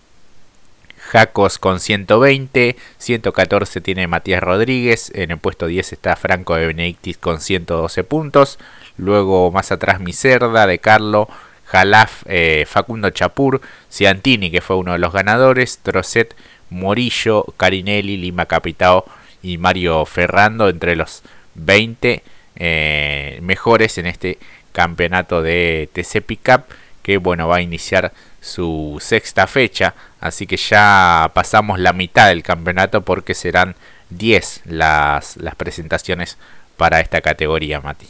Jacos 1.08 1.58
con 1.58 1.80
120, 1.80 2.76
114 2.98 3.82
tiene 3.82 4.08
Matías 4.08 4.44
Rodríguez, 4.44 5.12
en 5.16 5.32
el 5.32 5.38
puesto 5.38 5.68
10 5.68 5.94
está 5.94 6.18
Franco 6.18 6.56
de 6.56 6.68
Benedictis 6.68 7.18
con 7.18 7.40
112 7.40 8.04
puntos, 8.04 8.60
luego 8.98 9.50
más 9.52 9.72
atrás 9.72 10.02
Miserda 10.02 10.68
de 10.68 10.80
Carlo, 10.80 11.30
Jalaf, 11.68 12.24
eh, 12.28 12.66
Facundo 12.68 13.10
Chapur, 13.10 13.62
Ciantini 13.90 14.50
que 14.50 14.62
fue 14.62 14.78
uno 14.78 14.94
de 14.94 15.00
los 15.00 15.14
ganadores, 15.14 15.80
Trocet, 15.80 16.36
Morillo, 16.70 17.46
Carinelli, 17.58 18.18
Lima 18.18 18.46
Capitao 18.46 19.06
y 19.44 19.58
Mario 19.58 20.06
Ferrando 20.06 20.70
entre 20.70 20.96
los 20.96 21.24
20 21.56 22.24
eh, 22.56 23.40
mejores 23.42 23.98
en 23.98 24.08
este 24.08 24.38
campeonato 24.72 25.42
de 25.42 25.90
TC 25.94 26.22
Pickup 26.22 26.64
que 27.04 27.18
bueno 27.18 27.48
va 27.48 27.58
a 27.58 27.62
iniciar 27.62 28.14
su 28.42 28.98
sexta 29.02 29.46
fecha 29.48 29.94
así 30.22 30.48
que 30.48 30.58
ya 30.58 31.32
pasamos 31.34 31.80
la 31.80 31.94
mitad 31.94 32.30
del 32.30 32.44
campeonato 32.44 33.02
porque 33.02 33.34
serán 33.34 33.76
10 34.10 34.62
las, 34.66 35.36
las 35.38 35.56
presentaciones 35.56 36.38
para 36.78 37.02
esta 37.02 37.22
categoría 37.22 37.82
Mati 37.82 38.08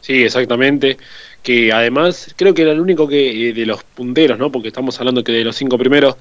Sí, 0.00 0.24
exactamente. 0.24 0.96
Que 1.42 1.72
además 1.72 2.34
creo 2.36 2.52
que 2.52 2.62
era 2.62 2.72
el 2.72 2.80
único 2.80 3.08
que 3.08 3.48
eh, 3.48 3.52
de 3.52 3.66
los 3.66 3.82
punteros, 3.82 4.38
¿no? 4.38 4.52
Porque 4.52 4.68
estamos 4.68 4.98
hablando 4.98 5.24
que 5.24 5.32
de 5.32 5.44
los 5.44 5.56
cinco 5.56 5.78
primeros 5.78 6.16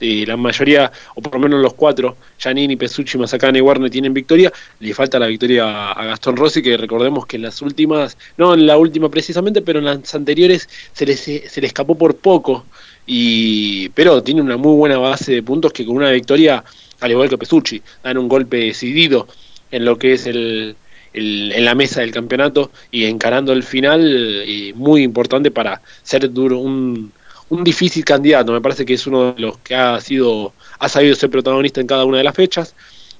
eh, 0.00 0.24
la 0.26 0.36
mayoría, 0.36 0.90
o 1.14 1.22
por 1.22 1.34
lo 1.34 1.40
menos 1.40 1.62
los 1.62 1.74
cuatro, 1.74 2.16
Giannini, 2.38 2.76
Pesucci, 2.76 3.16
Mazacane 3.16 3.58
y 3.58 3.62
Warner 3.62 3.90
tienen 3.90 4.12
victoria, 4.12 4.52
le 4.80 4.92
falta 4.92 5.20
la 5.20 5.28
victoria 5.28 5.92
a 5.92 6.04
Gastón 6.06 6.36
Rossi, 6.36 6.62
que 6.62 6.76
recordemos 6.76 7.26
que 7.26 7.36
en 7.36 7.42
las 7.42 7.62
últimas, 7.62 8.18
no 8.36 8.54
en 8.54 8.66
la 8.66 8.76
última 8.76 9.08
precisamente, 9.08 9.62
pero 9.62 9.78
en 9.78 9.84
las 9.84 10.14
anteriores 10.14 10.68
se 10.92 11.06
le, 11.06 11.16
se 11.16 11.60
le 11.60 11.66
escapó 11.66 11.96
por 11.96 12.16
poco, 12.16 12.66
y 13.06 13.88
pero 13.90 14.22
tiene 14.22 14.42
una 14.42 14.56
muy 14.56 14.74
buena 14.76 14.98
base 14.98 15.32
de 15.32 15.42
puntos 15.42 15.72
que 15.72 15.86
con 15.86 15.96
una 15.96 16.10
victoria, 16.10 16.64
al 17.00 17.10
igual 17.10 17.28
que 17.28 17.38
Pesucci, 17.38 17.80
dan 18.02 18.18
un 18.18 18.28
golpe 18.28 18.56
decidido 18.56 19.28
en 19.70 19.84
lo 19.84 19.96
que 19.96 20.14
es 20.14 20.26
el, 20.26 20.76
en 21.14 21.64
la 21.64 21.74
mesa 21.74 22.00
del 22.00 22.10
campeonato 22.10 22.70
y 22.90 23.04
encarando 23.04 23.52
el 23.52 23.62
final, 23.62 24.44
y 24.46 24.72
muy 24.74 25.02
importante 25.02 25.50
para 25.50 25.80
ser 26.02 26.30
duro, 26.32 26.58
un 26.58 27.12
un 27.48 27.64
difícil 27.64 28.04
candidato. 28.04 28.52
Me 28.52 28.60
parece 28.60 28.84
que 28.84 28.94
es 28.94 29.06
uno 29.06 29.32
de 29.32 29.40
los 29.40 29.58
que 29.58 29.74
ha 29.74 30.00
sido, 30.00 30.52
ha 30.78 30.88
sabido 30.88 31.14
ser 31.14 31.30
protagonista 31.30 31.80
en 31.80 31.86
cada 31.86 32.04
una 32.04 32.18
de 32.18 32.24
las 32.24 32.34
fechas. 32.34 32.74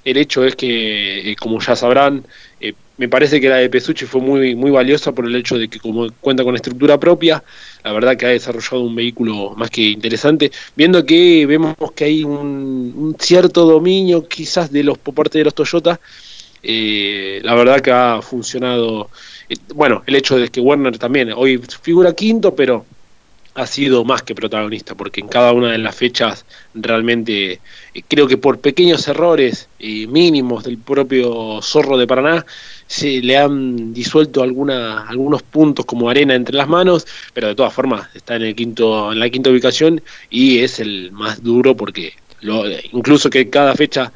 El 0.04 0.16
hecho 0.18 0.44
es 0.44 0.54
que, 0.54 1.30
eh, 1.30 1.36
como 1.36 1.60
ya 1.60 1.74
sabrán, 1.76 2.24
eh, 2.60 2.74
me 2.98 3.08
parece 3.08 3.40
que 3.40 3.48
la 3.48 3.56
de 3.56 3.70
Pesucci 3.70 4.04
fue 4.04 4.20
muy, 4.20 4.54
muy 4.54 4.70
valiosa 4.70 5.12
por 5.12 5.26
el 5.26 5.34
hecho 5.34 5.58
de 5.58 5.68
que 5.68 5.80
como 5.80 6.10
cuenta 6.20 6.44
con 6.44 6.54
estructura 6.54 7.00
propia, 7.00 7.42
la 7.82 7.92
verdad 7.92 8.16
que 8.16 8.26
ha 8.26 8.28
desarrollado 8.28 8.82
un 8.82 8.94
vehículo 8.94 9.54
más 9.56 9.70
que 9.70 9.82
interesante, 9.82 10.52
viendo 10.76 11.04
que 11.04 11.46
vemos 11.46 11.74
que 11.96 12.04
hay 12.04 12.22
un, 12.22 13.16
cierto 13.18 13.64
dominio 13.64 14.28
quizás 14.28 14.70
de 14.70 14.84
los 14.84 14.98
por 14.98 15.14
parte 15.14 15.38
de 15.38 15.44
los 15.44 15.54
Toyota, 15.54 15.98
eh, 16.64 17.40
la 17.42 17.54
verdad 17.54 17.80
que 17.80 17.92
ha 17.92 18.22
funcionado, 18.22 19.10
bueno, 19.74 20.02
el 20.06 20.14
hecho 20.16 20.38
de 20.38 20.48
que 20.48 20.60
Werner 20.60 20.98
también 20.98 21.32
hoy 21.32 21.58
figura 21.58 22.14
quinto, 22.14 22.54
pero 22.54 22.86
ha 23.54 23.66
sido 23.66 24.04
más 24.04 24.22
que 24.22 24.34
protagonista, 24.34 24.94
porque 24.94 25.20
en 25.20 25.28
cada 25.28 25.52
una 25.52 25.72
de 25.72 25.78
las 25.78 25.94
fechas 25.94 26.44
realmente 26.74 27.52
eh, 27.52 28.02
creo 28.08 28.26
que 28.26 28.36
por 28.36 28.58
pequeños 28.58 29.06
errores 29.06 29.68
eh, 29.78 30.06
mínimos 30.08 30.64
del 30.64 30.78
propio 30.78 31.60
Zorro 31.62 31.96
de 31.96 32.06
Paraná 32.06 32.44
se 32.86 33.20
le 33.20 33.36
han 33.36 33.92
disuelto 33.94 34.42
alguna, 34.42 35.06
algunos 35.06 35.42
puntos 35.42 35.86
como 35.86 36.10
arena 36.10 36.34
entre 36.34 36.56
las 36.56 36.68
manos, 36.68 37.06
pero 37.32 37.48
de 37.48 37.54
todas 37.54 37.72
formas 37.72 38.08
está 38.14 38.36
en 38.36 38.42
el 38.42 38.56
quinto 38.56 39.12
en 39.12 39.20
la 39.20 39.30
quinta 39.30 39.50
ubicación 39.50 40.02
y 40.30 40.58
es 40.58 40.80
el 40.80 41.12
más 41.12 41.42
duro 41.42 41.76
porque 41.76 42.14
lo, 42.40 42.64
incluso 42.92 43.30
que 43.30 43.50
cada 43.50 43.74
fecha 43.74 44.12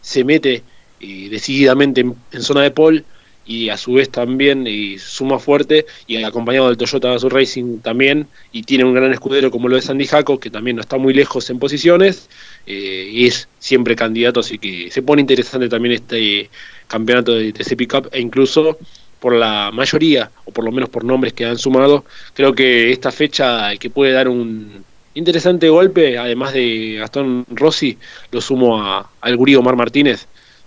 se 0.00 0.22
mete 0.22 0.62
decididamente 1.00 2.00
en, 2.00 2.42
zona 2.42 2.62
de 2.62 2.70
pole 2.70 3.04
y 3.46 3.68
a 3.68 3.76
su 3.76 3.94
vez 3.94 4.10
también 4.10 4.66
y 4.66 4.98
suma 4.98 5.38
fuerte 5.38 5.86
y 6.06 6.22
acompañado 6.22 6.66
del 6.66 6.76
Toyota 6.76 7.10
Gazoo 7.10 7.28
Racing 7.28 7.78
también 7.78 8.26
y 8.50 8.64
tiene 8.64 8.84
un 8.84 8.92
gran 8.92 9.12
escudero 9.12 9.50
como 9.50 9.68
lo 9.68 9.76
de 9.76 9.82
Sandy 9.82 10.06
Jaco 10.06 10.40
que 10.40 10.50
también 10.50 10.76
no 10.76 10.82
está 10.82 10.98
muy 10.98 11.14
lejos 11.14 11.48
en 11.50 11.58
posiciones 11.60 12.28
eh, 12.66 13.08
y 13.12 13.26
es 13.26 13.48
siempre 13.60 13.94
candidato 13.94 14.40
así 14.40 14.58
que 14.58 14.90
se 14.90 15.02
pone 15.02 15.20
interesante 15.20 15.68
también 15.68 15.94
este 15.94 16.50
campeonato 16.88 17.32
de 17.32 17.52
TC 17.52 17.76
Pickup 17.76 18.08
e 18.12 18.20
incluso 18.20 18.78
por 19.20 19.32
la 19.32 19.70
mayoría 19.72 20.30
o 20.44 20.50
por 20.50 20.64
lo 20.64 20.72
menos 20.72 20.88
por 20.88 21.04
nombres 21.04 21.32
que 21.32 21.44
han 21.44 21.58
sumado 21.58 22.04
creo 22.34 22.52
que 22.52 22.90
esta 22.90 23.12
fecha 23.12 23.76
que 23.76 23.90
puede 23.90 24.12
dar 24.12 24.28
un 24.28 24.84
interesante 25.14 25.68
golpe 25.68 26.18
además 26.18 26.52
de 26.52 26.96
Gastón 26.98 27.46
Rossi 27.48 27.96
lo 28.32 28.40
sumo 28.40 28.82
a, 28.82 29.08
al 29.20 29.36
gurí 29.36 29.54
Omar 29.54 29.76
Martínez 29.76 30.26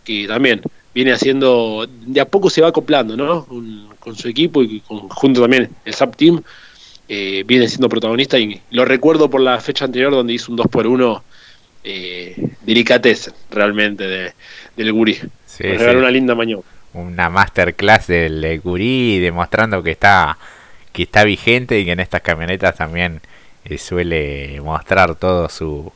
que 0.10 0.28
también 0.28 0.60
viene 0.92 1.12
haciendo, 1.12 1.88
de 1.88 2.20
a 2.20 2.26
poco 2.26 2.50
se 2.50 2.62
va 2.62 2.70
acoplando, 2.70 3.16
¿no? 3.16 3.46
con 4.00 4.16
su 4.16 4.28
equipo 4.28 4.64
y 4.64 4.82
junto 4.88 5.42
también 5.42 5.70
el 5.86 5.94
SAP 5.94 6.16
Team, 6.16 6.42
eh, 7.08 7.44
viene 7.46 7.68
siendo 7.68 7.90
protagonista 7.90 8.40
y 8.40 8.60
lo 8.72 8.86
recuerdo 8.86 9.30
por 9.30 9.40
la 9.40 9.60
fecha 9.60 9.86
anterior 9.86 10.12
donde 10.12 10.34
hizo 10.34 10.52
un 10.52 10.56
2 10.56 10.68
por 10.68 10.88
1 10.88 11.24
eh, 11.84 12.36
realmente 13.52 14.08
de, 14.08 14.34
del 14.76 14.94
Guri. 14.94 15.20
Sí, 15.46 15.64
una 15.68 16.10
linda 16.10 16.34
mañana. 16.34 16.64
Una 16.94 17.30
masterclass 17.30 18.08
del 18.08 18.60
Guri 18.62 19.20
demostrando 19.20 19.84
que 19.84 19.92
está 19.92 20.40
que 20.92 21.04
está 21.04 21.24
vigente 21.24 21.80
y 21.80 21.86
que 21.86 21.92
en 21.92 22.00
estas 22.00 22.22
camionetas 22.22 22.76
también 22.76 23.22
eh, 23.64 23.78
suele 23.78 24.60
mostrar 24.62 25.14
todo 25.14 25.50
su, 25.50 25.92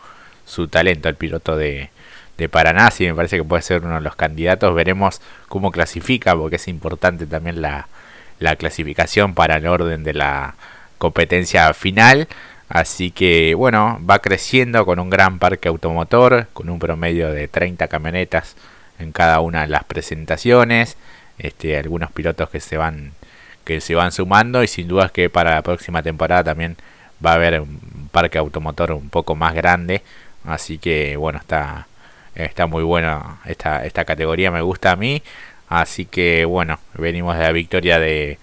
su 0.45 0.67
talento 0.67 1.09
el 1.09 1.15
piloto 1.15 1.57
de, 1.57 1.89
de 2.43 2.49
Paraná, 2.49 2.91
sí 2.91 3.05
me 3.05 3.15
parece 3.15 3.37
que 3.37 3.43
puede 3.43 3.61
ser 3.61 3.83
uno 3.83 3.95
de 3.95 4.01
los 4.01 4.15
candidatos. 4.15 4.75
Veremos 4.75 5.21
cómo 5.47 5.71
clasifica, 5.71 6.35
porque 6.35 6.57
es 6.57 6.67
importante 6.67 7.25
también 7.25 7.61
la, 7.61 7.87
la 8.39 8.55
clasificación 8.55 9.33
para 9.33 9.57
el 9.57 9.67
orden 9.67 10.03
de 10.03 10.13
la 10.13 10.55
competencia 10.97 11.73
final. 11.73 12.27
Así 12.69 13.11
que 13.11 13.55
bueno, 13.55 13.99
va 14.09 14.19
creciendo 14.19 14.85
con 14.85 14.99
un 14.99 15.09
gran 15.09 15.39
parque 15.39 15.69
automotor, 15.69 16.47
con 16.53 16.69
un 16.69 16.79
promedio 16.79 17.31
de 17.31 17.47
30 17.47 17.87
camionetas 17.87 18.55
en 18.99 19.11
cada 19.11 19.39
una 19.39 19.61
de 19.61 19.67
las 19.67 19.83
presentaciones. 19.83 20.97
Este, 21.37 21.77
algunos 21.77 22.11
pilotos 22.11 22.49
que 22.49 22.59
se 22.59 22.77
van 22.77 23.13
que 23.65 23.79
se 23.79 23.95
van 23.95 24.11
sumando 24.11 24.61
y 24.63 24.67
sin 24.67 24.87
duda 24.89 25.05
es 25.05 25.11
que 25.11 25.29
para 25.29 25.55
la 25.55 25.61
próxima 25.61 26.03
temporada 26.03 26.43
también 26.43 26.75
va 27.25 27.31
a 27.31 27.35
haber 27.35 27.61
un 27.61 28.09
parque 28.11 28.37
automotor 28.37 28.91
un 28.91 29.09
poco 29.09 29.35
más 29.35 29.53
grande. 29.53 30.03
Así 30.45 30.77
que 30.77 31.15
bueno, 31.17 31.39
está 31.39 31.87
Está 32.35 32.65
muy 32.65 32.83
buena 32.83 33.39
esta, 33.45 33.85
esta 33.85 34.05
categoría, 34.05 34.51
me 34.51 34.61
gusta 34.61 34.91
a 34.91 34.95
mí. 34.95 35.21
Así 35.69 36.05
que 36.05 36.45
bueno, 36.45 36.79
venimos 36.95 37.37
de 37.37 37.43
la 37.43 37.51
victoria 37.51 37.99
de, 37.99 38.39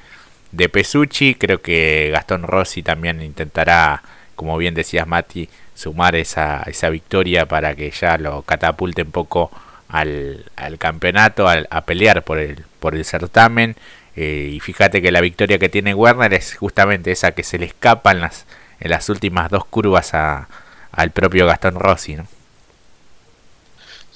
de 0.53 0.69
Pesucci. 0.69 1.35
Creo 1.35 1.61
que 1.63 2.11
Gastón 2.13 2.43
Rossi 2.43 2.83
también 2.83 3.23
intentará, 3.23 4.03
como 4.37 4.57
bien 4.57 4.75
decías 4.75 5.07
Mati, 5.07 5.49
sumar 5.75 6.15
esa, 6.17 6.63
esa 6.67 6.91
victoria 6.91 7.47
para 7.47 7.75
que 7.75 7.91
ya 7.91 8.19
lo 8.19 8.43
catapulte 8.43 9.03
un 9.03 9.13
poco 9.13 9.51
al, 9.89 10.45
al 10.57 10.79
campeonato, 10.79 11.49
a 11.49 11.81
pelear 11.83 12.23
por 12.23 12.39
el, 12.39 12.65
por 12.79 12.95
el 12.95 13.05
certamen. 13.05 13.77
Eh, 14.17 14.51
y 14.53 14.61
fíjate 14.61 15.01
que 15.03 15.13
la 15.13 15.21
victoria 15.21 15.59
que 15.59 15.69
tiene 15.69 15.95
Werner 15.95 16.35
es 16.35 16.57
justamente 16.57 17.13
esa 17.13 17.33
que 17.33 17.45
se 17.45 17.59
le 17.59 17.67
escapa 17.67 18.13
en 18.13 18.21
las, 18.21 18.47
en 18.81 18.91
las 18.91 19.09
últimas 19.09 19.51
dos 19.51 19.65
curvas 19.65 20.15
a, 20.15 20.49
al 20.93 21.11
propio 21.11 21.47
Gastón 21.47 21.77
Rossi. 21.77 22.17
¿no? 22.17 22.27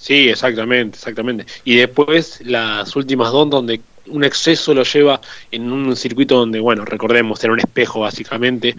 Sí, 0.05 0.29
exactamente, 0.29 0.99
exactamente. 0.99 1.47
Y 1.65 1.77
después 1.77 2.43
las 2.45 2.95
últimas 2.95 3.33
dos 3.33 3.49
donde 3.49 3.81
un 4.09 4.23
exceso 4.23 4.75
lo 4.75 4.83
lleva 4.83 5.19
en 5.51 5.73
un 5.73 5.97
circuito 5.97 6.37
donde, 6.37 6.61
bueno, 6.61 6.85
recordemos, 6.85 7.43
era 7.43 7.55
un 7.55 7.59
espejo 7.59 8.01
básicamente, 8.01 8.77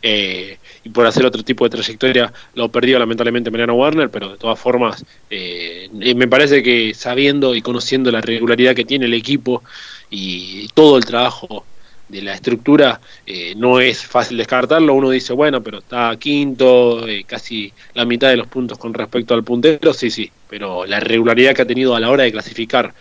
eh, 0.00 0.56
y 0.82 0.88
por 0.88 1.06
hacer 1.06 1.26
otro 1.26 1.42
tipo 1.42 1.64
de 1.64 1.70
trayectoria 1.76 2.32
lo 2.54 2.70
perdió 2.70 2.98
lamentablemente 2.98 3.50
Mariano 3.50 3.74
Warner, 3.74 4.08
pero 4.10 4.30
de 4.30 4.38
todas 4.38 4.58
formas 4.58 5.04
eh, 5.28 5.90
me 5.92 6.26
parece 6.26 6.62
que 6.62 6.94
sabiendo 6.94 7.54
y 7.54 7.60
conociendo 7.60 8.10
la 8.10 8.22
regularidad 8.22 8.74
que 8.74 8.86
tiene 8.86 9.04
el 9.04 9.12
equipo 9.12 9.62
y 10.08 10.68
todo 10.68 10.96
el 10.96 11.04
trabajo 11.04 11.66
de 12.12 12.22
la 12.22 12.34
estructura 12.34 13.00
eh, 13.26 13.54
no 13.56 13.80
es 13.80 14.04
fácil 14.04 14.36
descartarlo. 14.36 14.94
Uno 14.94 15.10
dice, 15.10 15.32
bueno, 15.32 15.62
pero 15.62 15.78
está 15.78 16.16
quinto, 16.16 17.08
eh, 17.08 17.24
casi 17.26 17.72
la 17.94 18.04
mitad 18.04 18.28
de 18.28 18.36
los 18.36 18.46
puntos 18.46 18.78
con 18.78 18.94
respecto 18.94 19.34
al 19.34 19.42
puntero, 19.42 19.92
sí, 19.92 20.10
sí, 20.10 20.30
pero 20.48 20.86
la 20.86 21.00
regularidad 21.00 21.54
que 21.54 21.62
ha 21.62 21.66
tenido 21.66 21.96
a 21.96 22.00
la 22.00 22.10
hora 22.10 22.24
de 22.24 22.32
clasificar 22.32 22.94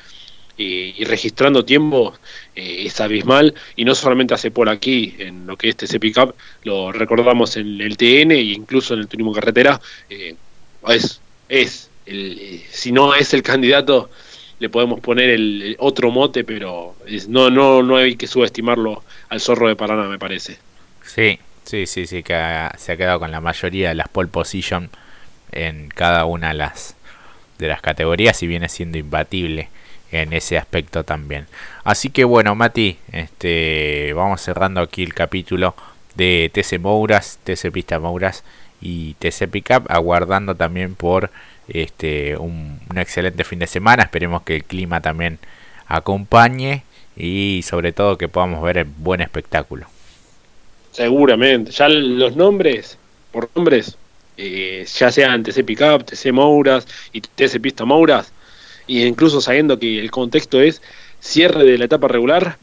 y 0.58 1.04
registrando 1.06 1.66
tiempo 1.66 2.14
eh, 2.56 2.84
es 2.86 3.00
abismal 3.00 3.54
y 3.76 3.86
no 3.86 3.96
solamente 3.96 4.34
hace 4.34 4.52
por 4.52 4.70
aquí 4.70 5.16
en 5.18 5.48
lo 5.48 5.58
que 5.58 5.70
es 5.70 5.76
TC 5.76 6.00
Pickup, 6.00 6.36
lo 6.64 6.92
recordamos 6.92 7.58
en 7.58 7.80
el 7.82 7.98
TN 7.98 8.32
e 8.32 8.42
incluso 8.42 8.94
en 8.94 9.02
el 9.02 9.08
turismo 9.08 9.32
carretera, 9.32 9.80
eh, 10.10 10.36
es, 10.88 11.22
es 11.50 11.90
el, 12.06 12.38
eh, 12.40 12.66
si 12.70 12.92
no 12.92 13.16
es 13.16 13.34
el 13.34 13.44
candidato 13.44 14.10
le 14.62 14.70
podemos 14.70 15.00
poner 15.00 15.32
el, 15.32 15.76
otro 15.80 16.12
mote, 16.12 16.44
pero 16.44 16.96
no, 17.28 17.50
no, 17.50 17.82
no 17.82 17.98
hay 17.98 18.16
que 18.16 18.28
subestimarlo 18.28 19.04
al 19.28 19.42
zorro 19.42 19.68
de 19.68 19.76
Paraná, 19.76 20.08
me 20.08 20.20
parece. 20.20 20.60
Sí, 21.04 21.40
sí, 21.64 21.88
sí, 21.88 22.06
sí, 22.06 22.22
que 22.22 22.36
se 22.78 22.92
ha 22.92 22.98
quedado 22.98 23.20
con 23.20 23.32
la 23.32 23.42
mayoría 23.42 23.90
de 23.90 23.96
las 23.96 24.08
pole 24.08 24.30
position 24.30 24.92
en 25.52 25.90
cada 25.90 26.26
una 26.26 26.50
de 26.50 26.54
las, 26.54 26.96
de 27.58 27.70
las 27.70 27.82
categorías 27.82 28.44
y 28.44 28.48
viene 28.48 28.70
siendo 28.70 29.00
imbatible 29.00 29.70
en 30.12 30.32
ese 30.32 30.60
aspecto 30.60 31.04
también. 31.04 31.48
Así 31.84 32.12
que 32.12 32.24
bueno, 32.24 32.54
Mati, 32.54 33.00
este, 33.12 34.14
vamos 34.14 34.42
cerrando 34.42 34.82
aquí 34.82 35.02
el 35.02 35.16
capítulo 35.16 35.74
de 36.14 36.52
TC 36.54 36.78
Mouras, 36.80 37.40
TC 37.44 37.72
Pista 37.72 38.00
Mouras 38.00 38.44
y 38.80 39.16
TC 39.16 39.48
Pickup, 39.50 39.90
aguardando 39.90 40.54
también 40.54 40.94
por 40.94 41.32
este 41.74 42.38
un, 42.38 42.80
excelente 42.96 43.44
fin 43.44 43.60
de 43.60 43.68
semana. 43.68 44.04
Esperemos 44.04 44.44
que 44.44 44.58
el 44.58 44.64
clima 44.64 45.02
también 45.02 45.40
acompañe 45.88 46.84
y 47.16 47.62
sobre 47.64 47.92
todo 47.92 48.18
que 48.18 48.28
podamos 48.28 48.62
ver 48.64 48.78
el 48.80 48.86
buen 48.86 49.22
espectáculo. 49.22 49.88
Seguramente, 50.92 51.72
ya 51.72 51.88
los 51.88 52.36
nombres, 52.36 52.98
por 53.32 53.50
nombres, 53.56 53.98
eh, 54.38 54.86
ya 54.98 55.12
sean 55.12 55.44
TC 55.44 55.64
Pickup, 55.64 56.04
TC 56.04 56.32
Mouras 56.32 56.88
y 57.14 57.22
TC 57.22 57.60
Pista 57.62 57.86
Mouras, 57.86 58.34
y 58.88 59.04
incluso 59.04 59.40
sabiendo 59.40 59.80
que 59.80 60.00
el 60.00 60.12
contexto 60.12 60.60
es 60.60 60.82
cierre 61.20 61.64
de 61.64 61.78
la 61.78 61.86
etapa 61.86 62.08
regular 62.08 62.58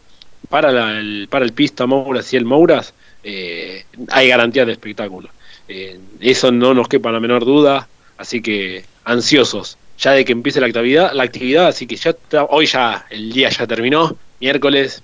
para, 0.48 0.98
el, 0.98 1.28
para 1.30 1.44
el 1.44 1.52
pista 1.52 1.86
Mouras 1.86 2.32
y 2.32 2.36
el 2.36 2.44
Mouras, 2.44 2.92
eh, 3.24 3.84
hay 4.10 4.28
garantía 4.28 4.64
de 4.64 4.72
espectáculo. 4.72 5.30
Eh, 5.68 5.98
eso 6.20 6.50
no 6.50 6.74
nos 6.74 6.88
quepa 6.88 7.12
la 7.12 7.20
menor 7.20 7.44
duda, 7.44 7.88
así 8.18 8.42
que 8.42 8.84
ansiosos. 9.04 9.78
Ya 9.98 10.12
de 10.12 10.24
que 10.24 10.32
empiece 10.32 10.60
la 10.60 10.66
actividad, 10.66 11.12
la 11.12 11.24
actividad 11.24 11.66
así 11.66 11.86
que 11.86 11.96
ya 11.96 12.14
hoy 12.50 12.66
ya 12.66 13.06
el 13.10 13.32
día 13.32 13.48
ya 13.48 13.66
terminó, 13.66 14.16
miércoles, 14.40 15.02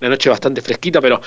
una 0.00 0.08
noche 0.08 0.30
bastante 0.30 0.62
fresquita, 0.62 1.00
pero 1.00 1.20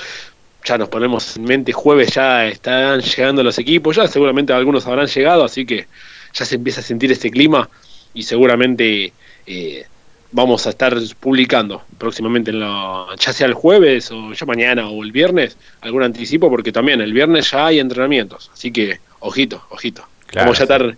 ya 0.64 0.78
nos 0.78 0.88
ponemos 0.88 1.36
en 1.36 1.44
mente 1.44 1.72
jueves 1.72 2.14
ya 2.14 2.46
están 2.46 3.00
llegando 3.00 3.42
los 3.42 3.58
equipos, 3.58 3.96
ya 3.96 4.08
seguramente 4.08 4.52
algunos 4.52 4.86
habrán 4.86 5.06
llegado, 5.06 5.44
así 5.44 5.66
que 5.66 5.86
ya 6.32 6.44
se 6.44 6.54
empieza 6.54 6.80
a 6.80 6.84
sentir 6.84 7.12
este 7.12 7.30
clima 7.30 7.68
y 8.14 8.22
seguramente 8.22 9.12
eh, 9.46 9.84
vamos 10.32 10.66
a 10.66 10.70
estar 10.70 10.96
publicando 11.20 11.82
próximamente, 11.98 12.50
en 12.50 12.60
la, 12.60 13.06
ya 13.18 13.32
sea 13.32 13.46
el 13.46 13.54
jueves 13.54 14.10
o 14.10 14.32
ya 14.32 14.46
mañana 14.46 14.88
o 14.88 15.04
el 15.04 15.12
viernes, 15.12 15.56
algún 15.82 16.02
anticipo, 16.02 16.48
porque 16.48 16.72
también 16.72 17.00
el 17.00 17.12
viernes 17.12 17.50
ya 17.50 17.66
hay 17.66 17.78
entrenamientos, 17.78 18.50
así 18.52 18.72
que 18.72 19.00
ojito, 19.20 19.62
ojito. 19.70 20.06
Ya, 20.34 20.42
estar, 20.50 20.96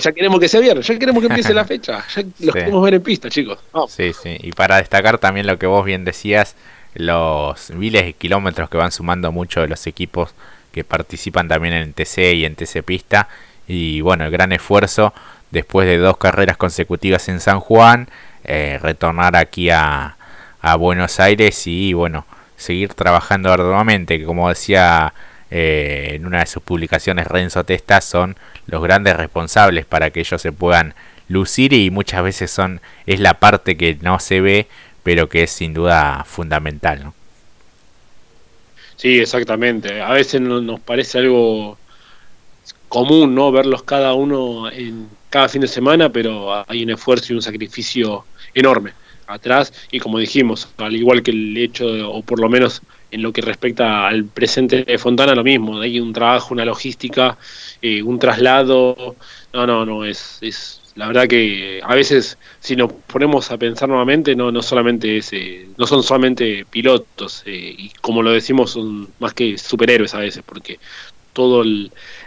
ya 0.00 0.12
queremos 0.12 0.40
que 0.40 0.48
sea 0.48 0.60
viernes, 0.60 0.86
ya 0.86 0.98
queremos 0.98 1.22
que 1.22 1.28
empiece 1.28 1.52
la 1.52 1.64
fecha, 1.66 2.04
ya 2.14 2.22
los 2.40 2.54
queremos 2.54 2.82
ver 2.82 2.94
en 2.94 3.02
pista, 3.02 3.28
chicos. 3.28 3.58
Sí, 3.88 4.12
sí, 4.12 4.36
y 4.40 4.52
para 4.52 4.76
destacar 4.76 5.18
también 5.18 5.46
lo 5.46 5.58
que 5.58 5.66
vos 5.66 5.84
bien 5.84 6.04
decías, 6.04 6.56
los 6.94 7.70
miles 7.70 8.04
de 8.04 8.12
kilómetros 8.14 8.70
que 8.70 8.76
van 8.76 8.90
sumando 8.90 9.30
muchos 9.30 9.62
de 9.62 9.68
los 9.68 9.86
equipos 9.86 10.34
que 10.72 10.84
participan 10.84 11.48
también 11.48 11.74
en 11.74 11.92
TC 11.92 12.34
y 12.34 12.44
en 12.44 12.54
TC 12.54 12.82
Pista, 12.82 13.28
y 13.66 14.00
bueno, 14.00 14.24
el 14.24 14.30
gran 14.30 14.52
esfuerzo 14.52 15.12
después 15.50 15.86
de 15.86 15.98
dos 15.98 16.16
carreras 16.16 16.56
consecutivas 16.56 17.28
en 17.28 17.40
San 17.40 17.60
Juan, 17.60 18.08
eh, 18.44 18.78
retornar 18.80 19.36
aquí 19.36 19.70
a, 19.70 20.16
a, 20.60 20.76
Buenos 20.76 21.20
Aires 21.20 21.66
y 21.66 21.92
bueno, 21.92 22.26
seguir 22.56 22.94
trabajando 22.94 23.52
arduamente, 23.52 24.18
que 24.18 24.24
como 24.24 24.48
decía 24.48 25.12
eh, 25.50 26.12
en 26.14 26.26
una 26.26 26.40
de 26.40 26.46
sus 26.46 26.62
publicaciones 26.62 27.26
Renzo 27.26 27.64
Testa, 27.64 28.00
son 28.00 28.36
los 28.68 28.82
grandes 28.82 29.16
responsables 29.16 29.84
para 29.84 30.10
que 30.10 30.20
ellos 30.20 30.40
se 30.40 30.52
puedan 30.52 30.94
lucir 31.28 31.72
y 31.72 31.90
muchas 31.90 32.22
veces 32.22 32.50
son 32.50 32.80
es 33.06 33.18
la 33.18 33.34
parte 33.34 33.76
que 33.76 33.98
no 34.00 34.20
se 34.20 34.40
ve 34.40 34.68
pero 35.02 35.28
que 35.28 35.42
es 35.42 35.50
sin 35.50 35.74
duda 35.74 36.24
fundamental 36.24 37.02
¿no? 37.02 37.14
sí 38.98 39.18
exactamente. 39.18 40.02
A 40.02 40.12
veces 40.12 40.40
nos 40.42 40.80
parece 40.80 41.18
algo 41.18 41.78
común 42.88 43.34
no 43.34 43.50
verlos 43.50 43.82
cada 43.82 44.12
uno 44.12 44.70
en 44.70 45.08
cada 45.30 45.48
fin 45.48 45.62
de 45.62 45.68
semana, 45.68 46.10
pero 46.10 46.64
hay 46.68 46.82
un 46.82 46.90
esfuerzo 46.90 47.32
y 47.32 47.36
un 47.36 47.42
sacrificio 47.42 48.24
enorme 48.54 48.92
atrás. 49.26 49.72
Y 49.90 50.00
como 50.00 50.18
dijimos, 50.18 50.68
al 50.78 50.96
igual 50.96 51.22
que 51.22 51.30
el 51.30 51.56
hecho, 51.56 51.86
o 52.10 52.22
por 52.22 52.40
lo 52.40 52.48
menos 52.48 52.82
en 53.10 53.22
lo 53.22 53.32
que 53.32 53.40
respecta 53.40 54.06
al 54.06 54.24
presente 54.24 54.84
de 54.84 54.98
Fontana, 54.98 55.34
lo 55.34 55.44
mismo, 55.44 55.80
hay 55.80 56.00
un 56.00 56.12
trabajo, 56.12 56.54
una 56.54 56.64
logística, 56.64 57.38
eh, 57.80 58.02
un 58.02 58.18
traslado, 58.18 59.16
no, 59.52 59.66
no, 59.66 59.86
no, 59.86 60.04
es, 60.04 60.38
es 60.40 60.80
la 60.94 61.06
verdad 61.06 61.26
que 61.28 61.80
a 61.82 61.94
veces 61.94 62.38
si 62.60 62.76
nos 62.76 62.92
ponemos 62.92 63.50
a 63.50 63.56
pensar 63.56 63.88
nuevamente, 63.88 64.34
no, 64.34 64.50
no 64.52 64.62
solamente 64.62 65.18
es, 65.18 65.32
eh, 65.32 65.68
no 65.76 65.86
son 65.86 66.02
solamente 66.02 66.66
pilotos, 66.68 67.42
eh, 67.46 67.74
y 67.78 67.90
como 68.00 68.22
lo 68.22 68.32
decimos, 68.32 68.72
son 68.72 69.08
más 69.20 69.32
que 69.32 69.56
superhéroes 69.56 70.14
a 70.14 70.18
veces, 70.18 70.42
porque 70.44 70.78
todo 71.32 71.62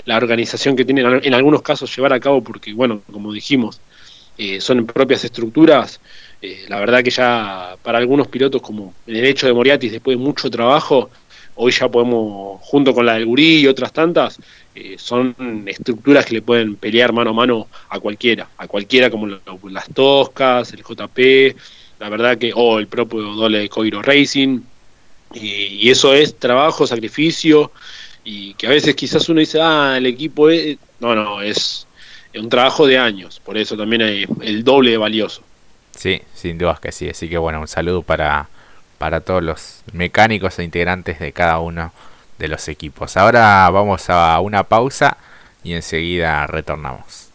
la 0.05 0.17
organización 0.17 0.75
que 0.75 0.85
tienen 0.85 1.21
en 1.23 1.33
algunos 1.33 1.61
casos 1.61 1.93
llevar 1.95 2.13
a 2.13 2.19
cabo, 2.19 2.41
porque, 2.41 2.73
bueno, 2.73 3.01
como 3.11 3.33
dijimos, 3.33 3.81
son 4.59 4.85
propias 4.87 5.25
estructuras. 5.25 5.99
Eh, 6.41 6.65
la 6.67 6.79
verdad 6.79 7.03
que 7.03 7.11
ya 7.11 7.75
para 7.83 7.99
algunos 7.99 8.27
pilotos, 8.27 8.61
como 8.61 8.93
el 9.05 9.23
hecho 9.25 9.45
de 9.45 9.53
Moriatis, 9.53 9.91
después 9.91 10.17
de 10.17 10.23
mucho 10.23 10.49
trabajo, 10.49 11.09
hoy 11.55 11.71
ya 11.71 11.87
podemos, 11.89 12.59
junto 12.61 12.93
con 12.93 13.05
la 13.05 13.13
del 13.13 13.25
Gurí 13.25 13.59
y 13.59 13.67
otras 13.67 13.93
tantas, 13.93 14.39
eh, 14.73 14.95
son 14.97 15.35
estructuras 15.67 16.25
que 16.25 16.35
le 16.35 16.41
pueden 16.41 16.75
pelear 16.75 17.13
mano 17.13 17.29
a 17.29 17.33
mano 17.33 17.67
a 17.89 17.99
cualquiera, 17.99 18.49
a 18.57 18.67
cualquiera 18.67 19.11
como 19.11 19.27
las 19.27 19.87
Toscas, 19.93 20.73
el 20.73 20.83
JP, 20.83 21.55
la 21.99 22.09
verdad 22.09 22.37
que, 22.37 22.51
o 22.55 22.79
el 22.79 22.87
propio 22.87 23.21
Dole 23.21 23.59
de 23.59 23.69
Coiro 23.69 24.01
Racing, 24.01 24.61
y, 25.33 25.89
eso 25.89 26.13
es 26.13 26.35
trabajo, 26.39 26.87
sacrificio, 26.87 27.71
y 28.23 28.55
que 28.55 28.67
a 28.67 28.71
veces 28.71 28.95
quizás 28.95 29.29
uno 29.29 29.39
dice, 29.39 29.59
ah, 29.61 29.95
el 29.97 30.05
equipo 30.07 30.49
es... 30.49 30.77
No, 30.99 31.15
no, 31.15 31.41
es 31.41 31.87
un 32.33 32.49
trabajo 32.49 32.87
de 32.87 32.97
años, 32.97 33.39
por 33.43 33.57
eso 33.57 33.77
también 33.77 34.01
hay 34.01 34.25
el 34.41 34.63
doble 34.63 34.97
valioso. 34.97 35.43
Sí, 35.95 36.21
sin 36.33 36.57
dudas 36.57 36.79
que 36.79 36.91
sí, 36.91 37.09
así 37.09 37.29
que 37.29 37.37
bueno, 37.37 37.59
un 37.61 37.67
saludo 37.67 38.01
para, 38.01 38.49
para 38.97 39.21
todos 39.21 39.43
los 39.43 39.83
mecánicos 39.93 40.57
e 40.59 40.63
integrantes 40.63 41.19
de 41.19 41.31
cada 41.33 41.59
uno 41.59 41.91
de 42.39 42.47
los 42.47 42.67
equipos. 42.67 43.17
Ahora 43.17 43.69
vamos 43.69 44.09
a 44.09 44.39
una 44.39 44.63
pausa 44.63 45.17
y 45.63 45.73
enseguida 45.73 46.47
retornamos. 46.47 47.30